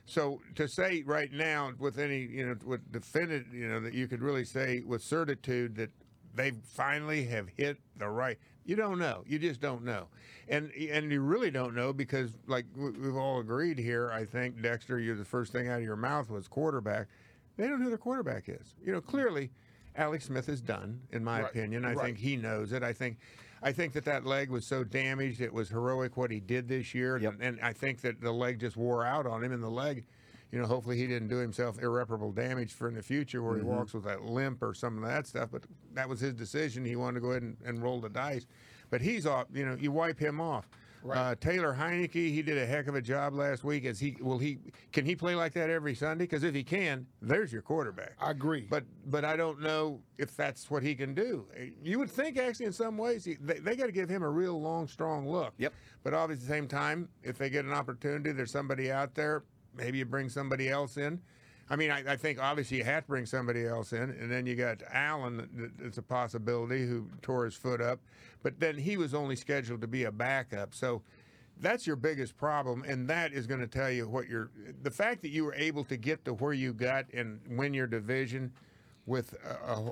So 0.06 0.40
to 0.54 0.68
say 0.68 1.02
right 1.04 1.32
now 1.32 1.72
with 1.78 1.98
any, 1.98 2.20
you 2.20 2.46
know, 2.46 2.56
with 2.64 2.90
definitive, 2.92 3.52
you 3.52 3.68
know, 3.68 3.80
that 3.80 3.94
you 3.94 4.06
could 4.06 4.22
really 4.22 4.44
say 4.44 4.82
with 4.86 5.02
certitude 5.02 5.74
that 5.76 5.90
they 6.34 6.52
finally 6.74 7.24
have 7.26 7.48
hit 7.56 7.78
the 7.96 8.08
right. 8.08 8.38
You 8.64 8.76
don't 8.76 8.98
know. 8.98 9.22
You 9.26 9.38
just 9.38 9.60
don't 9.60 9.84
know, 9.84 10.08
and 10.48 10.70
and 10.72 11.12
you 11.12 11.20
really 11.20 11.50
don't 11.50 11.74
know 11.74 11.92
because 11.92 12.30
like 12.46 12.64
we- 12.76 12.90
we've 12.92 13.16
all 13.16 13.40
agreed 13.40 13.78
here. 13.78 14.10
I 14.10 14.24
think 14.24 14.62
Dexter, 14.62 14.98
you're 14.98 15.16
the 15.16 15.24
first 15.24 15.52
thing 15.52 15.68
out 15.68 15.78
of 15.78 15.84
your 15.84 15.96
mouth 15.96 16.30
was 16.30 16.48
quarterback. 16.48 17.08
They 17.56 17.68
don't 17.68 17.78
know 17.78 17.84
who 17.84 17.90
their 17.90 17.98
quarterback 17.98 18.48
is. 18.48 18.74
You 18.84 18.92
know, 18.92 19.00
clearly, 19.00 19.50
Alex 19.96 20.24
Smith 20.24 20.48
is 20.48 20.60
done, 20.60 21.00
in 21.12 21.22
my 21.22 21.42
Right, 21.42 21.50
opinion. 21.50 21.84
I 21.84 21.92
right. 21.94 22.04
think 22.06 22.18
he 22.18 22.36
knows 22.36 22.72
it. 22.72 22.82
I 22.82 22.92
think, 22.92 23.18
I 23.62 23.70
think 23.70 23.92
that 23.92 24.04
that 24.06 24.26
leg 24.26 24.50
was 24.50 24.66
so 24.66 24.82
damaged. 24.82 25.40
It 25.40 25.52
was 25.52 25.68
heroic 25.68 26.16
what 26.16 26.30
he 26.32 26.40
did 26.40 26.66
this 26.66 26.94
year, 26.94 27.16
Yep. 27.18 27.34
and, 27.34 27.42
and 27.42 27.60
I 27.60 27.72
think 27.72 28.00
that 28.00 28.20
the 28.20 28.32
leg 28.32 28.58
just 28.58 28.76
wore 28.76 29.04
out 29.04 29.24
on 29.26 29.44
him. 29.44 29.52
And 29.52 29.62
the 29.62 29.70
leg, 29.70 30.04
you 30.52 30.58
know, 30.60 30.66
hopefully 30.66 30.96
he 30.96 31.06
didn't 31.06 31.28
do 31.28 31.36
himself 31.36 31.80
irreparable 31.82 32.30
damage 32.32 32.72
for 32.72 32.88
in 32.88 32.94
the 32.94 33.02
future 33.02 33.42
where 33.42 33.54
Mm-hmm. 33.54 33.66
he 33.70 33.76
walks 33.76 33.94
with 33.94 34.04
that 34.04 34.22
limp 34.24 34.62
or 34.62 34.72
some 34.74 34.96
of 35.02 35.08
that 35.08 35.26
stuff. 35.26 35.48
But 35.52 35.62
that 35.94 36.08
was 36.08 36.20
his 36.20 36.34
decision. 36.34 36.84
He 36.84 36.96
wanted 36.96 37.14
to 37.14 37.20
go 37.20 37.30
ahead 37.30 37.42
and, 37.42 37.56
and 37.64 37.82
roll 37.82 38.00
the 38.00 38.08
dice. 38.08 38.46
But 38.90 39.00
he's 39.00 39.26
off. 39.26 39.46
You 39.52 39.66
know, 39.66 39.76
you 39.80 39.90
wipe 39.92 40.18
him 40.18 40.40
off. 40.40 40.68
Uh, 41.12 41.34
Taylor 41.38 41.76
Heinicke, 41.78 42.14
he 42.14 42.40
did 42.40 42.56
a 42.56 42.64
heck 42.64 42.86
of 42.86 42.94
a 42.94 43.02
job 43.02 43.34
last 43.34 43.62
week. 43.62 43.84
Is 43.84 43.98
he? 44.00 44.16
Will 44.22 44.38
he? 44.38 44.56
Can 44.90 45.04
he 45.04 45.14
play 45.14 45.34
like 45.34 45.52
that 45.52 45.68
every 45.68 45.94
Sunday? 45.94 46.24
Because 46.24 46.44
if 46.44 46.54
he 46.54 46.64
can, 46.64 47.06
there's 47.20 47.52
your 47.52 47.60
quarterback. 47.60 48.14
I 48.18 48.30
agree. 48.30 48.66
But 48.70 48.84
but 49.04 49.22
I 49.22 49.36
don't 49.36 49.60
know 49.60 50.00
if 50.16 50.34
that's 50.34 50.70
what 50.70 50.82
he 50.82 50.94
can 50.94 51.12
do. 51.12 51.44
You 51.82 51.98
would 51.98 52.10
think 52.10 52.38
actually 52.38 52.64
in 52.66 52.72
some 52.72 52.96
ways 52.96 53.22
he, 53.22 53.34
they, 53.34 53.58
they 53.58 53.76
got 53.76 53.84
to 53.84 53.92
give 53.92 54.08
him 54.08 54.22
a 54.22 54.30
real 54.30 54.58
long, 54.58 54.88
strong 54.88 55.28
look. 55.28 55.52
Yep. 55.58 55.74
But 56.04 56.14
obviously 56.14 56.44
at 56.44 56.48
the 56.48 56.54
same 56.54 56.68
time, 56.68 57.10
if 57.22 57.36
they 57.36 57.50
get 57.50 57.66
an 57.66 57.72
opportunity, 57.74 58.32
there's 58.32 58.50
somebody 58.52 58.90
out 58.90 59.14
there. 59.14 59.44
Maybe 59.76 59.98
you 59.98 60.04
bring 60.04 60.28
somebody 60.28 60.68
else 60.68 60.96
in. 60.96 61.20
I 61.70 61.76
mean, 61.76 61.90
I, 61.90 62.12
I 62.12 62.16
think 62.16 62.38
obviously 62.38 62.76
you 62.78 62.84
have 62.84 63.04
to 63.04 63.08
bring 63.08 63.26
somebody 63.26 63.66
else 63.66 63.92
in, 63.92 64.10
and 64.10 64.30
then 64.30 64.46
you 64.46 64.54
got 64.54 64.82
Allen. 64.92 65.72
It's 65.82 65.98
a 65.98 66.02
possibility 66.02 66.86
who 66.86 67.08
tore 67.22 67.46
his 67.46 67.54
foot 67.54 67.80
up, 67.80 68.00
but 68.42 68.60
then 68.60 68.76
he 68.76 68.96
was 68.96 69.14
only 69.14 69.34
scheduled 69.34 69.80
to 69.80 69.86
be 69.86 70.04
a 70.04 70.12
backup. 70.12 70.74
So 70.74 71.02
that's 71.60 71.86
your 71.86 71.96
biggest 71.96 72.36
problem, 72.36 72.84
and 72.86 73.08
that 73.08 73.32
is 73.32 73.46
going 73.46 73.60
to 73.60 73.66
tell 73.66 73.90
you 73.90 74.08
what 74.08 74.28
you're. 74.28 74.50
The 74.82 74.90
fact 74.90 75.22
that 75.22 75.30
you 75.30 75.44
were 75.44 75.54
able 75.54 75.84
to 75.84 75.96
get 75.96 76.24
to 76.26 76.34
where 76.34 76.52
you 76.52 76.74
got 76.74 77.06
and 77.14 77.40
win 77.48 77.72
your 77.72 77.86
division 77.86 78.52
with 79.06 79.34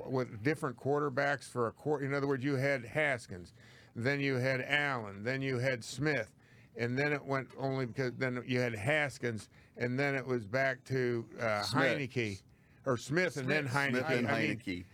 with 0.05 0.43
different 0.43 0.77
quarterbacks 0.77 1.49
for 1.49 1.67
a 1.67 1.71
quarter. 1.71 2.05
In 2.05 2.13
other 2.13 2.27
words, 2.27 2.43
you 2.43 2.55
had 2.55 2.85
Haskins, 2.85 3.53
then 3.95 4.19
you 4.19 4.35
had 4.35 4.61
Allen, 4.61 5.23
then 5.23 5.41
you 5.41 5.57
had 5.57 5.83
Smith, 5.83 6.31
and 6.77 6.97
then 6.97 7.13
it 7.13 7.23
went 7.23 7.47
only 7.57 7.85
because 7.85 8.13
then 8.17 8.43
you 8.47 8.59
had 8.59 8.75
Haskins, 8.75 9.49
and 9.77 9.99
then 9.99 10.15
it 10.15 10.25
was 10.25 10.45
back 10.45 10.83
to 10.85 11.25
uh, 11.39 11.61
Smith. 11.61 11.97
Heinicke. 11.99 12.41
Or 12.85 12.97
Smith, 12.97 13.37
and 13.37 13.49
then 13.49 13.67
Heinicke. 13.67 13.89
Smith 13.91 14.05
and 14.09 14.27
I 14.27 14.41
mean, 14.41 14.57
Heinicke. 14.57 14.85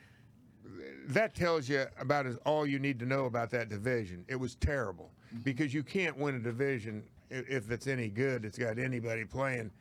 that 1.07 1.33
tells 1.33 1.67
you 1.67 1.85
about 1.99 2.25
as 2.27 2.37
all 2.45 2.67
you 2.67 2.79
need 2.79 2.99
to 2.99 3.05
know 3.05 3.25
about 3.25 3.49
that 3.51 3.69
division. 3.69 4.25
It 4.27 4.35
was 4.35 4.55
terrible 4.55 5.11
because 5.43 5.73
you 5.73 5.83
can't 5.83 6.17
win 6.17 6.35
a 6.35 6.39
division 6.39 7.03
if 7.29 7.71
it's 7.71 7.87
any 7.87 8.09
good. 8.09 8.45
It's 8.45 8.57
got 8.57 8.77
anybody 8.77 9.25
playing. 9.25 9.71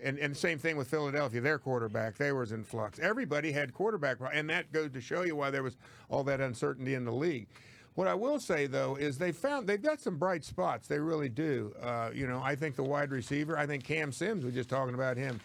And 0.00 0.18
and 0.18 0.36
same 0.36 0.58
thing 0.58 0.76
with 0.76 0.88
Philadelphia. 0.88 1.40
Their 1.40 1.58
quarterback, 1.58 2.16
they 2.16 2.30
was 2.30 2.52
in 2.52 2.62
flux. 2.62 3.00
Everybody 3.00 3.50
had 3.50 3.74
quarterback, 3.74 4.18
and 4.32 4.48
that 4.50 4.70
goes 4.70 4.92
to 4.92 5.00
show 5.00 5.22
you 5.22 5.34
why 5.34 5.50
there 5.50 5.64
was 5.64 5.76
all 6.08 6.22
that 6.24 6.40
uncertainty 6.40 6.94
in 6.94 7.04
the 7.04 7.12
league. 7.12 7.48
What 7.98 8.06
I 8.06 8.14
will 8.14 8.38
say 8.38 8.68
though 8.68 8.94
is 8.94 9.18
they 9.18 9.32
found 9.32 9.66
they've 9.66 9.82
got 9.82 10.00
some 10.00 10.18
bright 10.18 10.44
spots. 10.44 10.86
They 10.86 11.00
really 11.00 11.28
do. 11.28 11.74
Uh, 11.82 12.10
you 12.14 12.28
know, 12.28 12.40
I 12.40 12.54
think 12.54 12.76
the 12.76 12.84
wide 12.84 13.10
receiver. 13.10 13.58
I 13.58 13.66
think 13.66 13.82
Cam 13.82 14.12
Sims. 14.12 14.44
We're 14.44 14.52
just 14.52 14.68
talking 14.68 14.94
about 14.94 15.16
him. 15.16 15.40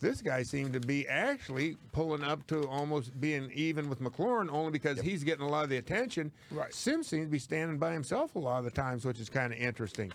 This 0.00 0.22
guy 0.22 0.42
seemed 0.42 0.72
to 0.72 0.80
be 0.80 1.06
actually 1.06 1.76
pulling 1.92 2.24
up 2.24 2.46
to 2.46 2.66
almost 2.66 3.20
being 3.20 3.50
even 3.54 3.90
with 3.90 4.00
McLaurin, 4.00 4.50
only 4.50 4.70
because 4.70 4.98
he's 5.02 5.22
getting 5.22 5.44
a 5.44 5.48
lot 5.50 5.64
of 5.64 5.68
the 5.68 5.76
attention. 5.76 6.32
Right. 6.50 6.72
Sims 6.72 7.08
seems 7.08 7.26
to 7.26 7.30
be 7.30 7.38
standing 7.38 7.76
by 7.76 7.92
himself 7.92 8.36
a 8.36 8.38
lot 8.38 8.60
of 8.60 8.64
the 8.64 8.70
times, 8.70 9.04
which 9.04 9.20
is 9.20 9.28
kind 9.28 9.52
of 9.52 9.58
interesting. 9.58 10.10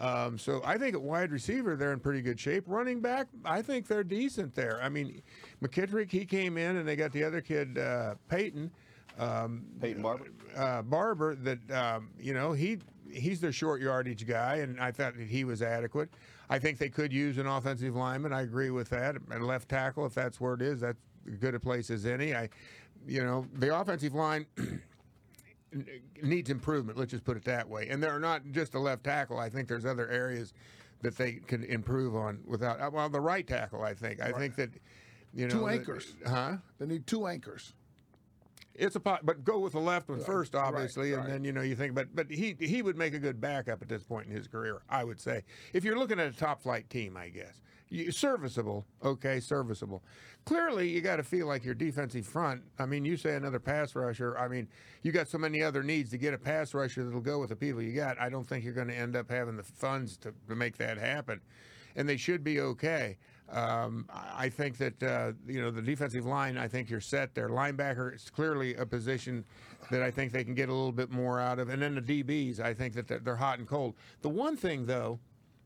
Um, 0.00 0.38
so 0.40 0.62
I 0.64 0.78
think 0.78 0.96
at 0.96 1.00
wide 1.00 1.30
receiver 1.30 1.76
they're 1.76 1.92
in 1.92 2.00
pretty 2.00 2.22
good 2.22 2.40
shape. 2.40 2.64
Running 2.66 3.00
back, 3.00 3.28
I 3.44 3.62
think 3.62 3.86
they're 3.86 4.02
decent 4.02 4.56
there. 4.56 4.80
I 4.82 4.88
mean, 4.88 5.22
McKissic 5.62 6.10
he 6.10 6.24
came 6.24 6.58
in 6.58 6.74
and 6.74 6.88
they 6.88 6.96
got 6.96 7.12
the 7.12 7.22
other 7.22 7.40
kid 7.40 7.78
uh, 7.78 8.16
Peyton. 8.28 8.72
Um, 9.18 9.64
Peyton 9.80 10.02
Barber. 10.02 10.26
uh, 10.56 10.82
Barber 10.82 11.34
that 11.36 11.70
um, 11.70 12.10
you 12.20 12.34
know 12.34 12.52
he 12.52 12.78
he's 13.10 13.40
their 13.40 13.52
short 13.52 13.80
yardage 13.80 14.26
guy, 14.26 14.56
and 14.56 14.80
I 14.80 14.90
thought 14.92 15.16
that 15.16 15.26
he 15.26 15.44
was 15.44 15.62
adequate. 15.62 16.10
I 16.50 16.58
think 16.58 16.78
they 16.78 16.88
could 16.88 17.12
use 17.12 17.38
an 17.38 17.46
offensive 17.46 17.96
lineman. 17.96 18.32
I 18.32 18.42
agree 18.42 18.70
with 18.70 18.88
that. 18.90 19.16
And 19.30 19.44
left 19.46 19.68
tackle, 19.68 20.06
if 20.06 20.14
that's 20.14 20.40
where 20.40 20.54
it 20.54 20.62
is, 20.62 20.80
that's 20.80 20.98
as 21.30 21.38
good 21.38 21.54
a 21.54 21.60
place 21.60 21.90
as 21.90 22.06
any. 22.06 22.34
I, 22.34 22.48
you 23.06 23.22
know, 23.24 23.46
the 23.54 23.76
offensive 23.78 24.14
line. 24.14 24.46
needs 26.22 26.48
improvement. 26.50 26.98
Let's 26.98 27.10
just 27.10 27.24
put 27.24 27.36
it 27.36 27.44
that 27.44 27.68
way. 27.68 27.88
And 27.90 28.02
they're 28.02 28.20
not 28.20 28.42
just 28.52 28.74
a 28.74 28.78
left 28.78 29.04
tackle. 29.04 29.38
I 29.38 29.50
think 29.50 29.68
there's 29.68 29.84
other 29.84 30.08
areas 30.08 30.54
that 31.02 31.16
they 31.16 31.32
can 31.46 31.64
improve 31.64 32.14
on 32.16 32.38
without. 32.46 32.92
Well, 32.92 33.08
the 33.08 33.20
right 33.20 33.46
tackle. 33.46 33.82
I 33.82 33.92
think. 33.94 34.20
I 34.22 34.32
think 34.32 34.56
that 34.56 34.70
you 35.34 35.48
know 35.48 35.54
Two 35.54 35.66
that- 35.66 35.72
anchors. 35.80 36.14
huh? 36.26 36.56
They 36.78 36.86
need 36.86 37.06
two 37.06 37.26
anchors. 37.26 37.74
It's 38.78 38.96
a 38.96 39.00
pot, 39.00 39.20
but 39.24 39.44
go 39.44 39.58
with 39.58 39.72
the 39.72 39.80
left 39.80 40.08
one 40.08 40.20
first, 40.20 40.54
obviously, 40.54 41.12
and 41.12 41.22
right. 41.22 41.32
then 41.32 41.44
you 41.44 41.52
know 41.52 41.62
you 41.62 41.76
think. 41.76 41.94
But 41.94 42.14
but 42.14 42.30
he 42.30 42.56
he 42.58 42.82
would 42.82 42.96
make 42.96 43.14
a 43.14 43.18
good 43.18 43.40
backup 43.40 43.82
at 43.82 43.88
this 43.88 44.02
point 44.02 44.26
in 44.26 44.32
his 44.32 44.46
career, 44.46 44.82
I 44.88 45.04
would 45.04 45.20
say. 45.20 45.42
If 45.72 45.84
you're 45.84 45.98
looking 45.98 46.20
at 46.20 46.28
a 46.28 46.36
top 46.36 46.62
flight 46.62 46.88
team, 46.90 47.16
I 47.16 47.28
guess 47.28 47.60
you, 47.88 48.10
serviceable, 48.10 48.86
okay, 49.04 49.40
serviceable. 49.40 50.02
Clearly, 50.44 50.88
you 50.88 51.00
got 51.00 51.16
to 51.16 51.22
feel 51.22 51.46
like 51.46 51.64
your 51.64 51.74
defensive 51.74 52.26
front. 52.26 52.62
I 52.78 52.86
mean, 52.86 53.04
you 53.04 53.16
say 53.16 53.34
another 53.34 53.58
pass 53.58 53.94
rusher. 53.94 54.36
I 54.38 54.48
mean, 54.48 54.68
you 55.02 55.12
got 55.12 55.28
so 55.28 55.38
many 55.38 55.62
other 55.62 55.82
needs 55.82 56.10
to 56.10 56.18
get 56.18 56.34
a 56.34 56.38
pass 56.38 56.74
rusher 56.74 57.04
that'll 57.04 57.20
go 57.20 57.38
with 57.38 57.50
the 57.50 57.56
people 57.56 57.82
you 57.82 57.92
got. 57.92 58.20
I 58.20 58.28
don't 58.28 58.46
think 58.46 58.64
you're 58.64 58.72
going 58.72 58.88
to 58.88 58.96
end 58.96 59.16
up 59.16 59.30
having 59.30 59.56
the 59.56 59.62
funds 59.62 60.16
to, 60.18 60.34
to 60.48 60.54
make 60.54 60.76
that 60.78 60.98
happen, 60.98 61.40
and 61.94 62.08
they 62.08 62.16
should 62.16 62.42
be 62.44 62.60
okay. 62.60 63.18
Um, 63.50 64.06
I 64.10 64.48
think 64.48 64.76
that 64.78 65.02
uh, 65.02 65.32
you 65.46 65.60
know 65.60 65.70
the 65.70 65.82
defensive 65.82 66.26
line. 66.26 66.58
I 66.58 66.66
think 66.66 66.90
you're 66.90 67.00
set 67.00 67.34
there. 67.34 67.48
Linebacker 67.48 68.14
is 68.14 68.28
clearly 68.28 68.74
a 68.74 68.84
position 68.84 69.44
that 69.90 70.02
I 70.02 70.10
think 70.10 70.32
they 70.32 70.42
can 70.42 70.54
get 70.54 70.68
a 70.68 70.72
little 70.72 70.92
bit 70.92 71.10
more 71.10 71.38
out 71.40 71.58
of, 71.58 71.68
and 71.68 71.80
then 71.80 71.94
the 71.94 72.00
DBs. 72.00 72.58
I 72.58 72.74
think 72.74 72.94
that 72.94 73.06
they're, 73.06 73.20
they're 73.20 73.36
hot 73.36 73.58
and 73.58 73.68
cold. 73.68 73.94
The 74.22 74.28
one 74.28 74.56
thing 74.56 74.86
though, 74.86 75.20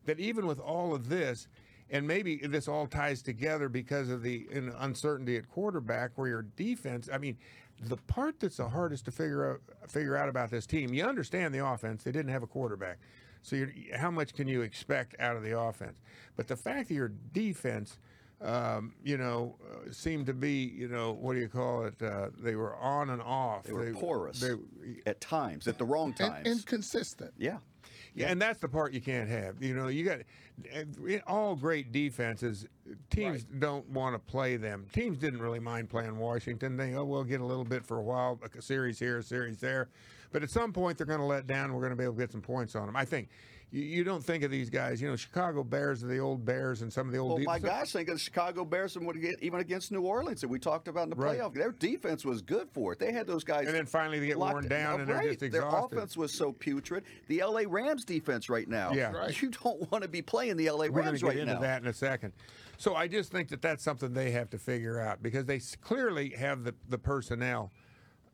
that 0.05 0.19
even 0.19 0.45
with 0.45 0.59
all 0.59 0.93
of 0.93 1.09
this, 1.09 1.47
and 1.89 2.07
maybe 2.07 2.37
this 2.37 2.67
all 2.67 2.85
ties 2.85 3.23
together 3.23 3.67
because 3.67 4.09
of 4.09 4.21
the 4.21 4.47
uncertainty 4.79 5.35
at 5.37 5.49
quarterback, 5.49 6.11
where 6.15 6.27
your 6.27 6.43
defense. 6.55 7.09
I 7.11 7.17
mean, 7.17 7.37
the 7.81 7.97
part 7.97 8.39
that's 8.39 8.57
the 8.57 8.69
hardest 8.69 9.05
to 9.05 9.11
figure 9.11 9.53
out 9.53 9.89
figure 9.89 10.15
out 10.15 10.29
about 10.29 10.51
this 10.51 10.65
team. 10.65 10.93
You 10.93 11.05
understand 11.05 11.53
the 11.53 11.65
offense; 11.65 12.03
they 12.03 12.11
didn't 12.11 12.31
have 12.31 12.43
a 12.43 12.47
quarterback, 12.47 12.99
so 13.41 13.55
you're, 13.55 13.71
how 13.95 14.11
much 14.11 14.33
can 14.33 14.47
you 14.47 14.61
expect 14.61 15.15
out 15.19 15.35
of 15.35 15.43
the 15.43 15.57
offense? 15.59 15.99
But 16.35 16.47
the 16.47 16.55
fact 16.55 16.89
that 16.89 16.93
your 16.93 17.11
defense. 17.33 17.97
Um, 18.43 18.95
you 19.03 19.17
know, 19.19 19.55
uh, 19.71 19.91
seemed 19.91 20.25
to 20.25 20.33
be, 20.33 20.63
you 20.63 20.87
know, 20.87 21.11
what 21.11 21.33
do 21.33 21.39
you 21.39 21.47
call 21.47 21.85
it? 21.85 22.01
Uh, 22.01 22.29
they 22.39 22.55
were 22.55 22.75
on 22.77 23.11
and 23.11 23.21
off. 23.21 23.65
They 23.65 23.71
were 23.73 23.93
porous 23.93 24.39
they- 24.39 24.55
at 25.05 25.21
times, 25.21 25.67
at 25.67 25.77
the 25.77 25.85
wrong 25.85 26.15
And, 26.19 26.31
times. 26.31 26.47
inconsistent. 26.47 27.35
yeah. 27.37 27.59
Yeah, 28.15 28.31
and 28.31 28.41
that's 28.41 28.59
the 28.59 28.67
part 28.67 28.93
you 28.93 28.99
can't 28.99 29.29
have. 29.29 29.61
You 29.61 29.75
know, 29.75 29.89
you 29.89 30.03
got 30.03 30.21
all 31.27 31.55
great 31.55 31.91
defenses. 31.91 32.65
Teams 33.11 33.43
don't 33.43 33.87
want 33.89 34.15
to 34.15 34.19
play 34.19 34.57
them. 34.57 34.87
Teams 34.91 35.19
didn't 35.19 35.39
really 35.39 35.59
mind 35.59 35.91
playing 35.91 36.17
Washington. 36.17 36.75
They 36.77 36.95
oh 36.95 37.05
we'll 37.05 37.23
get 37.23 37.41
a 37.41 37.45
little 37.45 37.63
bit 37.63 37.85
for 37.85 37.99
a 37.99 38.03
while, 38.03 38.39
like 38.41 38.55
a 38.55 38.61
series 38.63 38.97
here, 38.97 39.19
a 39.19 39.23
series 39.23 39.59
there, 39.59 39.89
but 40.31 40.43
at 40.43 40.49
some 40.49 40.73
point 40.73 40.97
they're 40.97 41.07
going 41.07 41.19
to 41.19 41.25
let 41.25 41.47
down. 41.47 41.73
We're 41.73 41.79
going 41.81 41.91
to 41.91 41.95
be 41.95 42.03
able 42.03 42.13
to 42.15 42.19
get 42.19 42.31
some 42.31 42.41
points 42.41 42.75
on 42.75 42.85
them. 42.85 42.95
I 42.95 43.05
think. 43.05 43.29
You, 43.73 43.83
you 43.83 44.03
don't 44.03 44.21
think 44.23 44.43
of 44.43 44.51
these 44.51 44.69
guys. 44.69 45.01
You 45.01 45.07
know, 45.07 45.15
Chicago 45.15 45.63
Bears 45.63 46.03
are 46.03 46.07
the 46.07 46.19
old 46.19 46.43
Bears, 46.43 46.81
and 46.81 46.91
some 46.91 47.07
of 47.07 47.13
the 47.13 47.19
old. 47.19 47.31
Well, 47.31 47.37
de- 47.39 47.45
my 47.45 47.57
gosh, 47.57 47.93
think 47.93 48.09
of 48.09 48.15
the 48.15 48.19
Chicago 48.19 48.65
Bears 48.65 48.97
and 48.97 49.07
would 49.07 49.19
get 49.21 49.41
even 49.41 49.61
against 49.61 49.93
New 49.93 50.01
Orleans 50.01 50.41
that 50.41 50.49
we 50.49 50.59
talked 50.59 50.89
about 50.89 51.03
in 51.03 51.09
the 51.11 51.15
Right. 51.15 51.39
playoff. 51.39 51.53
Their 51.53 51.71
defense 51.71 52.25
was 52.25 52.41
good 52.41 52.69
for 52.73 52.91
it. 52.91 52.99
They 52.99 53.13
had 53.13 53.27
those 53.27 53.45
guys. 53.45 53.67
And 53.67 53.75
then 53.75 53.85
finally 53.85 54.19
they 54.19 54.27
get 54.27 54.37
locked 54.37 54.53
worn 54.53 54.63
in. 54.65 54.69
down 54.69 54.99
and 54.99 55.09
they're 55.09 55.15
right. 55.15 55.39
just 55.39 55.53
Their 55.53 55.65
offense 55.65 56.17
was 56.17 56.33
so 56.33 56.51
putrid. 56.51 57.05
The 57.27 57.43
LA 57.45 57.61
Rams 57.65 58.03
defense 58.03 58.49
right 58.49 58.67
now. 58.67 58.91
Yeah. 58.91 59.11
Right. 59.13 59.41
You 59.41 59.51
don't 59.63 59.89
want 59.89 60.03
to 60.03 60.09
be 60.09 60.21
playing 60.21 60.57
the 60.57 60.69
LA 60.69 60.87
We're 60.89 61.03
going 61.03 61.15
to 61.17 61.25
get 61.25 61.37
into 61.37 61.57
that 61.61 61.81
in 61.81 61.87
a 61.87 61.93
second. 61.93 62.33
So 62.77 62.95
I 62.95 63.07
just 63.07 63.31
think 63.31 63.49
that 63.49 63.61
that's 63.61 63.83
something 63.83 64.13
they 64.13 64.31
have 64.31 64.49
to 64.49 64.57
figure 64.57 64.99
out 64.99 65.23
because 65.23 65.45
they 65.45 65.61
clearly 65.81 66.31
have 66.31 66.63
the, 66.63 66.73
the 66.89 66.97
personnel, 66.97 67.71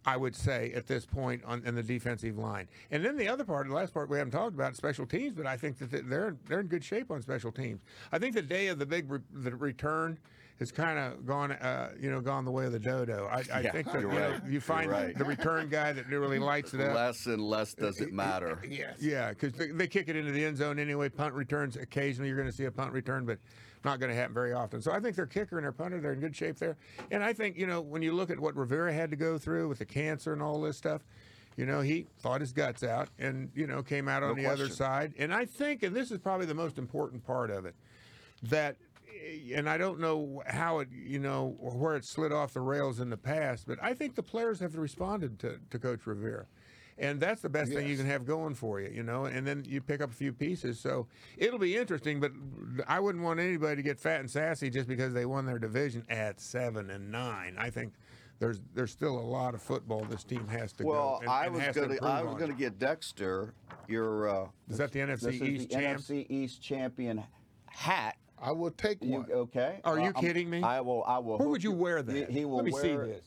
I 0.08 0.16
would 0.16 0.38
say, 0.38 0.72
at 0.74 0.88
this 0.88 1.06
point 1.06 1.44
on 1.44 1.62
in 1.66 1.76
the 1.76 1.84
defensive 1.84 2.38
line. 2.38 2.70
And 2.92 3.04
then 3.04 3.18
the 3.18 3.28
other 3.28 3.44
part, 3.44 3.68
the 3.68 3.74
last 3.74 3.94
part 3.94 4.10
we 4.10 4.18
haven't 4.18 4.32
talked 4.32 4.56
about, 4.56 4.74
special 4.78 5.06
teams, 5.06 5.34
but 5.36 5.46
I 5.46 5.58
think 5.58 5.78
that 5.80 6.10
they're 6.10 6.38
they're 6.48 6.62
in 6.62 6.68
good 6.68 6.84
shape 6.84 7.12
on 7.12 7.22
special 7.22 7.52
teams. 7.52 7.82
I 8.14 8.18
think 8.18 8.34
the 8.34 8.42
day 8.42 8.68
of 8.68 8.80
the 8.80 8.86
big 8.86 9.12
re- 9.12 9.20
the 9.34 9.54
return 9.54 10.18
has 10.60 10.72
kind 10.72 10.98
of 10.98 11.26
gone, 11.26 11.52
uh, 11.52 11.92
you 12.00 12.10
know, 12.10 12.22
gone 12.22 12.46
the 12.46 12.50
way 12.52 12.66
of 12.66 12.72
the 12.72 12.80
dodo. 12.80 13.28
I, 13.30 13.44
I 13.54 13.60
Yeah, 13.60 13.72
think 13.74 13.92
that 13.92 14.02
you, 14.02 14.08
know, 14.08 14.40
you 14.48 14.60
find 14.62 14.90
right. 14.90 15.16
the 15.16 15.26
return 15.26 15.68
guy 15.70 15.92
that 15.92 16.08
really 16.08 16.40
lights 16.40 16.74
it 16.74 16.80
up. 16.82 16.96
Less 16.96 17.26
and 17.28 17.42
less 17.42 17.74
does 17.76 18.00
it 18.00 18.12
matter. 18.12 18.64
Yes. 18.68 18.96
Yeah, 19.00 19.30
because 19.30 19.54
they, 19.54 19.68
they 19.68 19.86
kick 19.88 20.08
it 20.08 20.16
into 20.16 20.32
the 20.32 20.44
end 20.44 20.58
zone 20.58 20.80
anyway. 20.80 21.10
Punt 21.10 21.36
returns 21.36 21.76
occasionally. 21.76 22.30
You're 22.30 22.38
going 22.38 22.50
to 22.50 22.56
see 22.56 22.64
a 22.66 22.72
punt 22.72 22.92
return, 22.94 23.24
but 23.26 23.38
not 23.84 24.00
going 24.00 24.10
to 24.10 24.16
happen 24.16 24.34
very 24.34 24.54
often. 24.54 24.82
So 24.82 24.92
I 24.92 25.00
think 25.00 25.16
their 25.16 25.26
kicker 25.26 25.58
and 25.58 25.66
their 25.66 25.72
punter 25.72 26.00
they're 26.00 26.14
in 26.14 26.20
good 26.20 26.36
shape 26.36 26.58
there. 26.58 26.78
And 27.12 27.24
I 27.24 27.34
think 27.34 27.58
you 27.58 27.68
know 27.68 27.82
when 27.82 28.02
you 28.02 28.14
look 28.14 28.30
at 28.30 28.40
what 28.40 28.56
Rivera 28.56 28.94
had 28.94 29.10
to 29.12 29.18
go 29.18 29.38
through 29.38 29.68
with 29.68 29.80
the 29.80 29.86
cancer 29.86 30.34
and 30.34 30.42
all 30.42 30.62
this 30.62 30.78
stuff, 30.78 31.02
you 31.56 31.66
know 31.66 31.82
he 31.82 32.08
fought 32.18 32.42
his 32.42 32.54
guts 32.54 32.84
out 32.84 33.10
and 33.20 33.50
you 33.56 33.68
know 33.68 33.84
came 33.84 34.08
out 34.08 34.24
on 34.24 34.36
No 34.36 34.42
the 34.42 34.48
other 34.48 34.70
side. 34.70 35.14
And 35.18 35.34
I 35.34 35.46
think, 35.46 35.84
and 35.84 35.96
this 35.96 36.12
is 36.12 36.20
probably 36.20 36.46
the 36.46 36.56
most 36.56 36.78
important 36.78 37.26
part 37.26 37.50
of 37.52 37.66
it, 37.66 37.76
that. 38.44 38.78
And 39.54 39.68
I 39.68 39.78
don't 39.78 40.00
know 40.00 40.44
how 40.46 40.80
it, 40.80 40.90
you 40.92 41.20
know, 41.20 41.58
or 41.60 41.72
where 41.72 41.96
it 41.96 42.06
slid 42.06 42.32
off 42.32 42.54
the 42.54 42.62
rails 42.62 43.00
in 43.00 43.10
the 43.10 43.18
past, 43.18 43.66
but 43.68 43.78
I 43.82 43.94
think 43.94 44.16
the 44.16 44.24
players 44.24 44.60
have 44.60 44.76
responded 44.76 45.40
to, 45.40 45.60
to 45.72 45.80
Coach 45.80 46.06
Rivera. 46.06 46.46
And 47.00 47.20
that's 47.20 47.42
the 47.42 47.50
best 47.50 47.72
thing 47.72 47.88
you 47.88 47.96
can 47.96 48.08
have 48.08 48.26
going 48.26 48.56
for 48.56 48.80
you, 48.80 48.90
you 48.90 49.04
know. 49.04 49.26
And 49.26 49.46
then 49.46 49.64
you 49.68 49.82
pick 49.82 50.02
up 50.02 50.10
a 50.10 50.14
few 50.16 50.34
pieces, 50.34 50.80
so 50.80 51.08
it'll 51.38 51.60
be 51.60 51.78
interesting. 51.78 52.20
But 52.20 52.32
I 52.88 53.00
wouldn't 53.00 53.24
want 53.24 53.40
anybody 53.40 53.76
to 53.76 53.82
get 53.84 54.00
fat 54.00 54.20
and 54.20 54.30
sassy 54.30 54.70
just 54.72 54.88
because 54.88 55.14
they 55.14 55.26
won 55.26 55.46
their 55.46 55.60
division 55.60 56.04
at 56.10 56.40
seven 56.42 56.90
and 56.90 57.12
nine. 57.12 57.56
I 57.60 57.70
think 57.70 57.94
there's 58.40 58.62
there's 58.74 58.92
still 58.92 59.18
a 59.18 59.22
lot 59.22 59.54
of 59.54 59.62
football 59.62 60.06
this 60.10 60.24
team 60.24 60.48
has 60.48 60.74
to 60.74 60.86
Well, 60.86 61.18
go. 61.18 61.20
and- 61.22 61.30
I 61.30 61.48
was 61.50 61.62
has 61.62 61.76
to 61.76 62.00
I 62.04 62.24
was 62.24 62.36
gonna 62.40 62.54
get 62.54 62.80
Dexter 62.80 63.54
your. 63.88 64.30
Uh, 64.30 64.48
Is 64.70 64.78
that 64.80 64.92
the 64.92 65.00
NFC 65.00 65.22
this 65.22 65.36
is 65.36 65.42
East 65.44 65.70
the 65.70 65.76
champ? 65.76 66.00
NFC 66.00 66.26
East 66.30 66.62
champion 66.64 67.24
hat. 67.68 68.18
I 68.40 68.52
will 68.52 68.72
take 68.72 69.04
You, 69.04 69.12
one. 69.20 69.32
okay? 69.32 69.82
Are 69.84 69.98
you 69.98 70.06
I'm- 70.06 70.14
kidding 70.16 70.50
me? 70.50 70.62
I 70.64 70.82
will. 70.82 71.04
I 71.06 71.18
will. 71.20 71.38
Where 71.38 71.46
hook 71.46 71.50
would 71.50 71.64
you 71.64 71.72
wear 71.72 72.02
that? 72.02 72.30
He, 72.30 72.40
he 72.40 72.46
will 72.46 72.58
Let 72.58 72.66
me 72.66 72.72
see 72.72 72.96
wear 72.96 73.06
this. 73.08 73.26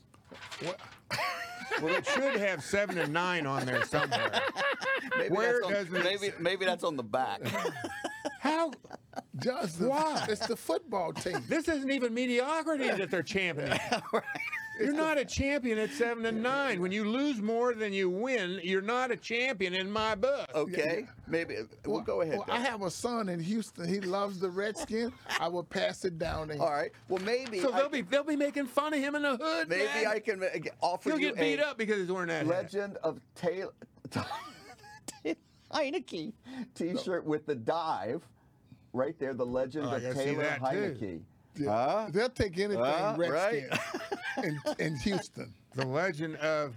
What? 1.70 1.82
Well, 1.82 1.94
it 1.94 2.06
should 2.06 2.40
have 2.40 2.62
seven 2.62 2.98
and 2.98 3.12
nine 3.12 3.46
on 3.46 3.64
there 3.66 3.84
somewhere. 3.84 4.40
Maybe 5.16 5.34
Where 5.34 5.60
that's 5.60 5.66
on, 5.66 5.72
does 5.72 5.86
it 5.86 6.04
maybe 6.04 6.32
maybe 6.38 6.64
that's 6.64 6.84
on 6.84 6.96
the 6.96 7.02
back. 7.02 7.40
How? 8.40 8.72
Just 9.38 9.78
the, 9.78 9.88
Why? 9.88 10.26
It's 10.28 10.46
the 10.46 10.56
football 10.56 11.12
team. 11.12 11.42
This 11.48 11.68
isn't 11.68 11.90
even 11.90 12.14
mediocrity 12.14 12.88
that 12.88 13.10
they're 13.10 13.22
champion. 13.22 13.78
You're 14.80 14.92
not 14.94 15.18
a 15.18 15.24
champion 15.24 15.78
at 15.78 15.90
seven 15.90 16.24
and 16.26 16.42
nine. 16.42 16.80
When 16.80 16.90
you 16.92 17.04
lose 17.04 17.40
more 17.42 17.74
than 17.74 17.92
you 17.92 18.08
win, 18.08 18.60
you're 18.62 18.80
not 18.82 19.10
a 19.10 19.16
champion 19.16 19.74
in 19.74 19.90
my 19.90 20.14
book. 20.14 20.48
Okay, 20.54 21.06
maybe 21.26 21.56
we'll 21.84 22.00
go 22.00 22.22
ahead. 22.22 22.38
Well, 22.38 22.46
I 22.48 22.60
have 22.60 22.82
a 22.82 22.90
son 22.90 23.28
in 23.28 23.40
Houston. 23.40 23.86
He 23.88 24.00
loves 24.00 24.38
the 24.40 24.50
Redskins. 24.50 25.12
I 25.38 25.48
will 25.48 25.64
pass 25.64 26.04
it 26.04 26.18
down 26.18 26.48
to 26.48 26.54
him. 26.54 26.60
All 26.60 26.70
right. 26.70 26.90
Well, 27.08 27.22
maybe 27.22 27.60
So 27.60 27.72
I, 27.72 27.78
they'll 27.78 27.88
be 27.88 28.02
they'll 28.02 28.24
be 28.24 28.36
making 28.36 28.66
fun 28.66 28.94
of 28.94 29.00
him 29.00 29.14
in 29.14 29.22
the 29.22 29.36
hood. 29.36 29.68
maybe 29.68 29.84
man. 29.84 30.06
I 30.06 30.18
can 30.18 30.42
offer 30.80 31.10
He'll 31.10 31.18
you 31.20 31.28
get 31.28 31.36
beat 31.40 31.58
a 31.58 31.68
up 31.68 31.78
because 31.78 31.98
he's 31.98 32.10
wearing 32.10 32.28
that. 32.28 32.46
hat. 32.46 32.46
Legend 32.46 32.96
of 33.02 33.20
Taylor 33.34 33.72
Heinicke 35.72 36.32
T-shirt 36.74 37.24
with 37.24 37.46
the 37.46 37.54
dive 37.54 38.22
right 38.92 39.16
there. 39.18 39.34
The 39.34 39.46
Legend 39.46 39.86
Oh, 39.86 39.94
of 39.94 40.02
Taylor 40.14 40.42
that, 40.42 40.72
too. 40.98 41.22
Heinicke. 41.56 41.64
Yeah. 41.64 41.70
Huh? 41.70 42.06
They'll 42.10 42.28
take 42.28 42.58
anything 42.58 42.82
Uh, 42.82 43.16
right. 43.18 43.64
In, 44.42 44.60
in 44.78 44.96
Houston. 45.00 45.52
The 45.74 45.86
legend 45.86 46.36
of. 46.36 46.74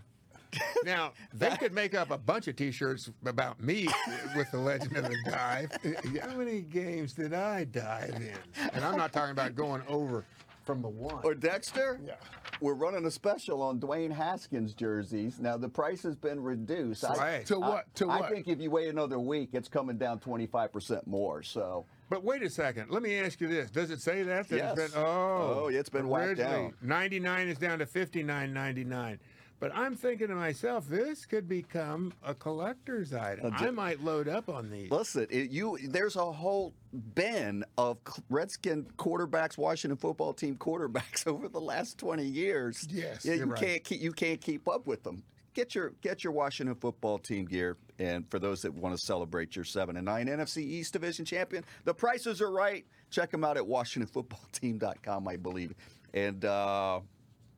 Now 0.84 1.14
they 1.34 1.50
could 1.58 1.74
make 1.74 1.96
up 1.96 2.12
a 2.12 2.18
bunch 2.18 2.48
of 2.48 2.56
T-shirts 2.56 3.10
about 3.26 3.60
me 3.60 3.88
with 4.36 4.52
the 4.52 4.60
legend 4.60 4.96
of 4.98 5.06
the 5.06 5.18
dive. 5.26 5.72
How 6.22 6.36
many 6.36 6.62
games 6.62 7.14
did 7.14 7.34
I 7.34 7.64
dive 7.64 8.14
in? 8.18 8.70
And 8.72 8.84
I'm 8.86 8.96
not 8.96 9.12
talking 9.12 9.32
about 9.32 9.56
going 9.56 9.82
over 9.88 10.26
from 10.64 10.84
the 10.84 10.90
one. 10.90 11.22
Or 11.24 11.34
Dexter? 11.34 12.00
Yeah. 12.06 12.14
We're 12.62 12.76
running 12.76 13.04
a 13.06 13.12
special 13.12 13.64
on 13.64 13.80
Dwayne 13.80 14.12
Haskins 14.12 14.76
jerseys. 14.76 15.40
Now 15.40 15.58
the 15.58 15.68
price 15.70 16.04
has 16.04 16.16
been 16.16 16.40
reduced. 16.40 17.04
I- 17.04 17.16
Right. 17.18 17.46
To 17.48 17.60
what? 17.60 17.86
To 17.96 18.12
I 18.12 18.20
what? 18.20 18.30
think 18.30 18.48
if 18.48 18.62
you 18.62 18.70
wait 18.70 18.90
another 18.90 19.18
week, 19.20 19.50
it's 19.54 19.68
coming 19.68 19.98
down 19.98 20.20
25% 20.20 21.08
more. 21.08 21.42
So 21.42 21.88
But 22.10 22.24
wait 22.24 22.44
a 22.44 22.50
second. 22.50 22.92
Let 22.92 23.02
me 23.02 23.16
ask 23.16 23.42
you 23.42 23.48
this: 23.48 23.72
Does 23.72 23.92
it 23.92 24.02
say 24.02 24.24
that? 24.24 24.48
that 24.50 24.56
Yes. 24.56 24.78
It's 24.78 24.94
been, 24.94 25.04
oh, 25.04 25.64
Oh, 25.64 25.68
yeah, 25.70 25.80
it's 25.80 25.90
been 25.90 26.08
whacked 26.08 26.38
down. 26.38 26.74
Ninety-nine 26.82 27.48
is 27.48 27.58
down 27.58 27.80
to 27.80 27.86
fifty-nine 27.86 28.54
ninety-nine. 28.54 29.20
But 29.60 29.74
I'm 29.74 29.96
thinking 29.96 30.28
to 30.28 30.36
myself, 30.36 30.90
this 30.90 31.26
could 31.26 31.48
become 31.48 32.12
a 32.22 32.34
collector's 32.36 33.14
item. 33.14 33.54
I 33.56 33.72
might 33.72 34.04
load 34.04 34.28
up 34.28 34.50
on 34.50 34.70
these. 34.70 34.92
listen, 34.92 35.26
it, 35.30 35.52
you 35.52 35.78
there's 35.88 36.18
a 36.18 36.32
whole 36.32 36.74
bin 37.16 37.64
of 37.78 37.98
Redskin 38.30 38.86
quarterbacks, 38.98 39.58
Washington 39.58 39.96
football 39.96 40.34
team 40.34 40.58
quarterbacks 40.58 41.26
over 41.28 41.48
the 41.48 41.62
last 41.62 41.98
20 41.98 42.26
years. 42.26 42.86
Yes, 42.92 43.24
yeah, 43.24 43.36
you 43.36 43.46
right. 43.46 43.58
can't 43.58 43.84
keep 43.86 44.02
you 44.02 44.12
can't 44.12 44.42
keep 44.42 44.68
up 44.68 44.86
with 44.86 45.02
them. 45.04 45.24
Get 45.54 45.76
your 45.76 45.94
get 46.02 46.24
your 46.24 46.34
Washington 46.34 46.76
football 46.76 47.20
team 47.20 47.46
gear, 47.46 47.78
and 48.00 48.30
for 48.32 48.40
those 48.40 48.62
that 48.64 48.74
want 48.74 48.98
to 48.98 49.06
celebrate 49.06 49.56
your 49.56 49.66
seven 49.66 49.98
and 49.98 50.06
nine 50.06 50.28
NFC 50.28 50.58
East 50.58 50.94
Division 50.94 51.26
champion, 51.26 51.64
the 51.86 51.94
prices 51.94 52.42
are 52.42 52.52
right. 52.52 52.86
Check 53.12 53.30
them 53.30 53.44
out 53.44 53.58
at 53.58 53.64
WashingtonFootballTeam.com, 53.64 55.28
I 55.28 55.38
believe. 55.38 55.76
And 56.16 56.44
uh, 56.44 57.02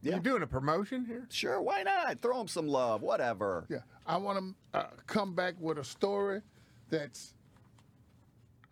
yeah, 0.02 0.16
You 0.16 0.22
doing 0.22 0.42
a 0.44 0.48
promotion 0.48 1.06
here? 1.06 1.26
sure, 1.30 1.62
why 1.62 1.84
not? 1.84 2.20
Throw 2.22 2.38
them 2.38 2.48
some 2.50 2.68
love, 2.68 3.02
whatever. 3.02 3.66
Yeah, 3.70 3.80
I 4.06 4.18
want 4.18 4.40
to 4.74 4.78
uh, 4.80 4.88
come 5.08 5.34
back 5.34 5.56
with 5.60 5.78
a 5.78 5.84
story 5.84 6.42
that's 6.90 7.34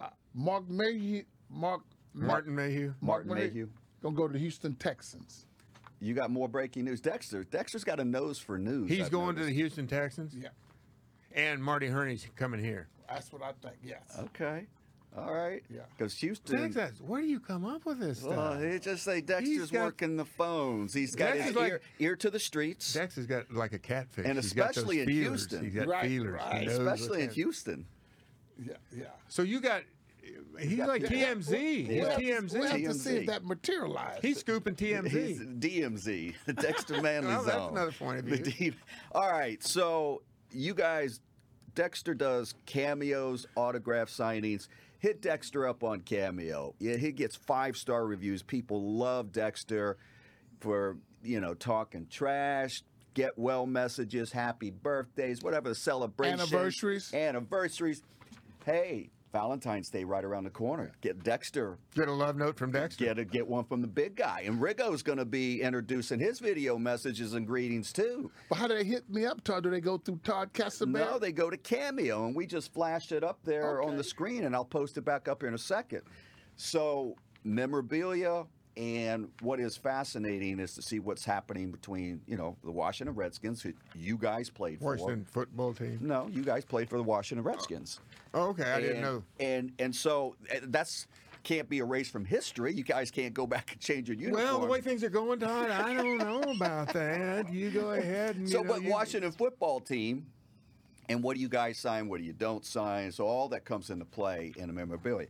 uh, 0.01 0.07
Mark 0.33 0.69
Mayhew. 0.69 1.23
Mark 1.49 1.81
Martin 2.13 2.53
Mayhew. 2.55 2.93
Martin 2.99 3.33
Mayhew. 3.33 3.69
gonna 4.01 4.15
go 4.15 4.27
to 4.27 4.33
the 4.33 4.39
Houston 4.39 4.75
Texans. 4.75 5.45
You 6.03 6.13
got 6.13 6.29
more 6.31 6.49
breaking 6.49 6.83
news. 6.83 6.99
Dexter. 6.99 7.45
Dexter's 7.45 7.85
got 7.85 7.99
a 7.99 8.03
nose 8.05 8.37
for 8.37 8.57
news. 8.57 8.89
He's 8.89 9.05
I've 9.05 9.11
going 9.11 9.35
to 9.37 9.45
the. 9.45 9.51
Houston 9.51 9.87
Texans, 9.87 10.35
Yeah, 10.35 10.49
and 11.33 11.63
Marty 11.63 11.87
Hurney's 11.87 12.27
coming 12.35 12.61
here. 12.63 12.89
that's 13.07 13.31
what 13.31 13.41
I 13.41 13.53
think. 13.61 13.75
Yes. 13.83 14.17
Okay. 14.19 14.65
All 15.15 15.33
right. 15.33 15.63
Yeah. 15.69 15.81
Because 15.95 16.15
Houston. 16.17 16.71
Texas, 16.73 16.99
where 16.99 17.21
do 17.21 17.27
you 17.27 17.39
come 17.39 17.65
up 17.65 17.85
with 17.85 17.99
this 17.99 18.21
Well, 18.23 18.53
stuff? 18.57 18.63
he 18.63 18.79
just 18.79 19.03
say 19.03 19.21
Dexter's 19.21 19.69
got- 19.71 19.85
working 19.85 20.17
the 20.17 20.25
phones. 20.25 20.91
He's 20.93 21.13
got 21.15 21.35
Dex 21.35 21.45
his 21.45 21.55
like- 21.55 21.69
ear, 21.71 21.81
ear 21.99 22.15
to 22.17 22.29
the 22.31 22.39
streets, 22.39 22.91
Dex 22.93 23.15
has 23.15 23.27
got 23.27 23.49
like 23.53 23.73
a 23.73 23.79
catfish, 23.79 24.25
And 24.25 24.37
He's 24.39 24.51
got 24.53 24.69
those 24.69 24.77
especially 24.77 25.01
in 25.01 25.05
feelers. 25.07 25.27
Houston. 25.41 25.63
He's 25.65 25.73
got 25.75 25.87
Right, 25.87 26.09
feelers. 26.09 26.33
Right. 26.41 26.65
knows 26.67 26.79
especially 26.79 27.21
in. 27.23 27.29
Houston. 27.29 27.85
Yeah, 28.61 28.73
yeah. 28.91 29.05
So 29.29 29.43
you 29.43 29.61
got, 29.61 29.83
he's 30.59 30.77
like 30.79 31.03
TMZ. 31.03 31.87
He's 31.87 31.87
We'll 31.89 32.09
have 32.09 32.17
to- 32.19 32.23
TMZ. 32.25 32.53
We'll 32.53 32.67
have 32.67 32.81
to 32.81 32.93
see 32.93 33.15
if 33.17 33.25
that 33.27 33.45
materialized. 33.45 34.21
He's 34.23 34.39
scooping 34.39 34.75
He's 34.75 34.93
TMZ. 35.39 35.59
DMZ, 35.59 36.35
the 36.45 36.53
Dexter 36.53 37.01
Manley 37.01 37.29
Well, 37.29 37.41
oh, 37.41 37.45
that's 37.45 37.71
another 37.71 37.91
point 37.91 38.19
of 38.19 38.25
The 38.25 38.37
view. 38.37 38.71
D- 38.71 38.77
All 39.13 39.29
right, 39.31 39.61
so 39.63 40.21
you 40.51 40.73
guys, 40.73 41.19
Dexter 41.75 42.13
does 42.13 42.53
cameos, 42.65 43.45
autograph 43.55 44.09
signings. 44.09 44.67
Hit 44.99 45.21
Dexter 45.21 45.67
up 45.67 45.83
on 45.83 45.99
Cameo. 46.01 46.75
Yeah, 46.79 46.95
he 46.97 47.11
gets 47.11 47.35
five 47.35 47.75
star 47.75 48.05
reviews. 48.05 48.41
People 48.43 48.93
love 48.97 49.31
Dexter 49.33 49.97
for 50.59 50.97
you 51.23 51.41
know 51.41 51.53
talking 51.55 52.07
trash, 52.09 52.83
get 53.13 53.37
well 53.37 53.65
messages, 53.65 54.31
happy 54.31 54.69
birthdays, 54.69 55.41
whatever 55.41 55.67
the 55.69 55.75
celebration, 55.75 56.39
Anniversaries. 56.39 57.13
anniversaries. 57.13 58.01
Hey, 58.65 59.09
Valentine's 59.33 59.89
Day 59.89 60.03
right 60.03 60.23
around 60.23 60.43
the 60.43 60.51
corner. 60.51 60.91
Get 61.01 61.23
Dexter 61.23 61.79
Get 61.95 62.07
a 62.07 62.11
love 62.11 62.37
note 62.37 62.55
from 62.55 62.71
Dexter. 62.71 63.03
get 63.03 63.17
a, 63.17 63.25
get 63.25 63.45
one 63.45 63.65
from 63.65 63.81
the 63.81 63.87
big 63.87 64.15
guy. 64.15 64.43
And 64.45 64.61
Riggo's 64.61 65.01
going 65.01 65.17
to 65.17 65.25
be 65.25 65.59
introducing 65.61 66.19
his 66.19 66.39
video 66.39 66.77
messages 66.77 67.33
and 67.33 67.47
greetings 67.47 67.91
too. 67.91 68.31
But 68.47 68.59
how 68.59 68.67
do 68.67 68.75
they 68.75 68.83
hit 68.83 69.09
me 69.09 69.25
up, 69.25 69.43
Todd? 69.43 69.63
Do 69.63 69.71
they 69.71 69.81
go 69.81 69.97
through 69.97 70.19
Todd 70.23 70.53
Casimir? 70.53 71.03
No, 71.03 71.17
they 71.17 71.31
go 71.31 71.49
to 71.49 71.57
Cameo, 71.57 72.27
and 72.27 72.35
we 72.35 72.45
just 72.45 72.71
flashed 72.73 73.11
it 73.11 73.23
up 73.23 73.39
there 73.43 73.81
on 73.81 73.97
the 73.97 74.03
screen, 74.03 74.43
and 74.43 74.55
I'll 74.55 74.63
post 74.63 74.97
it 74.97 75.01
back 75.01 75.27
up 75.27 75.41
here 75.41 75.49
in 75.49 75.55
a 75.55 75.57
second. 75.57 76.01
So 76.55 77.15
memorabilia. 77.43 78.45
And 78.75 79.29
what 79.41 79.59
is 79.59 79.77
fascinating 79.77 80.59
is 80.59 80.73
to 80.75 80.81
see 80.81 80.99
what's 80.99 81.23
happening 81.23 81.71
between, 81.71 82.21
you 82.27 82.35
know, 82.37 82.55
the 82.63 82.71
Washington 82.71 83.15
Redskins, 83.15 83.61
who 83.61 83.71
you 83.95 84.17
guys 84.17 84.49
played 84.49 84.79
for. 84.79 84.91
Washington 84.95 85.25
football 85.25 85.73
team. 85.73 85.99
No, 86.01 86.27
you 86.31 86.43
guys 86.43 86.65
played 86.65 86.89
for 86.89 86.97
the 86.97 87.03
Washington 87.03 87.43
Redskins. 87.43 87.99
Oh, 88.33 88.47
okay, 88.49 88.63
I 88.71 88.81
didn't 88.81 89.01
know. 89.01 89.23
And 89.39 89.73
and 89.77 89.95
so 89.95 90.35
uh, 90.51 90.57
that's 90.63 91.07
can't 91.43 91.69
be 91.69 91.79
erased 91.79 92.11
from 92.11 92.25
history. 92.25 92.73
You 92.73 92.83
guys 92.83 93.11
can't 93.11 93.33
go 93.33 93.45
back 93.45 93.73
and 93.73 93.79
change 93.81 94.07
your 94.07 94.17
uniform. 94.17 94.43
Well, 94.45 94.59
the 94.61 94.65
way 94.67 94.81
things 94.81 95.03
are 95.03 95.09
going, 95.09 95.39
Todd, 95.39 95.69
I 95.69 95.93
don't 95.93 96.17
know 96.17 96.41
about 96.41 96.93
that. 96.93 97.51
You 97.53 97.69
go 97.69 97.91
ahead 97.99 98.37
and 98.37 98.49
So, 98.49 98.59
you 98.59 98.63
know, 98.63 98.73
but 98.73 98.81
you- 98.81 98.89
Washington 98.89 99.31
football 99.33 99.81
team, 99.81 100.25
and 101.09 101.21
what 101.21 101.35
do 101.35 101.41
you 101.41 101.49
guys 101.49 101.77
sign? 101.77 102.07
What 102.07 102.19
do 102.21 102.23
you 102.25 102.33
don't 102.33 102.65
sign? 102.65 103.11
So 103.11 103.27
all 103.27 103.49
that 103.49 103.65
comes 103.65 103.89
into 103.89 104.05
play 104.05 104.53
in 104.55 104.69
a 104.69 104.73
memorabilia. 104.73 105.27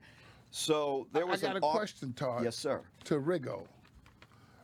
So 0.64 1.08
there 1.12 1.24
I 1.24 1.32
was 1.32 1.42
got 1.42 1.56
an 1.56 1.64
a 1.64 1.66
au- 1.66 1.72
question, 1.72 2.14
Todd. 2.14 2.44
Yes, 2.44 2.56
sir. 2.56 2.82
To 3.06 3.16
Riggo. 3.16 3.66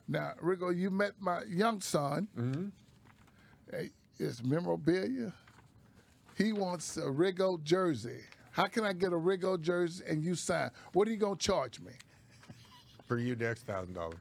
Now, 0.08 0.34
Riggo, 0.40 0.76
you 0.76 0.92
met 0.92 1.14
my 1.20 1.42
young 1.50 1.82
son. 1.82 2.28
Mm-hmm. 2.38 2.68
Hey, 3.72 3.90
it's 4.20 4.44
memorabilia. 4.44 5.34
He 6.38 6.54
wants 6.54 6.96
a 6.98 7.02
Riggo 7.02 7.62
jersey. 7.64 8.20
How 8.52 8.68
can 8.68 8.84
I 8.84 8.94
get 8.94 9.14
a 9.14 9.18
Riggo 9.18 9.60
jersey 9.60 10.04
and 10.08 10.24
you 10.24 10.36
sign? 10.36 10.70
What 10.94 11.08
are 11.08 11.12
you 11.12 11.18
gonna 11.18 11.36
charge 11.36 11.80
me? 11.80 11.94
for 13.08 13.18
you, 13.18 13.34
Dex, 13.36 13.64
thousand 13.64 13.96
dollars. 13.96 14.20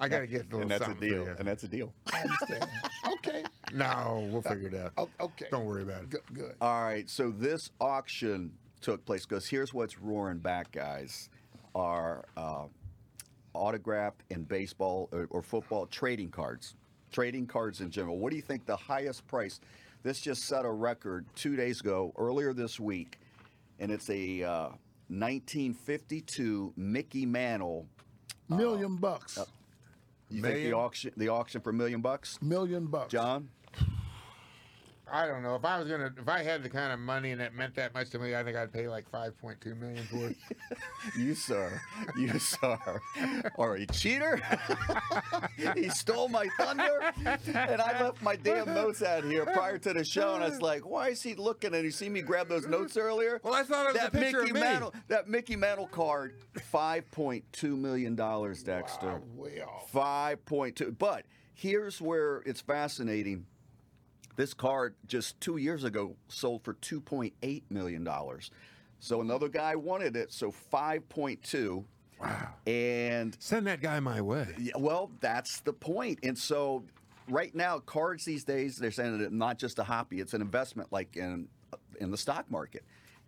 I 0.00 0.08
got 0.08 0.20
to 0.20 0.26
get 0.26 0.50
a 0.50 0.56
And 0.56 0.70
that's 0.70 0.88
a 0.88 0.94
deal. 0.94 1.28
And 1.38 1.46
that's 1.46 1.62
a 1.64 1.68
deal. 1.68 1.92
I 2.10 2.22
understand. 2.22 2.70
okay. 3.12 3.44
No, 3.74 4.26
we'll 4.32 4.40
figure 4.40 4.68
it 4.68 4.74
out. 4.74 5.10
Okay. 5.20 5.48
Don't 5.50 5.66
worry 5.66 5.82
about 5.82 6.04
it. 6.04 6.08
Good. 6.08 6.22
good. 6.32 6.54
All 6.62 6.82
right. 6.82 7.08
So 7.10 7.30
this 7.30 7.70
auction 7.78 8.52
took 8.80 9.04
place 9.04 9.26
because 9.26 9.46
here's 9.46 9.72
what's 9.74 9.98
roaring 9.98 10.38
back, 10.38 10.72
guys. 10.72 11.28
Are 11.74 12.24
uh, 12.36 12.66
autographed 13.52 14.22
and 14.30 14.46
baseball 14.48 15.08
or, 15.12 15.26
or 15.30 15.42
football 15.42 15.86
trading 15.86 16.30
cards, 16.30 16.74
trading 17.12 17.46
cards 17.46 17.80
in 17.80 17.90
general. 17.90 18.18
What 18.18 18.30
do 18.30 18.36
you 18.36 18.42
think 18.42 18.66
the 18.66 18.76
highest 18.76 19.26
price? 19.26 19.60
This 20.02 20.20
just 20.20 20.44
set 20.44 20.64
a 20.64 20.70
record 20.70 21.26
two 21.34 21.56
days 21.56 21.80
ago, 21.80 22.12
earlier 22.16 22.52
this 22.52 22.78
week, 22.78 23.18
and 23.80 23.90
it's 23.90 24.08
a 24.08 24.42
uh, 24.42 24.68
1952 25.08 26.72
Mickey 26.76 27.26
Mantle. 27.26 27.86
Million 28.48 28.96
bucks. 28.96 29.38
You 30.28 30.42
think 30.42 30.56
the 30.56 30.72
auction 30.72 31.12
the 31.16 31.28
auction 31.28 31.60
for 31.60 31.70
a 31.70 31.72
million 31.72 32.00
bucks, 32.00 32.40
Million 32.42 32.86
bucks. 32.86 33.12
John? 33.12 33.48
I 35.10 35.26
don't 35.26 35.42
know 35.42 35.54
if 35.54 35.64
I 35.64 35.78
was 35.78 35.88
gonna 35.88 36.12
if 36.18 36.28
I 36.28 36.42
had 36.42 36.64
the 36.64 36.68
kind 36.68 36.92
of 36.92 36.98
money 36.98 37.30
and 37.30 37.40
it 37.40 37.54
meant 37.54 37.76
that 37.76 37.94
much 37.94 38.10
to 38.10 38.18
me. 38.18 38.34
I 38.34 38.42
think 38.42 38.56
I'd 38.56 38.72
pay 38.72 38.88
like 38.88 39.08
five 39.08 39.38
point 39.38 39.60
two 39.60 39.74
million 39.76 40.04
for 40.04 40.28
it. 40.28 40.36
You, 41.16 41.34
sir. 41.34 41.80
You, 42.16 42.38
sir. 42.38 42.76
Are 43.56 43.74
a 43.76 43.86
cheater? 43.86 44.40
he 45.76 45.88
stole 45.88 46.28
my 46.28 46.48
thunder. 46.58 47.12
And 47.24 47.80
I 47.80 48.02
left 48.02 48.20
my 48.22 48.34
damn 48.36 48.74
notes 48.74 49.02
out 49.02 49.24
here 49.24 49.46
prior 49.46 49.78
to 49.78 49.92
the 49.92 50.04
show. 50.04 50.34
And 50.34 50.42
I 50.42 50.48
was 50.48 50.60
like, 50.60 50.84
why 50.84 51.10
is 51.10 51.22
he 51.22 51.34
looking? 51.36 51.74
And 51.74 51.84
you 51.84 51.92
see 51.92 52.08
me 52.08 52.22
grab 52.22 52.48
those 52.48 52.66
notes 52.66 52.96
earlier? 52.96 53.40
Well, 53.44 53.54
I 53.54 53.62
thought 53.62 53.86
it 53.86 53.92
was 53.92 54.02
that 54.02 54.14
a 54.14 54.18
picture 54.18 54.38
Mickey 54.40 54.50
of 54.50 54.54
me. 54.56 54.60
Mantle, 54.60 54.94
that 55.08 55.28
Mickey 55.28 55.56
Mantle 55.56 55.86
card, 55.86 56.34
$5.2 56.74 57.78
million, 57.78 58.14
Dexter. 58.16 59.06
Wow, 59.06 59.22
way 59.36 59.62
off. 59.62 59.90
5.2. 59.92 60.98
But 60.98 61.24
here's 61.54 62.00
where 62.00 62.42
it's 62.44 62.60
fascinating. 62.60 63.46
This 64.36 64.52
card 64.54 64.94
just 65.06 65.40
two 65.40 65.56
years 65.56 65.84
ago 65.84 66.14
sold 66.28 66.62
for 66.62 66.74
$2.8 66.74 67.62
million. 67.70 68.08
So 69.00 69.20
another 69.20 69.48
guy 69.48 69.76
wanted 69.76 70.14
it, 70.16 70.32
so 70.32 70.52
5.2. 70.72 71.84
Wow. 72.20 72.48
And 72.66 73.36
Send 73.40 73.66
that 73.66 73.80
guy 73.80 74.00
my 74.00 74.20
way. 74.20 74.54
yeah, 74.58 74.72
well, 74.78 75.10
that's 75.20 75.60
the 75.60 75.72
point. 75.72 76.20
And 76.22 76.36
so 76.36 76.84
right 77.28 77.54
now, 77.54 77.78
cards 77.78 78.24
these 78.24 78.44
days, 78.44 78.76
they're 78.76 78.90
saying 78.90 79.18
that 79.18 79.24
it's 79.24 79.32
not 79.32 79.58
just 79.58 79.78
a 79.78 79.84
hobby, 79.84 80.20
it's 80.20 80.32
an 80.34 80.40
investment 80.40 80.92
like 80.92 81.16
in 81.16 81.48
in 82.00 82.10
the 82.10 82.16
stock 82.16 82.50
market. 82.50 82.84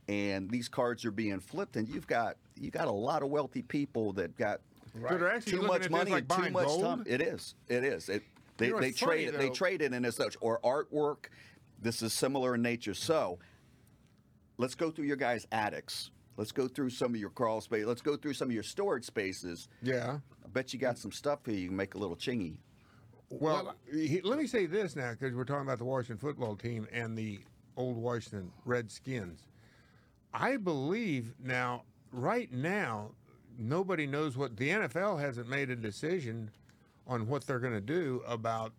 And 0.08 0.50
these 0.50 0.68
cards 0.70 1.04
are 1.04 1.10
being 1.10 1.38
flipped, 1.38 1.76
and 1.76 1.86
you've 1.86 2.06
got 2.06 2.36
you 2.58 2.70
got 2.70 2.88
a 2.88 2.92
lot 2.92 3.22
of 3.22 3.28
wealthy 3.28 3.60
people 3.60 4.14
that 4.14 4.34
got 4.38 4.60
So 5.06 5.18
they're 5.18 5.40
too 5.40 5.60
much 5.62 5.90
money 5.90 6.10
like 6.12 6.24
and 6.30 6.44
too 6.44 6.50
much 6.50 6.66
gold. 6.66 6.82
time. 6.82 7.04
It 7.06 7.20
is. 7.20 7.54
It 7.68 7.84
is. 7.84 8.08
It, 8.08 8.22
they 8.58 8.70
they 8.70 8.88
it's 8.88 9.00
funny, 9.00 9.12
trade 9.24 9.28
it. 9.28 9.38
They 9.38 9.48
though. 9.48 9.54
trade 9.54 9.82
it 9.82 9.92
in 9.92 10.04
as 10.04 10.16
such 10.16 10.36
or 10.40 10.60
artwork. 10.60 11.26
This 11.80 12.02
is 12.02 12.12
similar 12.12 12.56
in 12.56 12.62
nature. 12.62 12.94
So 12.94 13.38
let's 14.58 14.74
go 14.74 14.90
through 14.90 15.06
your 15.06 15.16
guys' 15.16 15.46
attics. 15.52 16.10
Let's 16.36 16.52
go 16.52 16.68
through 16.68 16.90
some 16.90 17.14
of 17.14 17.20
your 17.20 17.30
crawl 17.30 17.60
space. 17.60 17.84
Let's 17.84 18.02
go 18.02 18.16
through 18.16 18.34
some 18.34 18.48
of 18.48 18.54
your 18.54 18.62
storage 18.62 19.04
spaces. 19.04 19.68
Yeah. 19.82 20.18
I 20.44 20.48
bet 20.48 20.72
you 20.72 20.78
got 20.78 20.98
some 20.98 21.12
stuff 21.12 21.40
here 21.44 21.54
you 21.54 21.68
can 21.68 21.76
make 21.76 21.94
a 21.94 21.98
little 21.98 22.16
chingy. 22.16 22.58
Well, 23.30 23.74
he, 23.92 24.20
let 24.22 24.38
me 24.38 24.46
say 24.46 24.66
this 24.66 24.96
now 24.96 25.12
because 25.12 25.34
we're 25.34 25.44
talking 25.44 25.62
about 25.62 25.78
the 25.78 25.84
Washington 25.84 26.16
football 26.16 26.56
team 26.56 26.86
and 26.92 27.16
the 27.16 27.40
old 27.76 27.96
Washington 27.96 28.50
Redskins. 28.64 29.46
I 30.32 30.56
believe 30.56 31.34
now, 31.42 31.82
right 32.12 32.50
now, 32.52 33.10
nobody 33.58 34.06
knows 34.06 34.36
what 34.36 34.56
the 34.56 34.70
NFL 34.70 35.20
hasn't 35.20 35.48
made 35.48 35.70
a 35.70 35.76
decision 35.76 36.50
on 37.08 37.26
what 37.26 37.46
they're 37.46 37.58
going 37.58 37.72
to 37.72 37.80
do 37.80 38.22
about 38.26 38.72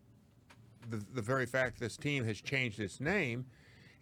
the, 0.89 1.03
the 1.13 1.21
very 1.21 1.45
fact 1.45 1.79
this 1.79 1.97
team 1.97 2.23
has 2.25 2.39
changed 2.39 2.79
its 2.79 2.99
name, 3.01 3.45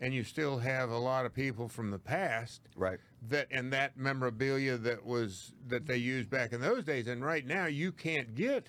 and 0.02 0.14
you 0.14 0.24
still 0.24 0.60
have 0.60 0.90
a 0.90 0.98
lot 0.98 1.26
of 1.26 1.34
people 1.34 1.68
from 1.68 1.90
the 1.90 1.98
past 1.98 2.62
Right. 2.76 3.00
that 3.30 3.48
and 3.50 3.72
that 3.74 3.98
memorabilia 3.98 4.78
that 4.78 5.04
was 5.04 5.54
that 5.68 5.88
they 5.88 5.98
used 5.98 6.30
back 6.30 6.54
in 6.54 6.62
those 6.62 6.84
days. 6.84 7.08
And 7.08 7.24
right 7.26 7.46
now, 7.46 7.66
you 7.66 7.92
can't 7.92 8.36
get 8.36 8.68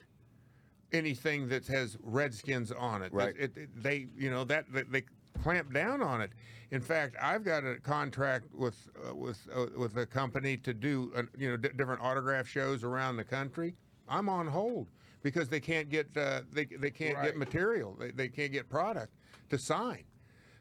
anything 0.92 1.48
that 1.48 1.66
has 1.66 1.98
Redskins 2.02 2.72
on 2.72 3.02
it. 3.02 3.12
Right. 3.12 3.34
It, 3.38 3.56
it- 3.56 3.82
they 3.82 4.06
you 4.16 4.30
know 4.30 4.44
that, 4.44 4.64
they 4.90 5.02
clamp 5.42 5.72
down 5.72 6.00
on 6.02 6.20
it. 6.20 6.30
In 6.70 6.80
fact, 6.80 7.16
I've 7.22 7.44
got 7.44 7.64
a 7.64 7.76
contract 7.80 8.46
with 8.54 8.88
uh, 9.08 9.14
with 9.14 9.38
uh, 9.54 9.66
with 9.76 9.96
a 9.96 10.06
company 10.06 10.56
to 10.58 10.72
do 10.74 11.12
uh, 11.16 11.22
you 11.36 11.50
know 11.50 11.56
d- 11.56 11.70
different 11.76 12.00
autograph 12.02 12.46
shows 12.46 12.84
around 12.84 13.16
the 13.16 13.24
country. 13.24 13.74
I'm 14.08 14.28
on 14.28 14.46
hold 14.46 14.88
because 15.22 15.48
they 15.48 15.60
can't 15.60 15.88
get 15.88 16.08
uh, 16.16 16.42
they 16.52 16.64
they 16.64 16.90
can't 16.90 17.16
Right. 17.16 17.24
get 17.26 17.36
material. 17.36 17.96
They, 17.98 18.10
they 18.10 18.28
can't 18.28 18.52
get 18.52 18.68
product 18.68 19.12
to 19.50 19.58
sign. 19.58 20.04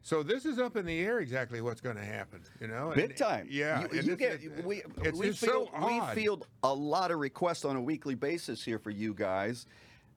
So 0.02 0.24
this 0.24 0.46
is 0.46 0.58
up 0.58 0.78
in 0.78 0.86
the 0.86 1.00
air 1.02 1.20
exactly 1.20 1.60
what's 1.60 1.82
going 1.82 1.98
to 1.98 2.04
happen, 2.06 2.42
you 2.62 2.68
know. 2.68 2.94
Big 2.96 3.10
And- 3.10 3.18
time. 3.18 3.48
Yeah. 3.50 3.86
You, 3.92 4.02
you 4.02 4.16
get 4.16 4.42
it- 4.44 4.64
we 4.64 4.82
it's 5.02 5.18
we 5.20 5.28
just 5.28 5.40
field, 5.40 5.70
so 5.78 5.86
we 5.88 6.00
odd. 6.00 6.16
field 6.16 6.48
a 6.64 6.74
lot 6.74 7.12
of 7.12 7.20
requests 7.20 7.66
on 7.66 7.76
a 7.76 7.82
weekly 7.82 8.16
basis 8.16 8.64
here 8.64 8.80
for 8.80 8.90
you 8.92 9.14
guys 9.14 9.66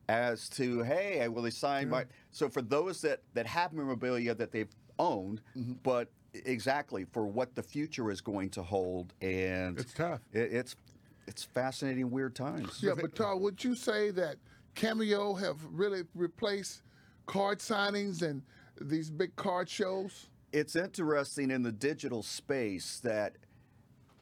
as 0.09 0.49
to 0.51 0.82
hey, 0.82 1.26
will 1.28 1.43
they 1.43 1.51
sign 1.51 1.88
my 1.88 2.05
so 2.30 2.49
for 2.49 2.62
those 2.62 3.01
that 3.03 3.20
that 3.34 3.47
have 3.47 3.72
memorabilia 3.72 4.34
that 4.34 4.53
they've 4.53 4.70
owned, 4.99 5.41
Mm-hmm. 5.57 5.72
but 5.82 6.09
exactly 6.45 7.05
for 7.12 7.26
what 7.26 7.57
the 7.57 7.62
future 7.62 8.09
is 8.11 8.20
going 8.20 8.51
to 8.51 8.62
hold 8.62 9.12
and 9.20 9.78
It's 9.80 9.93
tough. 9.93 10.20
It, 10.32 10.53
it's 10.53 10.76
it's 11.31 11.45
fascinating 11.45 12.11
weird 12.11 12.35
times. 12.35 12.83
Yeah, 12.83 12.93
but 13.01 13.14
Todd, 13.14 13.41
would 13.41 13.64
you 13.64 13.74
say 13.74 14.11
that 14.11 14.37
Cameo 14.74 15.33
have 15.35 15.57
really 15.70 16.03
replaced 16.14 16.83
card 17.26 17.61
signings 17.61 18.20
and 18.22 18.43
these 18.81 19.11
big 19.11 19.35
card 19.37 19.68
shows? 19.68 20.28
it's 20.53 20.76
interesting 20.76 21.51
in 21.51 21.62
the 21.62 21.72
digital 21.72 22.22
space 22.22 23.01
that 23.05 23.35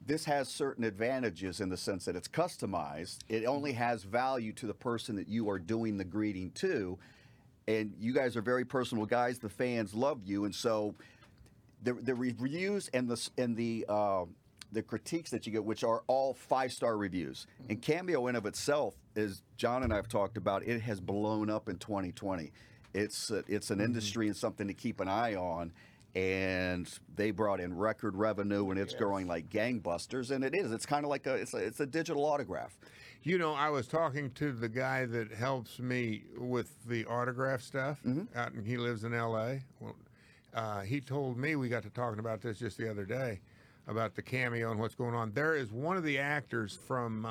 this 0.04 0.24
has 0.24 0.48
certain 0.48 0.84
advantages 0.84 1.60
in 1.60 1.68
the 1.68 1.76
sense 1.76 2.04
that 2.06 2.16
it's 2.16 2.28
customized. 2.28 3.18
It 3.28 3.44
only 3.44 3.72
has 3.72 4.04
value 4.04 4.52
to 4.54 4.66
the 4.66 4.74
person 4.74 5.16
that 5.16 5.28
you 5.28 5.50
are 5.50 5.58
doing 5.58 5.98
the 5.98 6.04
greeting 6.04 6.50
to. 6.52 6.98
And 7.66 7.94
you 7.98 8.14
guys 8.14 8.36
are 8.36 8.42
very 8.42 8.64
personal 8.64 9.04
guys. 9.04 9.38
The 9.38 9.50
fans 9.50 9.94
love 9.94 10.20
you. 10.24 10.46
And 10.46 10.54
so 10.54 10.94
the, 11.82 11.92
the 11.92 12.14
reviews 12.14 12.88
and 12.94 13.08
the, 13.08 13.28
and 13.36 13.54
the, 13.54 13.84
uh, 13.88 14.24
the 14.72 14.82
critiques 14.82 15.30
that 15.30 15.46
you 15.46 15.52
get, 15.52 15.64
which 15.64 15.84
are 15.84 16.02
all 16.06 16.34
five 16.34 16.72
star 16.72 16.96
reviews. 16.96 17.46
And 17.68 17.80
Cameo, 17.80 18.26
in 18.26 18.36
of 18.36 18.46
itself, 18.46 18.94
as 19.16 19.42
John 19.56 19.82
and 19.82 19.92
I 19.92 19.96
have 19.96 20.08
talked 20.08 20.36
about, 20.36 20.62
it 20.62 20.80
has 20.82 21.00
blown 21.00 21.50
up 21.50 21.68
in 21.68 21.76
2020. 21.78 22.52
It's 22.94 23.30
uh, 23.30 23.42
it's 23.48 23.70
an 23.70 23.80
industry 23.80 24.26
and 24.26 24.36
something 24.36 24.66
to 24.66 24.74
keep 24.74 25.00
an 25.00 25.08
eye 25.08 25.34
on. 25.34 25.72
And 26.14 26.90
they 27.14 27.30
brought 27.30 27.60
in 27.60 27.76
record 27.76 28.16
revenue, 28.16 28.70
and 28.70 28.80
it's 28.80 28.94
growing 28.94 29.26
like 29.26 29.50
gangbusters. 29.50 30.30
And 30.30 30.42
it 30.42 30.54
is. 30.54 30.72
It's 30.72 30.86
kind 30.86 31.04
of 31.04 31.10
like 31.10 31.26
a 31.26 31.34
it's 31.34 31.54
a, 31.54 31.58
it's 31.58 31.80
a 31.80 31.86
digital 31.86 32.24
autograph. 32.24 32.76
You 33.22 33.36
know, 33.36 33.52
I 33.52 33.68
was 33.68 33.86
talking 33.86 34.30
to 34.32 34.52
the 34.52 34.68
guy 34.68 35.04
that 35.04 35.32
helps 35.32 35.78
me 35.80 36.22
with 36.36 36.72
the 36.86 37.04
autograph 37.06 37.60
stuff 37.62 37.98
out, 38.34 38.52
and 38.52 38.66
he 38.66 38.76
lives 38.76 39.04
in 39.04 39.12
L.A. 39.12 39.60
Well, 39.80 39.96
uh, 40.54 40.80
he 40.80 41.00
told 41.00 41.36
me 41.36 41.56
we 41.56 41.68
got 41.68 41.82
to 41.82 41.90
talking 41.90 42.20
about 42.20 42.40
this 42.40 42.58
just 42.58 42.78
the 42.78 42.90
other 42.90 43.04
day 43.04 43.40
about 43.88 44.14
the 44.14 44.22
cameo 44.22 44.70
and 44.70 44.78
what's 44.78 44.94
going 44.94 45.14
on. 45.14 45.32
There 45.32 45.56
is 45.56 45.72
one 45.72 45.96
of 45.96 46.04
the 46.04 46.18
actors 46.18 46.78
from 46.86 47.24
uh, 47.26 47.30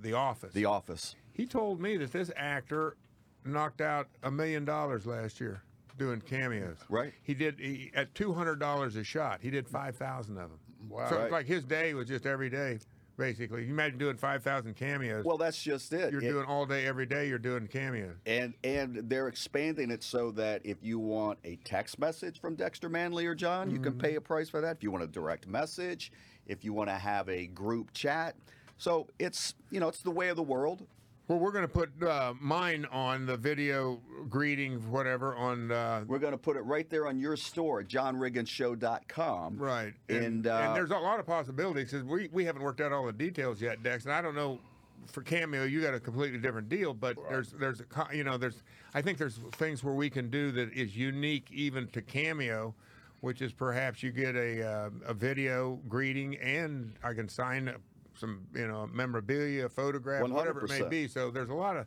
The 0.00 0.12
Office. 0.14 0.52
The 0.54 0.64
Office. 0.64 1.16
he 1.32 1.44
told 1.46 1.80
me 1.80 1.96
that 1.98 2.12
this 2.12 2.30
actor 2.36 2.96
knocked 3.44 3.80
out 3.80 4.08
a 4.22 4.30
million 4.30 4.64
dollars 4.64 5.04
last 5.04 5.40
year 5.40 5.62
doing 5.98 6.20
cameos. 6.20 6.76
Right. 6.88 7.12
He 7.22 7.34
did 7.34 7.58
he, 7.58 7.90
at 7.94 8.14
two 8.14 8.32
hundred 8.32 8.56
dollars 8.60 8.96
a 8.96 9.04
shot. 9.04 9.40
He 9.42 9.50
did 9.50 9.68
five 9.68 9.96
thousand 9.96 10.36
of 10.38 10.50
them. 10.50 10.60
Wow. 10.88 11.08
So 11.08 11.16
Right. 11.16 11.24
it's 11.24 11.32
like 11.32 11.46
his 11.46 11.64
day 11.64 11.94
was 11.94 12.06
just 12.08 12.26
every 12.26 12.50
day, 12.50 12.78
basically. 13.16 13.64
You 13.64 13.70
imagine 13.72 13.98
doing 13.98 14.16
five 14.16 14.42
thousand 14.42 14.74
cameos. 14.76 15.24
Well, 15.24 15.38
that's 15.38 15.62
just 15.62 15.92
it. 15.92 16.12
you're 16.12 16.22
It- 16.22 16.28
doing 16.30 16.44
all 16.46 16.66
day, 16.66 16.86
every 16.86 17.06
day. 17.06 17.28
You're 17.28 17.38
doing 17.38 17.66
cameos. 17.66 18.16
And 18.26 18.54
and 18.64 18.96
they're 19.08 19.28
expanding 19.28 19.90
it 19.90 20.02
so 20.02 20.30
that 20.32 20.60
if 20.64 20.78
you 20.82 20.98
want 20.98 21.38
a 21.44 21.56
text 21.64 21.98
message 21.98 22.40
from 22.40 22.54
Dexter 22.54 22.88
Manley 22.88 23.26
or 23.26 23.34
John, 23.34 23.70
you 23.70 23.78
can 23.78 23.92
Mm-hmm. 23.92 24.00
pay 24.00 24.14
a 24.16 24.20
price 24.20 24.48
for 24.48 24.60
that. 24.60 24.76
If 24.76 24.82
you 24.82 24.90
want 24.90 25.04
a 25.04 25.08
direct 25.08 25.46
message, 25.46 26.12
if 26.46 26.64
you 26.64 26.72
want 26.72 26.88
to 26.90 26.94
have 26.96 27.28
a 27.28 27.46
group 27.48 27.92
chat, 27.92 28.36
so 28.78 29.06
it's 29.18 29.54
you 29.70 29.80
know 29.80 29.88
it's 29.88 30.02
the 30.02 30.10
way 30.10 30.28
of 30.28 30.36
the 30.36 30.42
world. 30.42 30.86
Well, 31.28 31.38
we're 31.40 31.50
going 31.50 31.66
to 31.66 31.68
put 31.68 31.90
uh, 32.04 32.34
mine 32.40 32.86
on 32.92 33.26
the 33.26 33.36
video 33.36 34.00
greeting, 34.30 34.74
whatever, 34.92 35.34
on 35.34 35.72
uh, 35.72 36.04
We're 36.06 36.20
going 36.20 36.32
to 36.32 36.38
put 36.38 36.56
it 36.56 36.60
right 36.60 36.88
there 36.88 37.08
on 37.08 37.18
your 37.18 37.36
store, 37.36 37.82
johnrigginsshow.com. 37.82 39.58
right. 39.58 39.92
And, 40.08 40.46
uh, 40.46 40.72
there's 40.72 40.92
a 40.92 40.94
lot 40.98 41.18
of 41.18 41.26
possibilities. 41.26 41.90
'cause 41.90 42.04
we 42.04 42.28
we 42.32 42.44
haven't 42.44 42.62
worked 42.62 42.80
out 42.80 42.92
all 42.92 43.04
the 43.06 43.12
details 43.12 43.60
yet, 43.60 43.82
Dex, 43.82 44.04
and 44.04 44.12
I 44.12 44.22
don't 44.22 44.34
know. 44.36 44.60
For 45.08 45.22
cameo, 45.22 45.62
you 45.64 45.80
got 45.82 45.94
a 45.94 46.00
completely 46.00 46.38
different 46.38 46.68
deal, 46.68 46.92
but 46.92 47.16
there's 47.28 47.52
there's 47.52 47.80
a 47.80 48.16
you 48.16 48.24
know 48.24 48.36
there's 48.36 48.62
I 48.94 49.02
think 49.02 49.18
there's 49.18 49.38
things 49.52 49.84
where 49.84 49.94
we 49.94 50.10
can 50.10 50.30
do 50.30 50.50
that 50.52 50.72
is 50.72 50.96
unique 50.96 51.46
even 51.52 51.86
to 51.88 52.02
cameo, 52.02 52.74
which 53.20 53.40
is 53.40 53.52
perhaps 53.52 54.02
you 54.02 54.10
get 54.10 54.34
a 54.34 54.66
uh, 54.66 54.90
a 55.06 55.14
video 55.14 55.78
greeting 55.88 56.36
and 56.38 56.92
I 57.04 57.12
can 57.14 57.28
sign 57.28 57.72
some 58.18 58.46
you 58.54 58.66
know 58.66 58.88
memorabilia, 58.92 59.66
a 59.66 59.68
photograph, 59.68 60.22
whatever 60.28 60.64
it 60.64 60.70
may 60.70 60.88
be. 60.88 61.08
So 61.08 61.30
there's 61.30 61.50
a 61.50 61.54
lot 61.54 61.76
of 61.76 61.86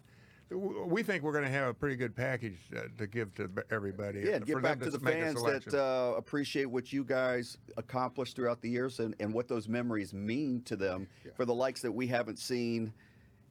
we 0.51 1.03
think 1.03 1.23
we're 1.23 1.31
going 1.31 1.45
to 1.45 1.51
have 1.51 1.67
a 1.67 1.73
pretty 1.73 1.95
good 1.95 2.15
package 2.15 2.57
uh, 2.75 2.81
to 2.97 3.05
give 3.05 3.33
to 3.35 3.49
everybody. 3.69 4.21
Yeah, 4.21 4.35
and 4.35 4.47
for 4.47 4.53
get 4.53 4.63
back 4.63 4.79
to 4.79 4.89
the 4.89 4.99
fans 4.99 5.41
that 5.43 5.73
uh, 5.73 6.15
appreciate 6.17 6.65
what 6.65 6.91
you 6.91 7.03
guys 7.03 7.57
accomplished 7.77 8.35
throughout 8.35 8.61
the 8.61 8.69
years 8.69 8.99
and, 8.99 9.15
and 9.19 9.31
what 9.31 9.47
those 9.47 9.67
memories 9.67 10.13
mean 10.13 10.61
to 10.63 10.75
them 10.75 11.07
for 11.35 11.45
the 11.45 11.53
likes 11.53 11.81
that 11.81 11.91
we 11.91 12.07
haven't 12.07 12.39
seen 12.39 12.91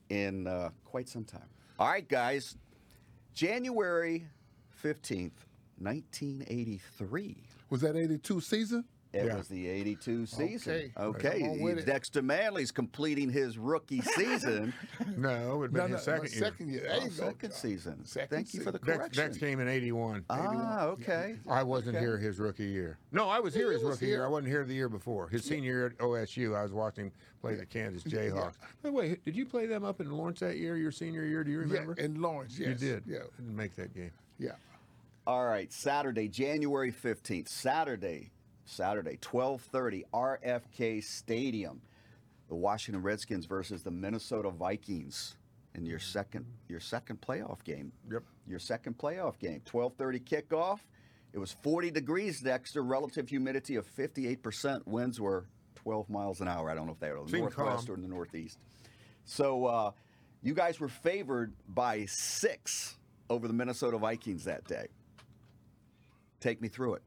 in 0.08 0.46
uh, 0.46 0.70
quite 0.84 1.08
some 1.08 1.24
time. 1.24 1.48
All 1.78 1.88
right, 1.88 2.08
guys. 2.08 2.56
January 3.32 4.26
15th, 4.82 5.30
1983. 5.78 7.36
Was 7.70 7.82
that 7.82 7.94
82 7.94 8.40
season? 8.40 8.84
It 9.14 9.24
Yeah. 9.24 9.36
was 9.38 9.48
the 9.48 9.66
82 9.68 10.26
season. 10.26 10.92
Okay. 10.96 11.28
Okay. 11.28 11.40
Come 11.40 11.50
on 11.50 11.60
with 11.60 11.78
it. 11.78 11.86
Dexter 11.86 12.20
Manley's 12.20 12.70
completing 12.70 13.30
his 13.30 13.56
rookie 13.56 14.00
season. 14.16 14.74
no, 15.16 15.54
it 15.54 15.56
would 15.56 15.72
be 15.72 15.78
No, 15.78 15.86
his 15.86 15.92
no, 15.92 15.98
second 15.98 16.22
my 16.24 16.28
year. 16.28 16.38
second 16.38 16.68
year. 16.68 16.88
Oh, 16.90 16.94
you 16.96 17.00
go. 17.04 17.08
second 17.10 17.52
season. 17.52 18.04
Second 18.04 18.28
Thank 18.28 18.52
you 18.54 18.60
for 18.60 18.70
the 18.70 18.78
season. 18.78 18.86
Dex, 18.86 18.98
correction. 18.98 19.24
Dex 19.24 19.38
came 19.38 19.60
in 19.60 19.68
'81. 19.68 20.24
ah, 20.28 20.84
okay. 20.88 21.36
I 21.48 21.62
wasn't 21.62 21.96
Okay. 21.96 22.04
here 22.04 22.18
his 22.18 22.38
rookie 22.38 22.66
year. 22.66 22.98
No, 23.10 23.28
I 23.30 23.40
was 23.40 23.54
here 23.54 23.68
he 23.68 23.74
his 23.76 23.82
was 23.82 23.92
rookie 23.92 24.06
year. 24.08 24.26
I 24.26 24.28
wasn't 24.28 24.48
here 24.48 24.64
the 24.66 24.74
year 24.74 24.90
before. 24.90 25.28
His 25.28 25.42
senior 25.42 25.72
year 25.72 25.86
at 25.86 25.98
OSU, 25.98 26.54
I 26.54 26.62
was 26.62 26.72
watching 26.74 27.06
him 27.06 27.12
play 27.40 27.54
the 27.54 27.64
Kansas 27.64 28.02
Jayhawks. 28.12 28.58
By 28.82 28.90
the 28.90 28.92
way, 28.92 29.16
did 29.24 29.34
you 29.34 29.46
play 29.46 29.64
them 29.64 29.84
up 29.84 30.00
in 30.02 30.10
Lawrence 30.10 30.40
that 30.40 30.58
year, 30.58 30.76
your 30.76 30.92
senior 30.92 31.24
year? 31.24 31.44
Do 31.44 31.50
you 31.50 31.60
remember? 31.60 31.94
Yeah, 31.96 32.04
in 32.04 32.20
Lawrence, 32.20 32.58
yes. 32.58 32.68
you 32.68 32.74
did. 32.74 33.04
Yeah, 33.06 33.18
I 33.20 33.40
didn't 33.40 33.56
make 33.56 33.74
that 33.76 33.94
game. 33.94 34.10
yeah. 34.38 34.52
All 35.26 35.46
right, 35.46 35.72
Saturday, 35.72 36.28
January 36.28 36.90
15th. 36.92 37.48
Saturday, 37.48 38.30
Saturday, 38.68 39.16
12:30, 39.18 40.04
RFK 40.12 41.02
Stadium. 41.02 41.80
The 42.48 42.54
Washington 42.54 43.02
Redskins 43.02 43.44
versus 43.44 43.82
the 43.82 43.90
Minnesota 43.90 44.50
Vikings 44.50 45.36
in 45.74 45.84
your 45.84 45.98
second 45.98 46.46
your 46.68 46.80
second 46.80 47.20
playoff 47.20 47.62
game. 47.64 47.92
Yep. 48.10 48.22
Your 48.46 48.58
second 48.58 48.98
playoff 48.98 49.38
game. 49.38 49.60
12:30 49.64 50.20
kickoff. 50.20 50.80
It 51.32 51.38
was 51.38 51.52
40 51.52 51.90
degrees, 51.90 52.40
Dexter. 52.40 52.82
Relative 52.82 53.28
humidity 53.28 53.76
of 53.76 53.86
58%. 53.86 54.86
Winds 54.86 55.20
were 55.20 55.44
12 55.74 56.08
miles 56.08 56.40
an 56.40 56.48
hour. 56.48 56.70
I 56.70 56.74
don't 56.74 56.86
know 56.86 56.92
if 56.92 57.00
they 57.00 57.10
were 57.10 57.22
the 57.24 57.38
northwest 57.38 57.86
calm. 57.86 57.94
or 57.94 57.96
in 57.96 58.02
the 58.02 58.08
northeast. 58.08 58.58
So 59.24 59.66
uh, 59.66 59.90
you 60.42 60.54
guys 60.54 60.80
were 60.80 60.88
favored 60.88 61.52
by 61.68 62.06
six 62.06 62.96
over 63.28 63.46
the 63.46 63.52
Minnesota 63.54 63.98
Vikings 63.98 64.44
that 64.44 64.64
day. 64.64 64.86
Take 66.40 66.62
me 66.62 66.68
through 66.68 66.94
it. 66.94 67.02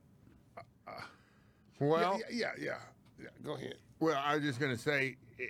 Well, 1.82 2.20
yeah, 2.30 2.52
yeah, 2.58 2.64
yeah, 2.66 2.76
yeah. 3.22 3.28
Go 3.44 3.56
ahead. 3.56 3.76
Well, 4.00 4.20
I 4.24 4.36
was 4.36 4.44
just 4.46 4.60
going 4.60 4.72
to 4.76 4.82
say, 4.82 5.18
eh, 5.40 5.44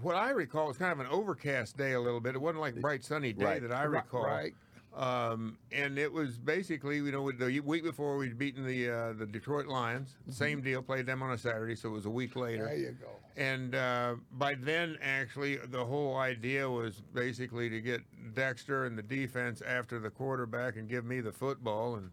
what 0.00 0.14
I 0.16 0.30
recall 0.30 0.68
was 0.68 0.76
kind 0.78 0.92
of 0.92 1.00
an 1.00 1.06
overcast 1.08 1.76
day 1.76 1.92
a 1.92 2.00
little 2.00 2.20
bit. 2.20 2.34
It 2.34 2.40
wasn't 2.40 2.60
like 2.60 2.76
a 2.76 2.80
bright 2.80 3.04
sunny 3.04 3.32
day 3.32 3.44
Right. 3.44 3.62
that 3.62 3.72
I 3.72 3.84
recall. 3.84 4.24
right. 4.24 4.54
Um, 4.94 5.58
and 5.72 5.98
it 5.98 6.10
was 6.10 6.38
basically, 6.38 6.96
you 6.96 7.12
know, 7.12 7.30
the 7.30 7.60
week 7.60 7.82
before 7.84 8.16
we'd 8.16 8.38
beaten 8.38 8.64
the 8.64 8.88
uh, 8.88 9.12
the 9.12 9.26
Detroit 9.26 9.66
Lions. 9.66 10.16
Same 10.30 10.62
deal, 10.62 10.80
played 10.80 11.04
them 11.04 11.22
on 11.22 11.32
a 11.32 11.38
Saturday, 11.38 11.74
so 11.76 11.90
it 11.90 11.92
was 11.92 12.06
a 12.06 12.10
week 12.10 12.34
later. 12.34 12.64
There 12.64 12.76
you 12.76 12.92
go. 12.98 13.08
And 13.36 13.74
uh, 13.74 14.14
by 14.32 14.54
then, 14.54 14.96
actually, 15.02 15.56
the 15.56 15.84
whole 15.84 16.16
idea 16.16 16.70
was 16.70 17.02
basically 17.12 17.68
to 17.68 17.82
get 17.82 18.00
Dexter 18.34 18.86
and 18.86 18.96
the 18.96 19.02
defense 19.02 19.60
after 19.60 19.98
the 19.98 20.08
quarterback 20.08 20.76
and 20.76 20.88
give 20.88 21.04
me 21.04 21.20
the 21.20 21.32
football 21.32 21.96
and 21.96 22.10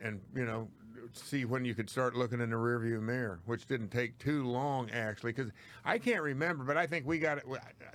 and 0.00 0.20
you 0.36 0.44
know 0.44 0.68
see 1.12 1.44
when 1.44 1.64
you 1.64 1.74
could 1.74 1.88
start 1.88 2.16
looking 2.16 2.40
in 2.40 2.50
the 2.50 2.56
rearview 2.56 3.00
mirror, 3.00 3.40
which 3.46 3.66
didn't 3.66 3.90
take 3.90 4.18
too 4.18 4.44
long 4.44 4.90
actually, 4.90 5.32
because 5.32 5.52
I 5.84 5.98
can't 5.98 6.22
remember, 6.22 6.64
but 6.64 6.76
I 6.76 6.86
think 6.86 7.06
we 7.06 7.18
got 7.18 7.38
it. 7.38 7.44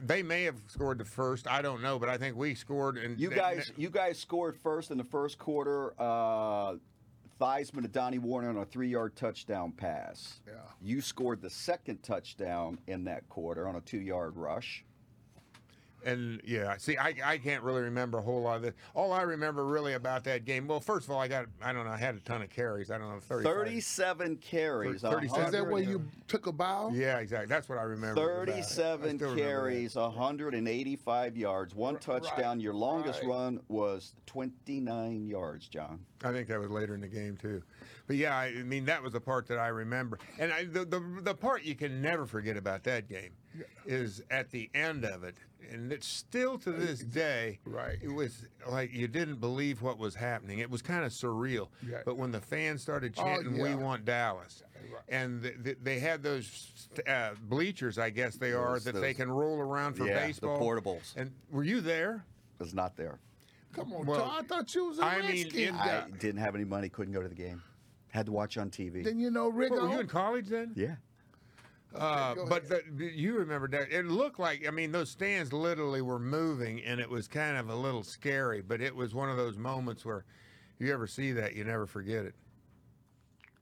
They 0.02 0.24
may 0.24 0.44
have 0.44 0.56
scored 0.68 0.98
the 0.98 1.06
first, 1.06 1.48
I 1.48 1.62
don't 1.62 1.82
know, 1.82 2.00
but 2.00 2.10
I 2.10 2.18
think 2.18 2.36
we 2.36 2.56
scored. 2.56 2.98
And 2.98 3.20
You 3.20 3.30
guys, 3.30 3.72
you 3.78 3.90
guys 3.90 4.20
scored 4.20 4.58
first 4.58 4.92
in 4.92 4.98
the 4.98 5.04
first 5.04 5.38
quarter. 5.38 5.94
Uh, 6.00 6.76
Theismann 7.42 7.82
to 7.82 7.88
Donnie 7.88 8.20
Warren 8.20 8.48
on 8.48 8.58
a 8.58 8.66
three-yard 8.66 9.16
touchdown 9.16 9.72
pass. 9.72 10.40
Yeah. 10.48 10.54
You 10.82 11.02
scored 11.02 11.42
the 11.42 11.50
second 11.50 12.04
touchdown 12.04 12.80
in 12.88 13.04
that 13.06 13.28
quarter 13.28 13.68
on 13.68 13.76
a 13.76 13.82
two-yard 13.82 14.38
rush. 14.38 14.86
And 16.06 16.42
yeah, 16.46 16.78
see, 16.78 16.98
I, 16.98 17.16
I 17.24 17.38
can't 17.38 17.64
really 17.64 17.82
remember 17.82 18.18
a 18.18 18.22
whole 18.22 18.42
lot 18.42 18.58
of 18.58 18.62
this. 18.62 18.74
All 18.94 19.12
I 19.12 19.22
remember 19.22 19.66
really 19.66 19.94
about 19.94 20.24
that 20.26 20.46
game, 20.46 20.68
well, 20.68 20.80
first 20.80 21.08
of 21.08 21.12
all, 21.12 21.20
I 21.20 21.28
got, 21.28 21.46
I 21.62 21.74
don't 21.74 21.86
know, 21.86 21.92
I 21.92 21.98
had 21.98 22.16
a 22.16 22.20
ton 22.20 22.42
of 22.42 22.50
carries. 22.50 22.92
I 22.92 22.98
don't 22.98 23.10
know, 23.10 23.20
35. 23.20 23.54
37 23.54 24.36
carries. 24.38 25.02
Thir- 25.02 25.12
37. 25.12 25.46
Is 25.46 25.52
that 25.52 25.68
where 25.68 25.82
you 25.82 26.06
took 26.28 26.48
a 26.48 26.52
bow? 26.52 26.92
Yeah, 26.94 27.20
exactly. 27.20 27.48
That's 27.48 27.70
what 27.70 27.78
I 27.78 27.84
remember. 27.84 28.22
about 28.22 28.50
it. 28.50 28.52
I 28.52 28.62
37 28.62 29.18
remember 29.18 29.36
carries, 29.36 29.96
185 29.96 31.38
yards, 31.38 31.76
one 31.76 31.98
touchdown. 31.98 32.60
Your 32.60 32.74
longest 32.74 33.22
right. 33.22 33.30
run 33.30 33.60
was 33.68 34.14
29 34.26 35.28
yards, 35.28 35.68
John. 35.68 36.00
I 36.24 36.32
think 36.32 36.48
that 36.48 36.60
was 36.60 36.70
later 36.70 36.96
in 36.96 37.02
the 37.02 37.08
game 37.08 37.38
too, 37.38 37.62
but 38.08 38.16
yeah, 38.16 38.38
I 38.38 38.46
I 38.46 38.64
mean 38.64 38.86
that 38.86 39.04
was 39.04 39.12
the 39.12 39.20
part 39.20 39.46
that 39.48 39.60
I 39.60 39.68
remember, 39.68 40.20
and 40.40 40.54
I, 40.54 40.64
the, 40.64 40.86
the 40.86 41.04
the 41.22 41.36
part 41.36 41.64
you 41.64 41.76
can 41.76 42.02
never 42.02 42.26
forget 42.26 42.56
about 42.56 42.84
that 42.84 43.10
game 43.10 43.32
is 43.86 44.22
at 44.32 44.50
the 44.50 44.70
end 44.74 45.04
of 45.06 45.24
it, 45.24 45.36
and 45.72 45.92
it's 45.92 46.08
still 46.08 46.58
to 46.60 46.72
this 46.72 47.00
day. 47.00 47.60
Right. 47.66 47.98
It 48.02 48.10
was 48.14 48.46
like 48.70 48.94
you 48.94 49.08
didn't 49.08 49.40
believe 49.40 49.82
what 49.82 49.98
was 49.98 50.16
happening. 50.16 50.60
It 50.60 50.70
was 50.70 50.82
kind 50.82 51.04
of 51.06 51.12
surreal. 51.12 51.70
Yeah. 51.88 52.00
But 52.06 52.18
when 52.18 52.32
the 52.32 52.42
fans 52.42 52.82
started 52.82 53.14
Oh, 53.18 53.24
chanting, 53.24 53.58
"We 53.62 53.76
want 53.76 54.06
Dallas," 54.06 54.64
Right. 54.92 55.02
and 55.10 55.42
th- 55.44 55.64
th- 55.64 55.78
they 55.82 56.00
had 56.00 56.22
those 56.24 56.72
uh, 57.08 57.32
bleachers, 57.42 57.98
I 57.98 58.10
guess 58.10 58.36
they 58.36 58.54
are, 58.54 58.74
Those- 58.74 58.84
that 58.86 58.96
they 59.02 59.14
can 59.14 59.32
roll 59.32 59.60
around 59.60 59.94
for 59.96 60.06
Yeah, 60.06 60.20
the 60.22 60.28
baseball. 60.28 60.60
portables. 60.60 61.16
And 61.16 61.32
were 61.52 61.64
you 61.64 61.82
there? 61.82 62.26
Was 62.60 62.74
not 62.74 62.96
there. 62.96 63.20
Come 63.74 63.92
on, 63.94 64.06
Well, 64.06 64.20
Tom. 64.22 64.32
I 64.40 64.44
thought 64.44 64.74
you 64.76 64.86
was 64.90 65.00
a 65.00 65.04
I 65.06 65.22
mean, 65.22 65.44
Redskin 65.46 65.76
it- 65.76 65.78
guy. 65.78 66.04
I 66.06 66.10
didn't 66.18 66.42
have 66.42 66.54
any 66.56 66.64
money, 66.66 66.90
couldn't 66.90 67.14
go 67.14 67.22
to 67.24 67.28
the 67.30 67.34
game. 67.36 67.64
Had 68.10 68.28
to 68.28 68.32
watch 68.32 68.58
on 68.58 68.70
TV. 68.70 69.04
Then 69.04 69.20
you 69.20 69.32
know 69.32 69.50
Rick. 69.50 69.72
What, 69.72 69.82
were 69.82 69.90
you 69.90 70.00
in 70.02 70.08
college 70.08 70.48
then? 70.48 70.74
yeah. 70.76 70.96
Uh, 71.96 72.34
go 72.34 72.46
but 72.48 72.68
the, 72.68 72.82
you 72.98 73.34
remember 73.34 73.68
that 73.68 73.92
it 73.92 74.06
looked 74.06 74.40
like 74.40 74.68
I 74.68 74.72
mean 74.72 74.92
those 74.92 75.10
stands 75.10 75.54
literally 75.54 76.02
were 76.02 76.20
moving 76.20 76.82
and 76.84 77.00
it 77.00 77.10
was 77.10 77.28
kind 77.28 77.58
of 77.58 77.70
a 77.70 77.76
little 77.76 78.04
scary, 78.04 78.62
but 78.62 78.82
it 78.82 78.96
was 78.96 79.14
one 79.14 79.30
of 79.30 79.38
those 79.38 79.58
moments 79.58 80.04
where 80.04 80.26
you 80.80 80.92
ever 80.94 81.08
see 81.08 81.32
that 81.34 81.56
you 81.56 81.64
never 81.64 81.86
forget 81.86 82.26
it. 82.26 82.36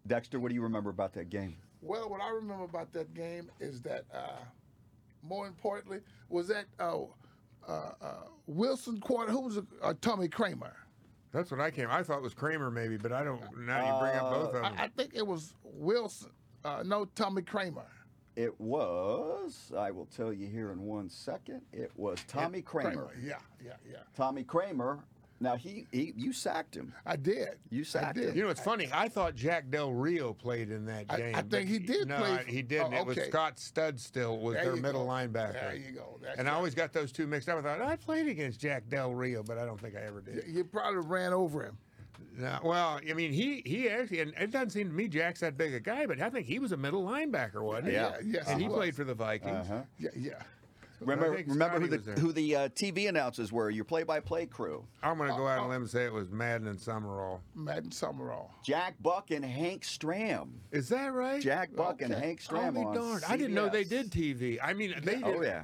Dexter, 0.08 0.40
what 0.40 0.50
do 0.50 0.56
you 0.56 0.64
remember 0.64 0.90
about 0.90 1.14
that 1.14 1.30
game? 1.30 1.58
Well, 1.82 2.10
what 2.10 2.22
I 2.22 2.30
remember 2.30 2.64
about 2.64 2.94
that 2.94 3.14
game 3.14 3.50
is 3.60 3.82
that, 3.82 4.06
uh, 4.14 4.40
more 5.24 5.48
importantly, 5.48 6.00
was 6.30 6.48
that 6.48 6.66
uh, 6.80 7.02
uh, 7.68 7.92
uh, 8.02 8.14
Wilson 8.48 9.00
quarter. 9.00 9.32
Who 9.32 9.42
was 9.42 9.58
it? 9.58 9.66
uh, 9.82 9.94
Tommy 10.02 10.28
Kramer? 10.28 10.76
That's 11.32 11.50
what 11.50 11.60
I 11.60 11.72
came. 11.72 11.88
I 11.90 12.04
thought 12.04 12.18
it 12.18 12.24
was 12.24 12.34
Kramer 12.34 12.70
maybe, 12.70 12.98
but 12.98 13.12
I 13.12 13.24
don't. 13.24 13.42
Now 13.58 13.94
you 13.94 14.00
bring 14.02 14.16
up 14.16 14.32
both 14.32 14.48
of 14.48 14.64
them. 14.64 14.74
I, 14.78 14.84
I 14.84 14.88
think 14.90 15.12
it 15.14 15.26
was 15.26 15.54
Wilson. 15.64 16.32
Uh, 16.64 16.84
no, 16.86 17.06
Tommy 17.06 17.42
Kramer. 17.42 17.88
It 18.36 18.60
was, 18.60 19.72
I 19.78 19.92
will 19.92 20.06
tell 20.06 20.32
you 20.32 20.48
here 20.48 20.72
in 20.72 20.82
one 20.84 21.10
second, 21.10 21.62
it 21.74 21.92
was 21.96 22.18
Tommy 22.28 22.62
Kramer. 22.62 23.10
Yeah, 23.22 23.36
yeah, 23.64 23.74
yeah. 23.90 23.98
Tommy 24.16 24.44
Kramer. 24.44 25.00
Now, 25.42 25.56
he, 25.56 25.88
he 25.92 26.14
you 26.16 26.32
sacked 26.34 26.76
him. 26.76 26.94
I 27.04 27.16
did. 27.16 27.58
You 27.72 27.84
sacked 27.84 28.16
did. 28.18 28.30
him. 28.30 28.38
you 28.38 28.44
know, 28.44 28.50
it's 28.50 28.62
funny. 28.62 28.88
I 28.94 29.10
thought 29.10 29.36
Jack 29.36 29.72
Del 29.72 29.92
Rio 29.92 30.34
played 30.34 30.70
in 30.70 30.86
that 30.86 31.06
I- 31.10 31.32
I 31.34 31.42
think 31.42 31.68
he 31.68 31.80
did 31.80 32.08
No, 32.08 32.18
play 32.20 32.30
I- 32.30 32.44
he 32.44 32.62
didn't. 32.62 32.94
oh, 32.94 32.98
It 33.00 33.06
was. 33.08 33.18
Scott 33.26 33.56
Studwell 33.58 34.40
was 34.40 34.54
There 34.54 34.66
their 34.66 34.76
middle 34.76 35.04
go. 35.06 35.10
linebacker. 35.12 35.54
There 35.54 35.76
you 35.76 35.94
go. 35.94 36.20
That's 36.22 36.38
and 36.38 36.48
I 36.48 36.54
always 36.54 36.76
got 36.76 36.94
those 36.94 37.12
two 37.12 37.26
mixed 37.26 37.50
up. 37.50 37.58
I 37.58 37.62
thought 37.64 37.82
I 37.82 37.96
played 37.96 38.28
against 38.28 38.60
Jack 38.60 38.88
Del 38.88 39.16
Rio, 39.16 39.42
but 39.42 39.58
I 39.58 39.66
don't 39.66 39.82
think 39.82 39.96
I 39.96 40.02
ever 40.02 40.22
did. 40.22 40.44
You 40.48 40.64
probably 40.64 41.02
ran 41.08 41.34
over 41.34 41.64
him. 41.64 41.76
No, 42.38 42.60
well, 42.64 43.00
I 43.08 43.14
mean, 43.14 43.32
he 43.32 43.62
he 43.66 43.90
actually, 43.90 44.22
and 44.22 44.34
it 44.40 44.52
doesn't 44.52 44.72
seem 44.72 44.90
to 44.90 44.94
me 44.94 45.08
Jack's 45.08 45.42
that 45.42 45.58
big 45.58 45.74
a 45.74 45.80
guy, 45.80 46.06
but 46.06 46.20
I 46.20 46.30
think 46.30 46.48
he 46.48 46.60
was 46.60 46.72
a 46.72 46.78
middle 46.78 47.04
linebacker, 47.04 47.62
wasn't 47.62 47.88
he? 47.88 47.94
Yeah. 47.94 48.16
yes, 48.24 48.48
and 48.48 48.58
he 48.60 48.64
he 48.64 48.70
was. 48.70 48.78
played 48.78 48.96
for 48.96 49.04
the 49.04 49.14
Vikings. 49.14 49.70
Uh-huh. 49.70 49.82
Yeah, 50.00 50.10
yeah. 50.16 50.44
Remember, 51.02 51.32
remember 51.48 51.80
who 51.80 51.88
the 51.88 52.20
who 52.20 52.32
the 52.32 52.56
uh, 52.56 52.70
TV 52.70 53.10
announcers 53.10 53.52
were? 53.52 53.70
Your 53.72 53.86
play-by-play 53.86 54.46
crew: 54.46 54.86
I'm 55.02 55.18
going 55.18 55.32
to 55.32 55.36
go 55.36 55.48
out 55.48 55.60
on 55.60 55.66
a 55.66 55.70
limb 55.70 55.82
and 55.82 55.90
say 55.90 56.06
it 56.06 56.14
was 56.14 56.30
Madden 56.30 56.68
and 56.68 56.80
Summerall. 56.80 57.42
Madden 57.56 57.92
Summerall. 57.92 58.52
Jack 58.64 58.96
Buck 59.02 59.32
and 59.32 59.44
Hank 59.44 59.84
Stram. 59.84 60.50
Is 60.72 60.90
that 60.90 61.12
right? 61.14 61.42
Jack 61.42 61.76
Buck 61.76 62.04
and 62.04 62.14
Hank 62.14 62.42
Stram 62.42 62.76
be 62.76 62.82
on 62.82 62.94
darned. 62.94 63.24
I 63.28 63.36
didn't 63.36 63.56
know 63.56 63.68
they 63.68 63.84
did 63.84 64.12
TV. 64.12 64.60
I 64.62 64.74
mean, 64.74 64.94
they 65.04 65.16
did. 65.16 65.24
Oh 65.24 65.42
yeah. 65.42 65.64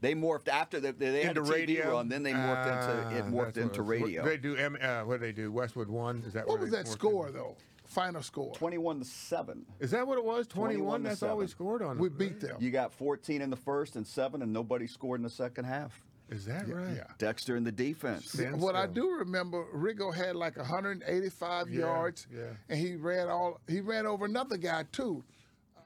They 0.00 0.14
morphed 0.14 0.48
after 0.48 0.78
the, 0.80 0.92
they 0.92 1.22
had 1.24 1.36
Into 1.36 1.40
a 1.42 1.44
TV 1.44 1.50
radio. 1.52 1.92
run, 1.92 2.08
then 2.08 2.22
they 2.22 2.32
morphed 2.32 2.66
into 2.66 3.16
it 3.16 3.22
Ah, 3.22 3.28
morphed 3.30 3.54
that's 3.54 3.56
what 3.56 3.56
into 3.56 3.80
it 3.80 3.84
radio. 3.84 4.22
What, 4.22 4.28
they 4.28 4.36
do. 4.36 4.56
M- 4.56 4.78
Uh, 4.80 5.00
what 5.02 5.14
do 5.20 5.26
they 5.26 5.32
do? 5.32 5.50
Westwood 5.50 5.88
one. 5.88 6.22
Is 6.26 6.32
that 6.34 6.46
What 6.46 6.58
where 6.58 6.62
was 6.62 6.70
that 6.70 6.86
score 6.86 7.26
into? 7.26 7.38
though? 7.38 7.56
Final 7.86 8.22
score. 8.22 8.54
Twenty-one 8.54 8.98
to 8.98 9.04
seven. 9.06 9.64
Is 9.80 9.90
that 9.92 10.06
what 10.06 10.18
it 10.18 10.24
was? 10.24 10.46
21 10.46 10.74
Twenty-one. 10.76 11.02
to 11.02 11.08
That's 11.08 11.22
all 11.22 11.38
we 11.38 11.46
scored 11.46 11.82
on. 11.82 11.98
We 11.98 12.08
it. 12.08 12.18
beat 12.18 12.38
them. 12.40 12.56
You 12.60 12.70
got 12.70 12.92
fourteen 12.92 13.40
in 13.42 13.48
the 13.50 13.56
first 13.56 13.96
and 13.96 14.06
seven, 14.06 14.42
and 14.42 14.52
nobody 14.52 14.86
scored 14.86 15.18
in 15.20 15.24
the 15.24 15.30
second 15.30 15.64
half. 15.64 16.02
Is 16.28 16.44
that 16.44 16.68
right? 16.68 16.94
yeah. 16.94 17.04
Dexter 17.16 17.56
in 17.56 17.64
the 17.64 17.72
defense. 17.72 18.30
Stand 18.30 18.60
What 18.60 18.76
I 18.76 18.86
do 18.86 19.12
remember, 19.12 19.64
Riggo 19.74 20.14
had 20.14 20.36
like 20.36 20.58
185 20.58 21.70
Yeah, 21.70 21.78
yards, 21.80 22.26
yeah. 22.30 22.42
and 22.68 22.78
he 22.78 22.96
ran 22.96 23.28
all. 23.28 23.60
He 23.66 23.80
ran 23.80 24.06
over 24.06 24.26
another 24.26 24.58
guy 24.58 24.84
too. 24.92 25.24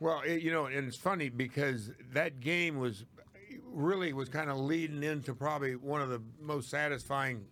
Well, 0.00 0.20
it, 0.26 0.42
you 0.42 0.50
know, 0.50 0.66
and 0.66 0.88
it's 0.88 0.96
funny 0.96 1.28
because 1.28 1.92
that 2.12 2.40
game 2.40 2.78
was 2.80 3.04
really 3.72 4.12
was 4.12 4.28
kind 4.28 4.50
of 4.50 4.58
leading 4.58 5.02
into 5.02 5.34
probably 5.34 5.76
one 5.76 6.00
of 6.00 6.08
the 6.08 6.22
most 6.40 6.70
satisfying 6.70 7.44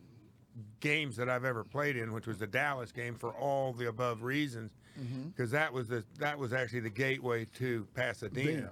games 0.80 1.16
that 1.16 1.28
I've 1.28 1.44
ever 1.44 1.64
played 1.64 1.96
in, 1.96 2.12
which 2.12 2.26
was 2.26 2.38
the 2.38 2.46
Dallas 2.46 2.92
game 2.92 3.14
for 3.14 3.32
all 3.32 3.72
the 3.72 3.88
above 3.88 4.22
reasons, 4.22 4.72
mm-hmm. 4.98 5.28
because 5.28 5.50
that 5.50 5.72
was 5.72 5.88
the 5.88 6.04
that 6.18 6.38
was 6.38 6.52
actually 6.52 6.80
the 6.80 6.90
gateway 6.90 7.46
to 7.56 7.86
Pasadena. 7.94 8.60
Damn. 8.60 8.70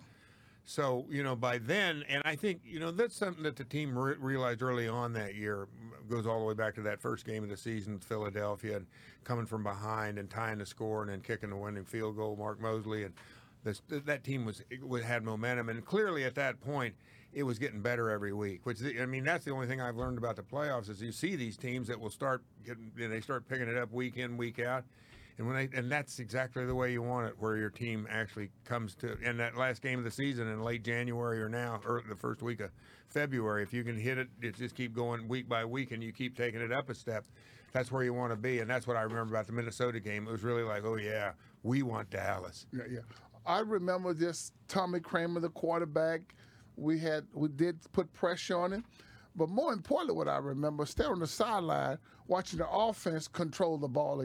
So 0.64 1.06
you 1.08 1.22
know, 1.22 1.34
by 1.34 1.58
then, 1.58 2.04
and 2.08 2.22
I 2.24 2.36
think 2.36 2.60
you 2.64 2.78
know 2.78 2.90
that's 2.90 3.16
something 3.16 3.42
that 3.44 3.56
the 3.56 3.64
team 3.64 3.98
re- 3.98 4.16
realized 4.18 4.62
early 4.62 4.88
on 4.88 5.12
that 5.14 5.34
year. 5.34 5.66
Goes 6.10 6.26
all 6.26 6.38
the 6.38 6.44
way 6.46 6.54
back 6.54 6.74
to 6.76 6.82
that 6.82 7.00
first 7.00 7.26
game 7.26 7.42
of 7.42 7.50
the 7.50 7.56
season 7.56 7.94
with 7.94 8.04
Philadelphia, 8.04 8.76
and 8.76 8.86
coming 9.24 9.46
from 9.46 9.62
behind 9.62 10.18
and 10.18 10.28
tying 10.28 10.58
the 10.58 10.66
score, 10.66 11.02
and 11.02 11.10
then 11.10 11.20
kicking 11.20 11.50
the 11.50 11.56
winning 11.56 11.84
field 11.84 12.16
goal. 12.16 12.36
Mark 12.36 12.60
Moseley 12.60 13.04
and 13.04 13.14
this, 13.64 13.82
that 13.88 14.24
team 14.24 14.44
was- 14.44 14.62
had 15.02 15.24
momentum, 15.24 15.68
and 15.68 15.84
clearly 15.84 16.24
at 16.24 16.34
that 16.34 16.60
point 16.60 16.94
it 17.32 17.42
was 17.42 17.58
getting 17.58 17.80
better 17.80 18.10
every 18.10 18.32
week. 18.32 18.64
Which 18.64 18.78
I 18.82 19.06
mean, 19.06 19.24
that's 19.24 19.44
the 19.44 19.52
only 19.52 19.66
thing 19.66 19.80
I've 19.80 19.96
learned 19.96 20.18
about 20.18 20.36
the 20.36 20.42
playoffs 20.42 20.88
is 20.88 21.02
you 21.02 21.12
see 21.12 21.36
these 21.36 21.56
teams 21.56 21.88
that 21.88 22.00
will 22.00 22.10
start 22.10 22.42
getting, 22.64 22.90
they 22.96 23.20
start 23.20 23.48
picking 23.48 23.68
it 23.68 23.76
up 23.76 23.92
week 23.92 24.16
in, 24.16 24.36
week 24.36 24.58
out. 24.58 24.84
And 25.36 25.46
when 25.46 25.54
they, 25.54 25.78
and 25.78 25.90
that's 25.90 26.18
exactly 26.18 26.66
the 26.66 26.74
way 26.74 26.90
you 26.90 27.00
want 27.00 27.28
it, 27.28 27.34
where 27.38 27.56
your 27.56 27.70
team 27.70 28.08
actually 28.10 28.50
comes 28.64 28.96
to 28.96 29.16
in 29.18 29.36
that 29.36 29.56
last 29.56 29.82
game 29.82 29.98
of 29.98 30.04
the 30.04 30.10
season 30.10 30.48
in 30.48 30.62
late 30.64 30.82
January 30.82 31.40
or 31.40 31.48
now 31.48 31.80
or 31.86 32.02
the 32.08 32.16
first 32.16 32.42
week 32.42 32.60
of 32.60 32.70
February. 33.08 33.62
If 33.62 33.72
you 33.72 33.84
can 33.84 33.96
hit 33.96 34.18
it, 34.18 34.28
it 34.42 34.56
just 34.56 34.74
keep 34.74 34.94
going 34.94 35.28
week 35.28 35.48
by 35.48 35.64
week, 35.64 35.92
and 35.92 36.02
you 36.02 36.12
keep 36.12 36.36
taking 36.36 36.60
it 36.60 36.72
up 36.72 36.90
a 36.90 36.94
step. 36.94 37.24
That's 37.72 37.92
where 37.92 38.02
you 38.02 38.14
want 38.14 38.32
to 38.32 38.36
be, 38.36 38.58
and 38.58 38.68
that's 38.68 38.86
what 38.86 38.96
I 38.96 39.02
remember 39.02 39.34
about 39.34 39.46
the 39.46 39.52
Minnesota 39.52 40.00
game. 40.00 40.26
It 40.26 40.32
was 40.32 40.42
really 40.42 40.64
like, 40.64 40.84
oh 40.84 40.96
yeah, 40.96 41.32
we 41.62 41.82
want 41.82 42.10
Dallas. 42.10 42.66
Yeah, 42.72 42.84
yeah. 42.90 43.00
I 43.46 43.60
remember 43.60 44.14
this 44.14 44.52
Tommy 44.66 44.98
Kramer, 44.98 45.38
the 45.38 45.50
quarterback. 45.50 46.34
We 46.78 46.98
had 46.98 47.26
we 47.32 47.48
did 47.48 47.78
put 47.92 48.12
pressure 48.12 48.58
on 48.58 48.72
him, 48.72 48.84
but 49.34 49.48
more 49.48 49.72
importantly, 49.72 50.16
what 50.16 50.28
I 50.28 50.38
remember, 50.38 50.86
staying 50.86 51.10
on 51.10 51.18
the 51.18 51.26
sideline 51.26 51.98
watching 52.26 52.58
the 52.58 52.68
offense 52.70 53.26
control 53.26 53.78
the 53.78 53.88
ball, 53.88 54.24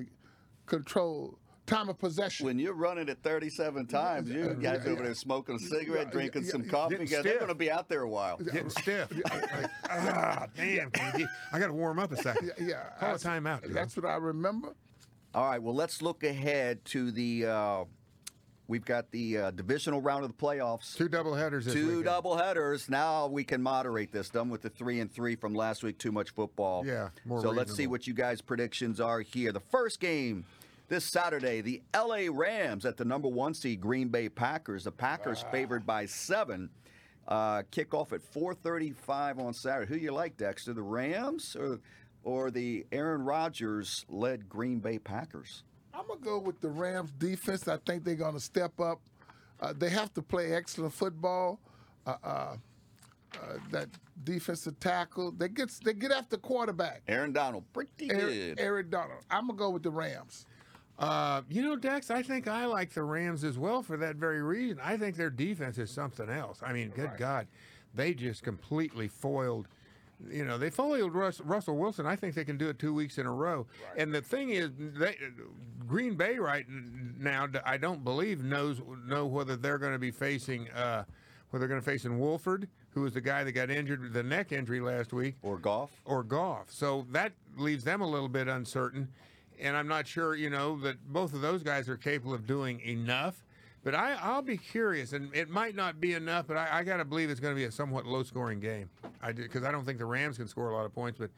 control 0.66 1.38
time 1.66 1.90
of 1.90 1.98
possession. 1.98 2.46
When 2.46 2.60
you're 2.60 2.74
running 2.74 3.08
it 3.10 3.20
37 3.24 3.88
times, 3.88 4.30
you 4.30 4.50
guys 4.62 4.82
yeah, 4.84 4.92
over 4.92 5.00
yeah. 5.00 5.06
there 5.08 5.14
smoking 5.16 5.56
a 5.56 5.60
cigarette, 5.60 6.08
Yeah, 6.08 6.12
drinking 6.12 6.44
yeah, 6.44 6.52
some 6.52 6.64
yeah, 6.64 6.70
coffee. 6.70 6.96
getting 6.98 7.08
Yeah, 7.08 7.22
they're 7.22 7.36
going 7.38 7.48
to 7.48 7.56
be 7.56 7.72
out 7.72 7.90
there 7.90 8.02
a 8.02 8.10
while. 8.10 8.38
Getting 8.38 8.70
stiff. 8.70 9.12
Like, 9.32 9.70
ah, 9.90 10.48
damn! 10.56 10.92
Can 10.92 11.28
I 11.54 11.60
got 11.60 11.68
to 11.68 11.74
warm 11.74 12.00
up 12.00 12.12
a 12.12 12.18
second. 12.18 12.52
yeah, 12.60 12.66
yeah, 12.68 12.84
Call 13.00 13.16
a 13.16 13.18
that's- 13.18 13.24
timeout. 13.24 13.74
That's 13.74 13.96
what 13.96 14.06
I 14.06 14.16
remember. 14.16 14.76
All 15.34 15.46
right, 15.50 15.62
well, 15.62 15.74
let's 15.74 16.02
look 16.02 16.24
ahead 16.24 16.86
to 16.86 17.12
the. 17.12 17.46
Uh, 17.48 17.84
we've 18.68 18.86
got 18.86 19.12
the 19.12 19.38
uh, 19.38 19.52
divisional 19.52 20.02
round 20.02 20.24
of 20.24 20.30
the 20.30 20.38
playoffs. 20.38 20.96
Two 20.96 21.10
double 21.10 21.36
headers 21.36 21.66
this 21.66 21.74
Two 21.74 21.88
weekend. 21.88 22.06
double 22.06 22.38
headers. 22.38 22.90
Now 22.90 23.28
we 23.28 23.44
can 23.44 23.62
moderate 23.62 24.12
this. 24.12 24.30
Done 24.30 24.50
with 24.50 24.62
the 24.62 24.70
three 24.70 25.00
and 25.00 25.12
three 25.12 25.36
from 25.36 25.54
last 25.54 25.84
week. 25.84 25.98
Too 25.98 26.12
much 26.12 26.32
football. 26.32 26.86
Yeah, 26.86 27.10
more 27.26 27.42
So 27.42 27.50
let's 27.50 27.76
see 27.76 27.88
what 27.88 28.08
you 28.08 28.14
guys' 28.14 28.42
predictions 28.42 29.00
are 29.00 29.22
here. 29.22 29.52
The 29.52 29.60
first 29.60 30.00
game 30.00 30.46
this 30.90 31.06
Saturday, 31.06 31.62
the 31.62 31.82
L.A. 31.94 32.30
Rams 32.30 32.86
at 32.86 32.98
the 32.98 33.06
number 33.06 33.28
one 33.28 33.54
seed 33.54 33.82
Green 33.82 34.10
Bay 34.10 34.30
Packers. 34.30 34.84
The 34.84 34.92
Packers 34.92 35.44
favored 35.52 35.86
by 35.86 36.06
seven. 36.06 36.70
Uh, 37.26 37.64
kickoff 37.72 38.12
at 38.12 38.22
4:35 38.34 39.40
on 39.40 39.54
Saturday. 39.54 39.88
Who 39.88 39.96
you 39.98 40.12
like, 40.12 40.36
Dexter? 40.36 40.74
The 40.74 40.82
Rams 40.82 41.56
or 41.58 41.80
or 42.24 42.52
the 42.52 42.86
Aaron 42.92 43.24
Rodgers 43.24 44.06
led 44.10 44.48
Green 44.50 44.80
Bay 44.80 45.00
Packers? 45.00 45.64
I'm 45.94 46.08
gonna 46.08 46.20
go 46.20 46.40
with 46.40 46.60
the 46.60 46.70
Rams 46.70 47.12
defense. 47.12 47.68
I 47.68 47.78
think 47.78 48.04
they're 48.04 48.16
gonna 48.16 48.40
step 48.40 48.80
up. 48.80 49.02
Uh, 49.60 49.74
they 49.78 49.90
have 49.90 50.14
to 50.16 50.22
play 50.22 50.54
excellent 50.54 50.94
football. 50.94 51.60
Uh, 52.06 52.16
uh, 52.24 52.58
uh, 53.36 53.58
that 53.72 53.90
defensive 54.24 54.80
tackle, 54.80 55.32
they 55.32 55.48
get 55.48 55.70
they 55.84 55.94
get 55.94 56.12
after 56.12 56.38
quarterback. 56.38 57.02
Aaron 57.08 57.34
Donald, 57.34 57.64
pretty 57.74 58.12
Eric, 58.12 58.34
good. 58.34 58.60
Eric 58.60 58.90
Donald. 58.90 59.24
I'm 59.30 59.48
gonna 59.48 59.58
go 59.58 59.70
with 59.70 59.84
the 59.84 59.90
Rams. 59.92 60.46
Uh, 61.00 61.42
you 61.50 61.64
know, 61.64 61.76
Dex, 61.76 62.12
I 62.12 62.22
think 62.22 62.48
I 62.48 62.66
like 62.66 62.94
the 62.94 63.04
Rams 63.04 63.44
as 63.44 63.58
well 63.58 63.82
for 63.82 63.98
that 63.98 64.18
very 64.18 64.44
reason. 64.44 64.80
I 64.84 64.98
think 64.98 65.16
their 65.16 65.32
defense 65.32 65.80
is 65.80 65.90
something 65.90 66.30
else. 66.30 66.60
I 66.64 66.72
mean, 66.74 66.90
good 66.90 67.12
God, 67.18 67.48
they 67.96 68.14
just 68.14 68.44
completely 68.44 69.08
foiled. 69.08 69.68
You 70.30 70.46
know, 70.46 70.58
they 70.58 70.70
Russ, 70.70 71.42
Russell 71.42 71.78
Wilson. 71.78 72.06
I 72.06 72.16
think 72.16 72.36
they 72.36 72.46
can 72.46 72.58
do 72.58 72.70
it 72.70 72.80
two 72.80 72.94
weeks 72.94 73.18
in 73.18 73.26
a 73.26 73.32
row. 73.32 73.66
And 73.98 74.14
the 74.14 74.22
thing 74.22 74.50
is, 74.50 74.70
they, 74.78 75.18
Green 75.88 76.16
Bay 76.16 76.38
right 76.38 76.66
now, 77.20 77.48
I 77.66 77.78
don't 77.78 78.04
believe 78.04 78.44
knows 78.44 78.82
know 79.06 79.26
whether 79.26 79.56
they're 79.56 79.78
going 79.78 79.94
to 79.94 80.00
be 80.00 80.12
facing 80.12 80.70
uh, 80.72 81.04
whether 81.54 81.68
they're 81.68 81.70
going 81.70 81.82
to 81.82 81.86
face 81.86 82.06
in 82.06 82.18
Wolford, 82.18 82.68
who 82.96 83.02
was 83.02 83.14
the 83.14 83.22
guy 83.22 83.44
that 83.44 83.52
got 83.52 83.70
injured 83.70 84.02
with 84.02 84.14
the 84.14 84.24
neck 84.24 84.52
injury 84.52 84.80
last 84.80 85.14
week, 85.14 85.36
or 85.44 85.60
Goff, 85.60 85.92
or 86.04 86.24
golf. 86.24 86.66
So 86.72 87.06
that 87.12 87.34
leaves 87.56 87.84
them 87.84 88.02
a 88.02 88.10
little 88.10 88.28
bit 88.28 88.48
uncertain. 88.48 89.10
And 89.62 89.78
I'm 89.78 89.88
not 89.88 90.08
sure, 90.08 90.36
you 90.36 90.50
know, 90.50 90.80
that 90.80 91.08
both 91.14 91.32
of 91.36 91.42
those 91.42 91.62
guys 91.62 91.88
are 91.88 91.96
capable 91.96 92.34
of 92.34 92.48
doing 92.48 92.80
enough 92.80 93.44
But 93.84 93.96
I, 93.96 94.14
I'll 94.22 94.42
be 94.42 94.58
curious, 94.58 95.12
and 95.12 95.34
it 95.36 95.50
might 95.50 95.76
not 95.76 96.00
be 96.00 96.14
enough, 96.14 96.48
but 96.48 96.56
I, 96.56 96.80
I 96.80 96.84
got 96.84 96.98
to 96.98 97.06
believe 97.06 97.30
it's 97.30 97.40
going 97.40 97.54
to 97.54 97.60
be 97.60 97.66
a 97.66 97.72
somewhat 97.72 98.06
low-scoring 98.06 98.60
game. 98.60 98.90
I 99.22 99.34
because 99.34 99.64
I 99.64 99.72
don't 99.72 99.86
think 99.86 100.00
the 100.00 100.06
Rams 100.06 100.38
can 100.38 100.48
score 100.48 100.70
a 100.70 100.76
lot 100.76 100.86
of 100.86 100.94
points, 100.94 101.20
but 101.20 101.32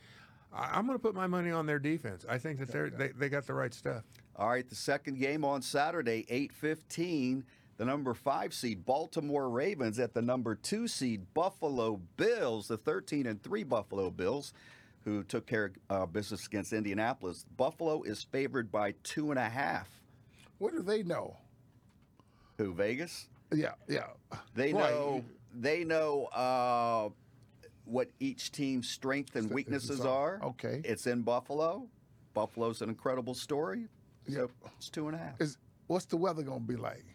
I, 0.53 0.77
I'm 0.77 0.85
going 0.85 0.97
to 0.97 1.01
put 1.01 1.15
my 1.15 1.27
money 1.27 1.51
on 1.51 1.65
their 1.65 1.79
defense. 1.79 2.25
I 2.29 2.37
think 2.37 2.59
that 2.59 2.69
they're, 2.69 2.89
they 2.89 3.09
they 3.09 3.29
got 3.29 3.47
the 3.47 3.53
right 3.53 3.73
stuff. 3.73 4.03
All 4.35 4.49
right, 4.49 4.67
the 4.67 4.75
second 4.75 5.19
game 5.19 5.43
on 5.43 5.61
Saturday, 5.61 6.25
8:15, 6.29 7.43
the 7.77 7.85
number 7.85 8.13
5 8.13 8.53
seed 8.53 8.85
Baltimore 8.85 9.49
Ravens 9.49 9.97
at 9.97 10.13
the 10.13 10.21
number 10.21 10.55
2 10.55 10.87
seed 10.87 11.33
Buffalo 11.33 11.99
Bills, 12.17 12.67
the 12.67 12.77
13 12.77 13.25
and 13.25 13.41
3 13.41 13.63
Buffalo 13.63 14.11
Bills 14.11 14.53
who 15.05 15.23
took 15.23 15.45
care 15.45 15.71
of 15.89 16.01
uh, 16.01 16.05
business 16.07 16.47
against 16.47 16.73
Indianapolis. 16.73 17.45
Buffalo 17.55 18.01
is 18.01 18.23
favored 18.23 18.71
by 18.71 18.95
two 19.03 19.29
and 19.29 19.39
a 19.39 19.47
half. 19.47 19.87
What 20.57 20.73
do 20.73 20.81
they 20.81 21.03
know? 21.03 21.37
Who 22.57 22.73
Vegas? 22.73 23.27
Yeah, 23.53 23.73
yeah. 23.87 24.07
They 24.55 24.73
know 24.73 25.23
they 25.53 25.83
know 25.83 26.25
uh, 26.25 27.09
what 27.85 28.09
each 28.19 28.51
team's 28.51 28.89
strength 28.89 29.35
and 29.35 29.49
weaknesses 29.51 30.01
are. 30.01 30.39
Okay. 30.43 30.81
It's 30.83 31.07
in 31.07 31.21
Buffalo. 31.21 31.87
Buffalo's 32.33 32.81
an 32.81 32.89
incredible 32.89 33.33
story. 33.33 33.87
So 34.27 34.41
Yep. 34.41 34.49
it's 34.77 34.89
two 34.89 35.07
and 35.07 35.15
a 35.15 35.19
half. 35.19 35.39
Is 35.39 35.57
what's 35.87 36.05
the 36.05 36.17
weather 36.17 36.41
gonna 36.43 36.59
be 36.59 36.75
like? 36.75 37.05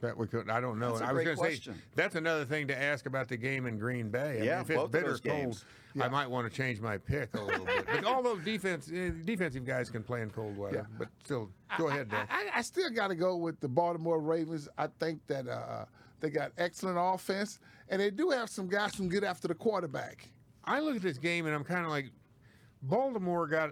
That 0.00 0.16
we 0.16 0.26
could. 0.26 0.50
I 0.50 0.60
don't 0.60 0.78
know. 0.78 0.94
I 0.96 1.12
was 1.12 1.24
going 1.24 1.36
to 1.38 1.60
say 1.60 1.72
that's 1.94 2.16
another 2.16 2.44
thing 2.44 2.68
to 2.68 2.78
ask 2.80 3.06
about 3.06 3.28
the 3.28 3.36
game 3.38 3.64
in 3.66 3.78
Green 3.78 4.10
Bay. 4.10 4.40
I 4.42 4.44
Yeah, 4.44 4.52
mean, 4.56 4.60
if 4.60 4.70
it's 4.70 4.76
both 4.76 4.90
bitter 4.90 5.08
those 5.08 5.20
cold, 5.20 5.64
games. 5.96 6.06
I 6.06 6.08
might 6.08 6.30
want 6.30 6.50
to 6.50 6.56
change 6.56 6.80
my 6.80 6.98
pick 6.98 7.34
a 7.34 7.40
little 7.40 7.64
bit. 7.64 7.86
But 7.86 8.04
all 8.04 8.22
those 8.22 8.42
defense 8.44 8.90
eh, 8.94 9.10
defensive 9.24 9.64
guys 9.64 9.90
can 9.90 10.02
play 10.02 10.22
in 10.22 10.30
cold 10.30 10.56
weather. 10.56 10.86
Yeah. 10.88 10.96
But 10.98 11.08
still, 11.24 11.50
go 11.78 11.88
ahead, 11.88 12.08
I, 12.10 12.14
Dan. 12.14 12.26
I, 12.30 12.58
I 12.58 12.62
still 12.62 12.90
got 12.90 13.08
to 13.08 13.14
go 13.14 13.36
with 13.36 13.60
the 13.60 13.68
Baltimore 13.68 14.20
Ravens. 14.20 14.68
I 14.78 14.88
think 15.00 15.20
that 15.26 15.48
uh, 15.48 15.84
they 16.20 16.30
got 16.30 16.52
excellent 16.58 16.98
offense, 17.00 17.58
and 17.88 18.00
they 18.00 18.10
do 18.10 18.30
have 18.30 18.48
some 18.48 18.68
guys 18.68 18.92
who 18.92 19.04
can 19.04 19.08
get 19.08 19.24
after 19.24 19.48
the 19.48 19.54
quarterback. 19.54 20.28
I 20.64 20.80
look 20.80 20.96
at 20.96 21.02
this 21.02 21.18
game 21.18 21.46
and 21.46 21.54
I'm 21.54 21.64
kind 21.64 21.84
of 21.84 21.90
like, 21.90 22.10
Baltimore 22.82 23.46
got 23.46 23.70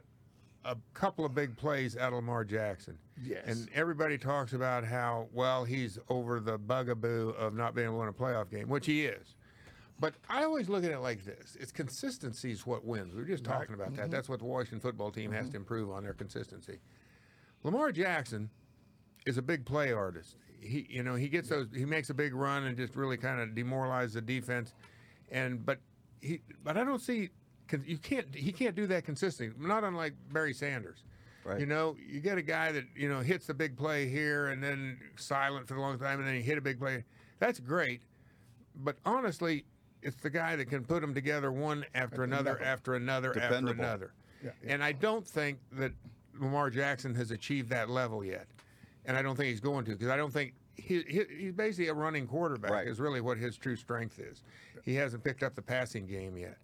a 0.65 0.77
couple 0.95 1.25
of 1.25 1.35
big 1.35 1.57
plays 1.57 1.97
out 1.97 2.09
of 2.09 2.15
Lamar 2.15 2.45
Jackson. 2.45 2.97
Yes. 3.23 3.45
And 3.47 3.69
everybody 3.75 4.17
talks 4.17 4.53
about 4.53 4.85
how 4.85 5.29
well 5.33 5.65
he's 5.65 5.99
over 6.09 6.41
the 6.41 6.57
bugaboo 6.57 7.31
of 7.31 7.55
not 7.55 7.75
being 7.75 7.87
able 7.87 7.97
to 7.97 8.01
win 8.01 8.09
a 8.09 8.13
playoff 8.13 8.51
game, 8.51 8.69
which 8.69 8.87
he 8.87 9.05
is. 9.05 9.35
But 10.05 10.15
I 10.29 10.45
always 10.45 10.69
look 10.69 10.85
at 10.85 10.91
it 10.91 10.99
like 10.99 11.25
this: 11.25 11.57
it's 11.59 11.73
consistency 11.73 12.53
is 12.53 12.67
what 12.67 12.85
wins. 12.85 13.15
We 13.15 13.23
were 13.23 13.27
just 13.27 13.43
talking 13.43 13.75
about 13.75 13.95
that. 13.97 14.03
Mm-hmm. 14.03 14.11
That's 14.11 14.29
what 14.29 14.41
the 14.41 14.45
Washington 14.45 14.81
football 14.81 15.11
team 15.11 15.33
has 15.33 15.45
mm-hmm. 15.45 15.53
to 15.53 15.57
improve 15.57 15.91
on 15.91 16.03
their 16.05 16.13
consistency. 16.13 16.79
Lamar 17.63 17.91
Jackson 17.91 18.51
is 19.25 19.39
a 19.39 19.43
big 19.43 19.65
play 19.65 19.93
artist. 19.93 20.37
He, 20.61 20.87
you 20.91 21.03
know, 21.03 21.15
he 21.15 21.29
gets 21.29 21.49
those. 21.49 21.69
He 21.75 21.87
makes 21.87 22.11
a 22.11 22.15
big 22.15 22.35
run 22.35 22.65
and 22.65 22.77
just 22.77 22.97
really 22.97 23.17
kind 23.17 23.41
of 23.41 23.55
demoralizes 23.55 24.13
the 24.13 24.21
defense. 24.21 24.75
And 25.31 25.65
but 25.65 25.79
he, 26.21 26.41
but 26.63 26.77
I 26.77 26.85
don't 26.85 27.01
see. 27.01 27.31
You 27.87 27.97
can't. 27.97 28.35
He 28.35 28.53
can't 28.53 28.77
do 28.77 28.87
that 28.89 29.07
consistently. 29.07 29.67
Not 29.67 29.85
unlike 29.85 30.13
Barry 30.31 30.53
Sanders. 30.53 31.03
Right. 31.45 31.61
You 31.61 31.67
know, 31.67 31.97
you 32.07 32.21
get 32.21 32.37
a 32.37 32.43
guy 32.43 32.73
that 32.73 32.85
you 32.95 33.09
know 33.09 33.21
hits 33.21 33.47
the 33.47 33.55
big 33.55 33.75
play 33.75 34.07
here 34.07 34.49
and 34.49 34.63
then 34.63 34.99
silent 35.17 35.67
for 35.67 35.77
a 35.77 35.81
long 35.81 35.99
time, 35.99 36.19
and 36.19 36.29
then 36.29 36.35
he 36.35 36.43
hit 36.43 36.59
a 36.59 36.63
big 36.63 36.79
play. 36.79 37.05
That's 37.39 37.59
great. 37.59 38.03
But 38.77 38.97
honestly, 39.07 39.65
it's 40.05 40.17
the 40.17 40.31
guy 40.31 40.55
that 40.57 40.67
can 40.67 40.85
put 40.85 41.01
them 41.01 41.15
together 41.15 41.51
one 41.51 41.85
after 41.95 42.23
another, 42.23 42.61
after 42.63 42.95
another, 42.95 43.37
after 43.39 43.57
another. 43.71 44.13
Yeah, 44.45 44.51
And 44.67 44.85
I 44.85 44.93
don't 44.93 45.27
think 45.27 45.59
that 45.73 45.93
Lamar 46.39 46.69
Jackson 46.71 47.15
has 47.15 47.31
achieved 47.31 47.71
that 47.71 47.89
level 47.89 48.23
yet. 48.25 48.47
And 49.07 49.17
I 49.17 49.23
don't 49.23 49.37
think 49.37 49.49
he's 49.49 49.61
going 49.61 49.85
to 49.87 49.93
because 49.93 50.09
I 50.09 50.17
don't 50.17 50.33
think 50.33 50.55
he, 50.77 51.03
he, 51.09 51.23
he's 51.39 51.53
basically 51.53 51.89
a 51.89 51.95
running 51.95 52.27
quarterback 52.27 52.71
Right. 52.71 52.87
is 52.87 53.01
really 53.01 53.21
what 53.21 53.39
his 53.39 53.57
true 53.57 53.77
strength 53.77 54.19
is. 54.19 54.43
He 54.83 54.95
hasn't 54.95 55.25
picked 55.25 55.43
up 55.43 55.55
the 55.55 55.63
passing 55.63 56.07
game 56.07 56.37
yet. 56.37 56.59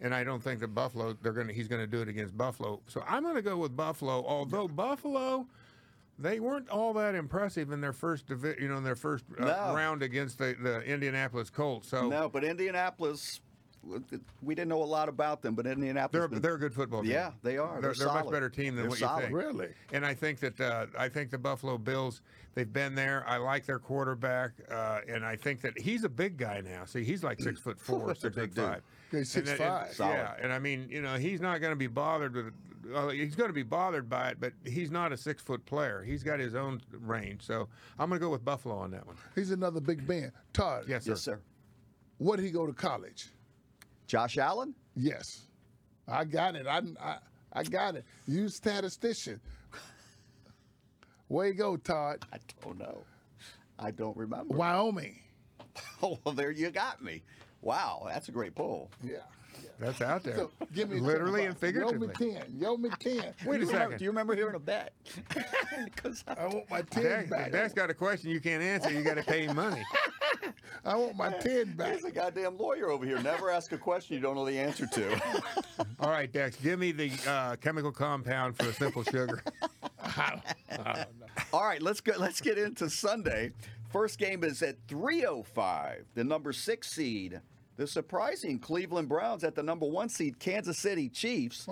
And 0.00 0.14
I 0.14 0.24
don't 0.24 0.42
think 0.42 0.60
that 0.60 0.68
Buffalo 0.68 1.16
they're 1.22 1.32
going 1.32 1.48
he's 1.48 1.68
going 1.68 1.80
to 1.80 1.86
do 1.86 2.00
it 2.02 2.08
against 2.08 2.36
Buffalo. 2.36 2.80
So 2.86 3.02
I'm 3.08 3.22
going 3.22 3.34
to 3.34 3.42
go 3.42 3.56
with 3.56 3.76
Buffalo 3.76 4.24
although 4.26 4.68
Buffalo 4.68 5.46
they 6.18 6.40
weren't 6.40 6.68
all 6.70 6.92
that 6.94 7.14
impressive 7.14 7.70
in 7.72 7.80
their 7.80 7.92
first 7.92 8.26
divi- 8.26 8.54
you 8.60 8.68
know 8.68 8.76
in 8.78 8.84
their 8.84 8.96
first 8.96 9.24
uh, 9.38 9.44
No. 9.44 9.74
round 9.74 10.02
against 10.02 10.38
the, 10.38 10.56
the 10.60 10.82
Indianapolis 10.82 11.50
Colts. 11.50 11.88
So 11.88 12.08
No, 12.08 12.28
but 12.28 12.42
Indianapolis, 12.44 13.40
we 14.42 14.54
didn't 14.54 14.68
know 14.68 14.82
a 14.82 14.84
lot 14.84 15.08
about 15.08 15.42
them, 15.42 15.54
but 15.54 15.66
Indianapolis. 15.66 16.20
they're 16.20 16.28
been- 16.28 16.40
theur 16.42 16.54
a 16.54 16.58
good 16.58 16.74
football 16.74 17.02
team. 17.02 17.12
Yeah, 17.12 17.32
they 17.42 17.58
are. 17.58 17.80
They're, 17.80 17.92
They're 17.92 18.06
they're 18.06 18.08
a 18.08 18.24
much 18.24 18.30
better 18.32 18.48
team 18.48 18.74
than 18.76 18.84
They're 18.84 18.90
what 18.90 18.98
solid. 18.98 19.30
you 19.30 19.36
think. 19.40 19.56
Really? 19.56 19.68
And 19.92 20.04
I 20.06 20.14
think 20.14 20.40
that 20.40 20.60
uh, 20.60 20.86
I 20.98 21.08
think 21.08 21.30
the 21.30 21.38
Buffalo 21.38 21.76
Bills 21.78 22.22
they've 22.54 22.72
been 22.72 22.94
there. 22.94 23.24
I 23.28 23.36
like 23.36 23.66
their 23.66 23.78
quarterback, 23.78 24.52
uh, 24.70 25.00
and 25.08 25.24
I 25.24 25.36
think 25.36 25.60
that 25.60 25.78
he's 25.78 26.04
a 26.04 26.08
big 26.08 26.36
guy 26.38 26.62
now. 26.62 26.84
See, 26.86 27.04
he's 27.04 27.22
like 27.22 27.40
six 27.40 27.60
foot 27.60 27.78
four, 27.78 28.14
six 28.14 28.34
big 28.34 28.50
foot 28.50 28.54
dude. 28.54 28.64
five. 28.64 28.82
He's 29.10 29.36
And 29.36 29.46
then- 29.46 29.58
6'5". 29.58 29.86
and- 29.86 29.94
Solid. 29.94 30.12
Yeah, 30.14 30.34
and 30.42 30.52
I 30.52 30.58
mean, 30.58 30.88
you 30.90 31.02
know, 31.02 31.16
he's 31.16 31.40
not 31.40 31.60
going 31.60 31.72
to 31.72 31.76
be 31.76 31.86
bothered 31.88 32.34
with. 32.34 32.52
Well, 32.92 33.08
he's 33.10 33.34
going 33.34 33.48
to 33.48 33.54
be 33.54 33.62
bothered 33.62 34.08
by 34.08 34.30
it, 34.30 34.40
but 34.40 34.52
he's 34.64 34.90
not 34.90 35.12
a 35.12 35.16
six 35.16 35.42
foot 35.42 35.64
player. 35.66 36.02
He's 36.06 36.22
got 36.22 36.38
his 36.38 36.54
own 36.54 36.80
range. 36.92 37.42
So 37.42 37.68
I'm 37.98 38.08
going 38.08 38.20
to 38.20 38.24
go 38.24 38.30
with 38.30 38.44
Buffalo 38.44 38.76
on 38.76 38.90
that 38.92 39.06
one. 39.06 39.16
He's 39.34 39.50
another 39.50 39.80
big 39.80 40.08
man. 40.08 40.32
Todd, 40.52 40.84
Yes, 40.88 41.04
sir. 41.04 41.10
Yes, 41.12 41.20
sir. 41.20 41.40
where 42.18 42.36
did 42.36 42.44
he 42.44 42.50
go 42.50 42.66
to 42.66 42.72
college? 42.72 43.28
Josh 44.06 44.38
Allen. 44.38 44.74
Yes, 44.94 45.46
I 46.06 46.24
got 46.24 46.54
it. 46.54 46.66
I, 46.66 46.80
I, 47.00 47.16
I 47.52 47.62
got 47.64 47.96
it. 47.96 48.04
You 48.26 48.48
statistician. 48.48 49.40
Where 51.28 51.48
you 51.48 51.54
go, 51.54 51.76
Todd? 51.76 52.24
I 52.32 52.38
don't 52.62 52.78
know. 52.78 52.98
I 53.78 53.90
don't 53.90 54.16
remember. 54.16 54.54
Wyoming. 54.54 55.20
Oh, 56.02 56.18
well, 56.24 56.34
there 56.34 56.50
you 56.50 56.70
got 56.70 57.02
me. 57.02 57.22
Wow, 57.60 58.04
that's 58.06 58.28
a 58.28 58.32
great 58.32 58.54
pull. 58.54 58.90
Yeah. 59.02 59.16
That's 59.78 60.00
out 60.00 60.22
there. 60.22 60.36
So 60.36 60.50
give 60.72 60.88
me 60.90 61.00
literally 61.00 61.40
10 61.42 61.46
and 61.48 61.54
bucks. 61.54 61.60
figuratively. 61.60 62.08
Yo 62.08 62.12
me 62.26 62.32
ten. 62.34 62.56
Yo 62.56 62.76
me 62.76 62.90
ten. 62.98 63.12
Wait 63.16 63.20
a 63.22 63.24
you 63.26 63.44
remember- 63.44 63.72
second. 63.72 63.98
Do 63.98 64.04
you 64.04 64.10
remember 64.10 64.34
hearing 64.34 64.54
a 64.54 64.58
bet? 64.72 64.92
'Cause 65.96 66.24
I- 66.26 66.32
I 66.34 66.46
want 66.46 66.70
my 66.70 66.82
ten 66.82 67.02
Dak, 67.02 67.28
back. 67.30 67.46
if 67.48 67.52
Dak's 67.52 67.72
got 67.74 67.90
a 67.90 67.94
question 67.94 68.30
you 68.30 68.40
can't 68.40 68.62
answer. 68.62 68.90
You 68.90 69.02
got 69.02 69.14
to 69.14 69.22
pay 69.22 69.46
money. 69.52 69.82
I 70.84 70.94
want 70.96 71.16
my 71.16 71.30
ten 71.32 71.72
back. 71.76 71.88
There's 71.88 72.04
a 72.04 72.10
goddamn 72.10 72.56
lawyer 72.58 72.90
over 72.90 73.04
here. 73.04 73.18
Never 73.20 73.50
ask 73.50 73.72
a 73.72 73.78
question 73.78 74.14
you 74.14 74.20
don't 74.22 74.34
know 74.36 74.44
the 74.46 74.58
answer 74.58 74.86
to. 74.86 75.20
All 76.00 76.10
right, 76.10 76.30
Dex, 76.32 76.56
give 76.56 76.78
me 76.78 76.92
the 76.92 77.10
uh, 77.26 77.56
chemical 77.56 77.90
compound 77.92 78.56
for 78.56 78.66
a 78.68 78.72
simple 78.72 79.02
sugar. 79.02 79.42
All 81.52 81.64
right, 81.64 81.82
let's 81.82 82.00
go. 82.00 82.12
Let's 82.18 82.40
get 82.40 82.58
into 82.58 82.88
Sunday. 82.90 83.52
First 83.90 84.18
game 84.18 84.44
is 84.44 84.62
at 84.62 84.84
3:05. 84.88 86.04
The 86.14 86.24
number 86.24 86.52
six 86.52 86.90
seed, 86.90 87.40
the 87.76 87.86
surprising 87.86 88.58
Cleveland 88.58 89.08
Browns 89.08 89.44
at 89.44 89.54
the 89.54 89.62
number 89.62 89.86
one 89.86 90.08
seed, 90.08 90.38
Kansas 90.38 90.78
City 90.78 91.08
Chiefs. 91.08 91.68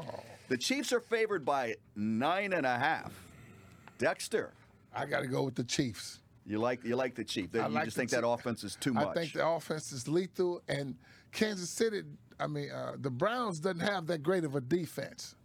The 0.49 0.57
Chiefs 0.57 0.93
are 0.93 1.01
favored 1.01 1.45
by 1.45 1.77
nine 1.97 2.53
and 2.53 2.67
a 2.67 2.79
half. 2.79 3.13
Dexter, 3.99 4.53
I 4.95 5.07
got 5.07 5.21
to 5.21 5.27
go 5.27 5.43
with 5.43 5.55
the 5.55 5.65
Chiefs. 5.65 6.21
you 6.47 6.59
like 6.59 6.85
you 6.85 6.97
like 6.97 7.15
the 7.15 7.25
Chiefs. 7.25 7.55
You 7.55 7.61
I 7.61 7.67
like 7.67 7.85
just 7.85 7.97
the 7.97 8.01
think 8.03 8.11
that 8.11 8.27
offense 8.27 8.65
is 8.65 8.77
too 8.77 8.93
much. 8.93 9.09
I 9.09 9.15
think 9.15 9.33
the 9.33 9.47
offense 9.47 9.93
is 9.93 10.07
lethal, 10.09 10.63
and 10.69 10.97
Kansas 11.33 11.71
City. 11.71 12.03
I 12.39 12.49
mean, 12.49 12.71
uh, 12.71 12.97
the 12.99 13.11
Browns 13.11 13.61
doesn't 13.61 13.81
have 13.81 14.07
that 14.09 14.23
great 14.23 14.45
of 14.45 14.57
a 14.57 14.61
defense. 14.61 15.37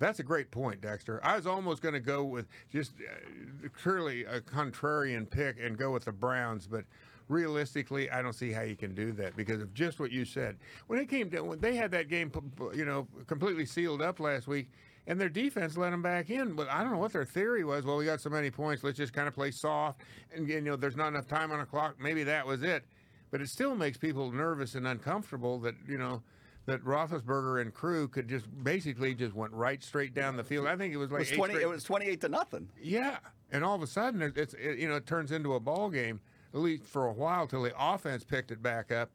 That's 0.00 0.20
a 0.20 0.22
great 0.22 0.50
point, 0.50 0.80
Dexter. 0.80 1.20
I 1.24 1.34
was 1.36 1.46
almost 1.46 1.82
going 1.82 1.94
to 1.94 2.00
go 2.00 2.24
with 2.24 2.46
just 2.70 2.92
uh, 3.00 3.68
clearly 3.82 4.24
a 4.24 4.40
contrarian 4.40 5.28
pick 5.28 5.56
and 5.60 5.76
go 5.76 5.90
with 5.92 6.04
the 6.04 6.12
Browns, 6.12 6.66
but 6.68 6.84
realistically, 7.28 8.10
I 8.10 8.22
don't 8.22 8.32
see 8.32 8.50
how 8.52 8.62
you 8.62 8.76
can 8.76 8.94
do 8.94 9.12
that 9.12 9.36
because 9.36 9.62
of 9.62 9.72
just 9.74 10.00
what 10.00 10.10
you 10.10 10.24
said. 10.24 10.56
When 10.86 10.98
it 10.98 11.08
came 11.08 11.30
to 11.30 11.40
when 11.42 11.60
they 11.60 11.76
had 11.76 11.90
that 11.92 12.08
game, 12.08 12.32
you 12.74 12.84
know, 12.84 13.06
completely 13.26 13.66
sealed 13.66 14.02
up 14.02 14.18
last 14.20 14.48
week, 14.48 14.70
and 15.06 15.20
their 15.20 15.28
defense 15.28 15.76
let 15.76 15.90
them 15.90 16.02
back 16.02 16.30
in. 16.30 16.54
But 16.54 16.68
I 16.68 16.82
don't 16.82 16.92
know 16.92 16.98
what 16.98 17.12
their 17.12 17.24
theory 17.24 17.64
was. 17.64 17.84
Well, 17.84 17.96
we 17.96 18.04
got 18.04 18.20
so 18.20 18.30
many 18.30 18.50
points, 18.50 18.82
let's 18.84 18.96
just 18.98 19.12
kind 19.12 19.28
of 19.28 19.34
play 19.34 19.50
soft, 19.50 20.00
and 20.34 20.48
you 20.48 20.60
know, 20.60 20.76
there's 20.76 20.96
not 20.96 21.08
enough 21.08 21.26
time 21.28 21.52
on 21.52 21.58
the 21.60 21.66
clock. 21.66 21.96
Maybe 22.00 22.24
that 22.24 22.46
was 22.46 22.62
it. 22.62 22.84
But 23.30 23.42
it 23.42 23.48
still 23.50 23.74
makes 23.74 23.98
people 23.98 24.32
nervous 24.32 24.74
and 24.74 24.86
uncomfortable 24.86 25.58
that 25.60 25.74
you 25.86 25.98
know 25.98 26.22
that 26.64 26.82
Roethlisberger 26.84 27.60
and 27.62 27.72
crew 27.72 28.08
could 28.08 28.28
just 28.28 28.46
basically 28.62 29.14
just 29.14 29.34
went 29.34 29.52
right 29.54 29.82
straight 29.82 30.12
down 30.14 30.36
the 30.36 30.44
field. 30.44 30.66
I 30.66 30.76
think 30.76 30.92
it 30.92 30.98
was 30.98 31.10
it 31.10 31.14
like 31.14 31.20
was 31.20 31.30
20. 31.30 31.52
straight- 31.54 31.62
It 31.64 31.68
was 31.68 31.84
28 31.84 32.20
to 32.22 32.28
nothing. 32.28 32.68
yeah, 32.82 33.18
and 33.52 33.64
all 33.64 33.74
of 33.74 33.82
a 33.82 33.86
sudden 33.86 34.20
it, 34.22 34.36
it's 34.36 34.54
it, 34.54 34.78
you 34.78 34.88
know 34.88 34.96
it 34.96 35.06
turns 35.06 35.32
into 35.32 35.54
a 35.54 35.60
ball 35.60 35.88
game 35.90 36.20
at 36.54 36.60
least 36.60 36.84
for 36.84 37.06
a 37.06 37.12
while 37.12 37.46
till 37.46 37.62
the 37.62 37.72
offense 37.78 38.24
picked 38.24 38.50
it 38.50 38.62
back 38.62 38.90
up. 38.92 39.10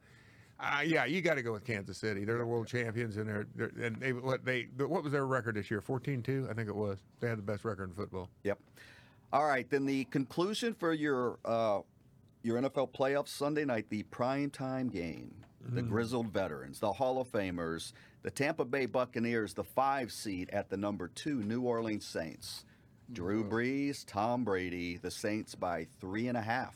Uh, 0.60 0.80
yeah, 0.84 1.04
you 1.04 1.20
got 1.20 1.34
to 1.34 1.42
go 1.42 1.52
with 1.52 1.64
Kansas 1.64 1.98
City. 1.98 2.24
They're 2.24 2.38
the 2.38 2.46
world 2.46 2.68
champions, 2.68 3.16
and 3.16 3.28
they're, 3.28 3.46
they're 3.56 3.72
and 3.84 3.96
they 3.96 4.12
what 4.12 4.44
they 4.44 4.68
what 4.76 5.02
was 5.02 5.12
their 5.12 5.26
record 5.26 5.56
this 5.56 5.70
year? 5.70 5.80
14-2, 5.80 6.48
I 6.48 6.54
think 6.54 6.68
it 6.68 6.76
was. 6.76 6.98
They 7.20 7.28
had 7.28 7.38
the 7.38 7.42
best 7.42 7.64
record 7.64 7.88
in 7.90 7.94
football. 7.94 8.30
Yep. 8.44 8.58
All 9.32 9.46
right, 9.46 9.68
then 9.68 9.84
the 9.84 10.04
conclusion 10.04 10.74
for 10.74 10.92
your 10.92 11.38
uh, 11.44 11.80
your 12.42 12.60
NFL 12.60 12.92
playoffs 12.92 13.28
Sunday 13.28 13.64
night, 13.64 13.86
the 13.88 14.04
prime 14.04 14.50
time 14.50 14.88
game, 14.88 15.34
the 15.60 15.82
grizzled 15.82 16.28
veterans, 16.28 16.78
the 16.78 16.92
Hall 16.92 17.20
of 17.20 17.28
Famers, 17.32 17.92
the 18.22 18.30
Tampa 18.30 18.64
Bay 18.64 18.86
Buccaneers, 18.86 19.54
the 19.54 19.64
five 19.64 20.12
seed 20.12 20.50
at 20.50 20.68
the 20.70 20.76
number 20.76 21.08
two 21.08 21.42
New 21.42 21.62
Orleans 21.62 22.06
Saints. 22.06 22.64
Drew 23.12 23.44
Brees, 23.44 24.04
Tom 24.06 24.44
Brady, 24.44 24.96
the 24.96 25.10
Saints 25.10 25.54
by 25.54 25.86
three 26.00 26.28
and 26.28 26.38
a 26.38 26.42
half. 26.42 26.74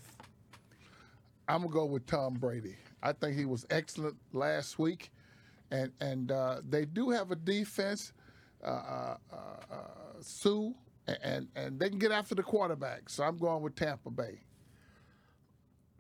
I'm 1.49 1.63
gonna 1.63 1.73
go 1.73 1.87
with 1.87 2.07
Tom 2.07 2.35
Brady. 2.35 2.77
I 3.03 3.13
think 3.13 3.37
he 3.37 3.45
was 3.47 3.67
excellent 3.71 4.17
last 4.33 4.79
week, 4.79 5.11
and 5.71 5.91
and 6.01 6.31
uh, 6.31 6.61
they 6.69 6.85
do 6.85 7.11
have 7.11 7.31
a 7.31 7.37
defense, 7.37 8.13
uh, 8.63 8.67
uh, 8.69 9.17
uh, 9.33 9.77
Sue, 10.21 10.75
and 11.23 11.49
and 11.57 11.79
they 11.81 11.89
can 11.89 11.99
get 11.99 12.13
after 12.13 12.35
the 12.35 12.43
quarterback. 12.43 13.09
So 13.09 13.25
I'm 13.25 13.39
going 13.39 13.63
with 13.63 13.75
Tampa 13.75 14.11
Bay. 14.11 14.41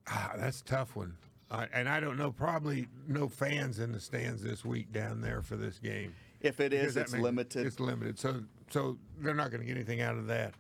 Ah, 0.07 0.33
that's 0.37 0.61
a 0.61 0.65
tough 0.65 0.97
one. 0.97 1.17
Uh, 1.51 1.67
and 1.73 1.89
I 1.89 1.99
don't 1.99 2.19
know, 2.19 2.31
probably 2.31 2.89
no 3.07 3.27
fans 3.27 3.79
in 3.79 3.93
the 3.93 4.01
stands 4.01 4.43
this 4.43 4.65
week 4.67 4.93
down 4.93 5.23
there 5.23 5.41
for 5.41 5.57
this 5.57 5.79
game. 5.79 6.15
If 6.43 6.61
it 6.61 6.73
Because 6.73 6.97
it's 6.97 7.13
makes- 7.13 7.23
limited. 7.23 7.67
It's 7.67 7.81
limited, 7.81 8.19
so 8.19 8.43
so 8.71 8.99
they're 9.19 9.35
not 9.35 9.51
going 9.51 9.63
to 9.63 9.67
get 9.67 9.77
anything 9.77 10.03
out 10.03 10.19
of 10.19 10.27
that. 10.27 10.55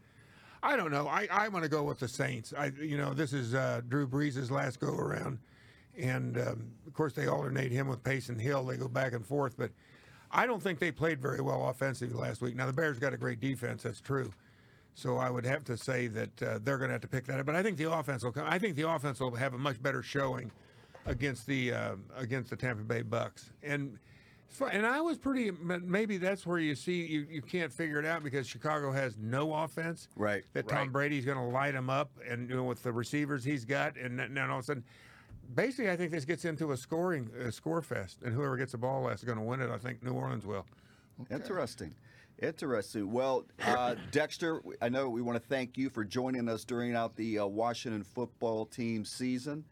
I 0.63 0.77
don't 0.77 0.91
know. 0.91 1.07
I 1.07 1.29
I 1.31 1.49
want 1.49 1.65
to 1.65 1.69
go 1.69 1.83
with 1.83 1.99
the 1.99 2.09
Saints. 2.09 2.53
I 2.57 2.73
you 2.81 2.97
know 2.97 3.15
this 3.15 3.33
is 3.33 3.55
uh, 3.55 3.81
Drew 3.89 4.07
Brees' 4.07 4.51
last 4.51 4.81
go 4.81 4.95
around, 4.95 5.39
and 5.97 6.37
um, 6.39 6.71
of 6.87 6.95
course 6.95 7.13
they 7.13 7.27
alternate 7.27 7.71
him 7.73 7.89
with 7.89 8.07
and 8.29 8.41
Hill. 8.41 8.65
They 8.65 8.77
go 8.77 8.89
back 8.89 9.13
and 9.13 9.25
forth, 9.25 9.57
but 9.57 9.71
I 10.31 10.47
don't 10.47 10.63
think 10.63 10.79
they 10.79 10.91
played 10.91 11.21
very 11.21 11.41
well 11.41 11.69
offensively 11.69 12.19
last 12.19 12.43
week. 12.43 12.57
Now 12.57 12.67
the 12.67 12.73
Bears 12.73 12.99
got 12.99 13.15
a 13.15 13.17
great 13.17 13.41
defense. 13.41 13.83
That's 13.83 14.01
true. 14.01 14.33
So 14.95 15.17
I 15.17 15.31
would 15.31 15.47
have 15.47 15.65
to 15.65 15.77
say 15.77 16.09
that 16.09 16.43
uh, 16.43 16.59
they're 16.63 16.77
going 16.77 16.89
to 16.89 16.95
have 16.95 17.03
to 17.03 17.09
pick 17.09 17.25
that 17.27 17.39
up. 17.39 17.47
But 17.47 17.55
I 17.55 17.63
think 17.63 17.77
the 17.77 17.93
offense 17.93 18.25
will 18.25 18.33
come. 18.33 18.47
I 18.49 18.59
think 18.59 18.75
the 18.75 18.89
offense 18.89 19.21
will 19.21 19.35
have 19.37 19.55
a 19.55 19.59
much 19.59 19.81
better 19.81 20.03
showing 20.03 20.51
against 21.07 21.47
the 21.47 21.73
uh, 21.73 21.95
against 22.17 22.51
the 22.51 22.57
Tampa 22.57 22.83
Bay 22.83 23.03
Bucks. 23.03 23.51
And 23.63 23.99
and 24.73 24.87
I 24.87 25.01
was 25.01 25.19
pretty. 25.19 25.51
Maybe 25.51 26.17
that's 26.17 26.47
where 26.47 26.59
you 26.59 26.75
see 26.75 27.07
you, 27.07 27.27
you 27.31 27.43
can't 27.43 27.73
figure 27.73 27.99
it 27.99 28.07
out 28.07 28.23
because 28.23 28.47
Chicago 28.47 28.91
has 28.93 29.17
no 29.19 29.53
offense. 29.53 30.09
Right. 30.17 30.45
That 30.53 30.69
Tom 30.69 30.91
Brady's 30.91 31.25
going 31.25 31.39
to 31.39 31.45
light 31.45 31.73
them 31.73 31.91
up, 31.91 32.11
and 32.29 32.49
you 32.49 32.57
know, 32.57 32.65
with 32.65 32.83
the 32.83 32.93
receivers 32.93 33.45
he's 33.45 33.65
got, 33.65 33.97
and 33.97 34.19
then 34.19 34.39
all 34.39 34.59
of 34.59 34.65
a 34.65 34.67
sudden. 34.67 34.85
Basically, 35.55 35.91
I 35.91 35.97
think 35.97 36.13
this 36.13 36.27
gets 36.27 36.45
into 36.45 36.73
a 36.73 36.77
scoring 36.77 37.31
a 37.43 37.51
score 37.51 37.81
fest, 37.81 38.19
and 38.23 38.35
whoever 38.35 38.59
gets 38.59 38.73
the 38.73 38.79
ball 38.79 39.05
last 39.05 39.21
is 39.21 39.25
going 39.25 39.39
to 39.39 39.45
win 39.45 39.63
it. 39.63 39.71
I 39.71 39.79
think 39.79 40.03
New 40.03 40.13
Orleans 40.13 40.45
will. 40.45 40.67
Interesting. 41.31 41.95
Interesting. 42.43 43.11
Well, 43.11 43.45
uh, 43.65 43.95
Dexter, 44.11 44.63
I 44.83 44.91
know 44.91 45.09
we 45.09 45.23
want 45.23 45.43
to 45.43 45.49
thank 45.49 45.79
you 45.79 45.89
for 45.89 46.05
joining 46.05 46.49
us 46.49 46.65
during 46.65 46.95
out 46.95 47.17
the 47.17 47.39
uh, 47.39 47.47
Washington 47.47 48.05
football 48.05 48.67
team 48.67 49.07
season. 49.07 49.65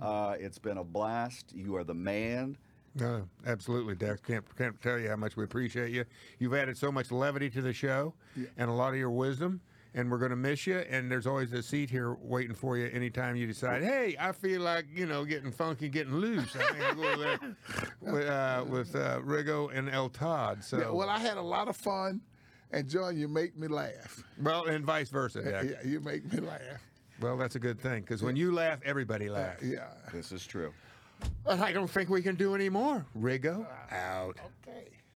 Uh, 0.00 0.36
it's 0.38 0.58
been 0.58 0.78
a 0.78 0.84
blast. 0.84 1.52
You 1.54 1.76
are 1.76 1.84
the 1.84 1.94
man. 1.94 2.56
No, 2.98 3.28
absolutely, 3.46 3.94
Dex. 3.94 4.20
Can't 4.20 4.44
can't 4.56 4.80
tell 4.82 4.98
you 4.98 5.08
how 5.08 5.16
much 5.16 5.36
we 5.36 5.44
appreciate 5.44 5.90
you. 5.92 6.04
You've 6.38 6.54
added 6.54 6.76
so 6.76 6.90
much 6.92 7.10
levity 7.10 7.50
to 7.50 7.62
the 7.62 7.72
show, 7.72 8.14
and 8.56 8.70
a 8.70 8.72
lot 8.72 8.90
of 8.92 8.96
your 8.98 9.10
wisdom. 9.10 9.60
And 9.94 10.10
we're 10.10 10.18
going 10.18 10.30
to 10.30 10.36
miss 10.36 10.66
you. 10.66 10.78
And 10.90 11.10
there's 11.10 11.26
always 11.26 11.50
a 11.54 11.62
seat 11.62 11.88
here 11.90 12.14
waiting 12.20 12.54
for 12.54 12.76
you 12.76 12.90
anytime 12.92 13.36
you 13.36 13.46
decide. 13.46 13.82
Hey, 13.82 14.16
I 14.20 14.32
feel 14.32 14.60
like 14.60 14.84
you 14.94 15.06
know 15.06 15.24
getting 15.24 15.50
funky, 15.50 15.88
getting 15.88 16.14
loose. 16.14 16.54
I 16.54 16.58
think 16.72 16.84
I'll 16.84 16.94
go 16.94 17.16
there 17.16 17.38
with 18.12 18.28
uh, 18.28 18.64
with 18.68 18.94
uh, 18.94 19.20
Riggo 19.20 19.74
and 19.76 19.88
El 19.88 20.10
Todd. 20.10 20.62
So 20.62 20.78
Yeah, 20.78 20.90
well, 20.90 21.08
I 21.08 21.18
had 21.18 21.38
a 21.38 21.42
lot 21.42 21.68
of 21.68 21.76
fun, 21.76 22.20
and 22.70 22.86
John, 22.88 23.16
you 23.16 23.28
make 23.28 23.56
me 23.56 23.66
laugh. 23.66 24.22
well, 24.40 24.66
and 24.66 24.84
vice 24.84 25.08
versa, 25.08 25.42
Dex. 25.42 25.66
Yeah, 25.70 25.90
you 25.90 26.00
make 26.00 26.30
me 26.32 26.40
laugh. 26.40 26.60
Well, 27.20 27.36
that's 27.36 27.56
a 27.56 27.60
good 27.60 27.80
thing 27.80 28.02
because 28.02 28.22
when 28.22 28.36
you 28.36 28.52
laugh, 28.52 28.80
everybody 28.84 29.28
laughs. 29.30 29.62
Yeah. 29.64 29.88
This 30.12 30.30
is 30.32 30.46
true. 30.46 30.72
But 31.44 31.60
I 31.60 31.72
don't 31.72 31.88
think 31.88 32.10
we 32.10 32.22
can 32.22 32.34
do 32.34 32.54
any 32.54 32.68
more. 32.68 33.06
Riggo 33.18 33.66
ah, 33.68 33.94
out. 33.94 34.38
Okay. 34.66 34.88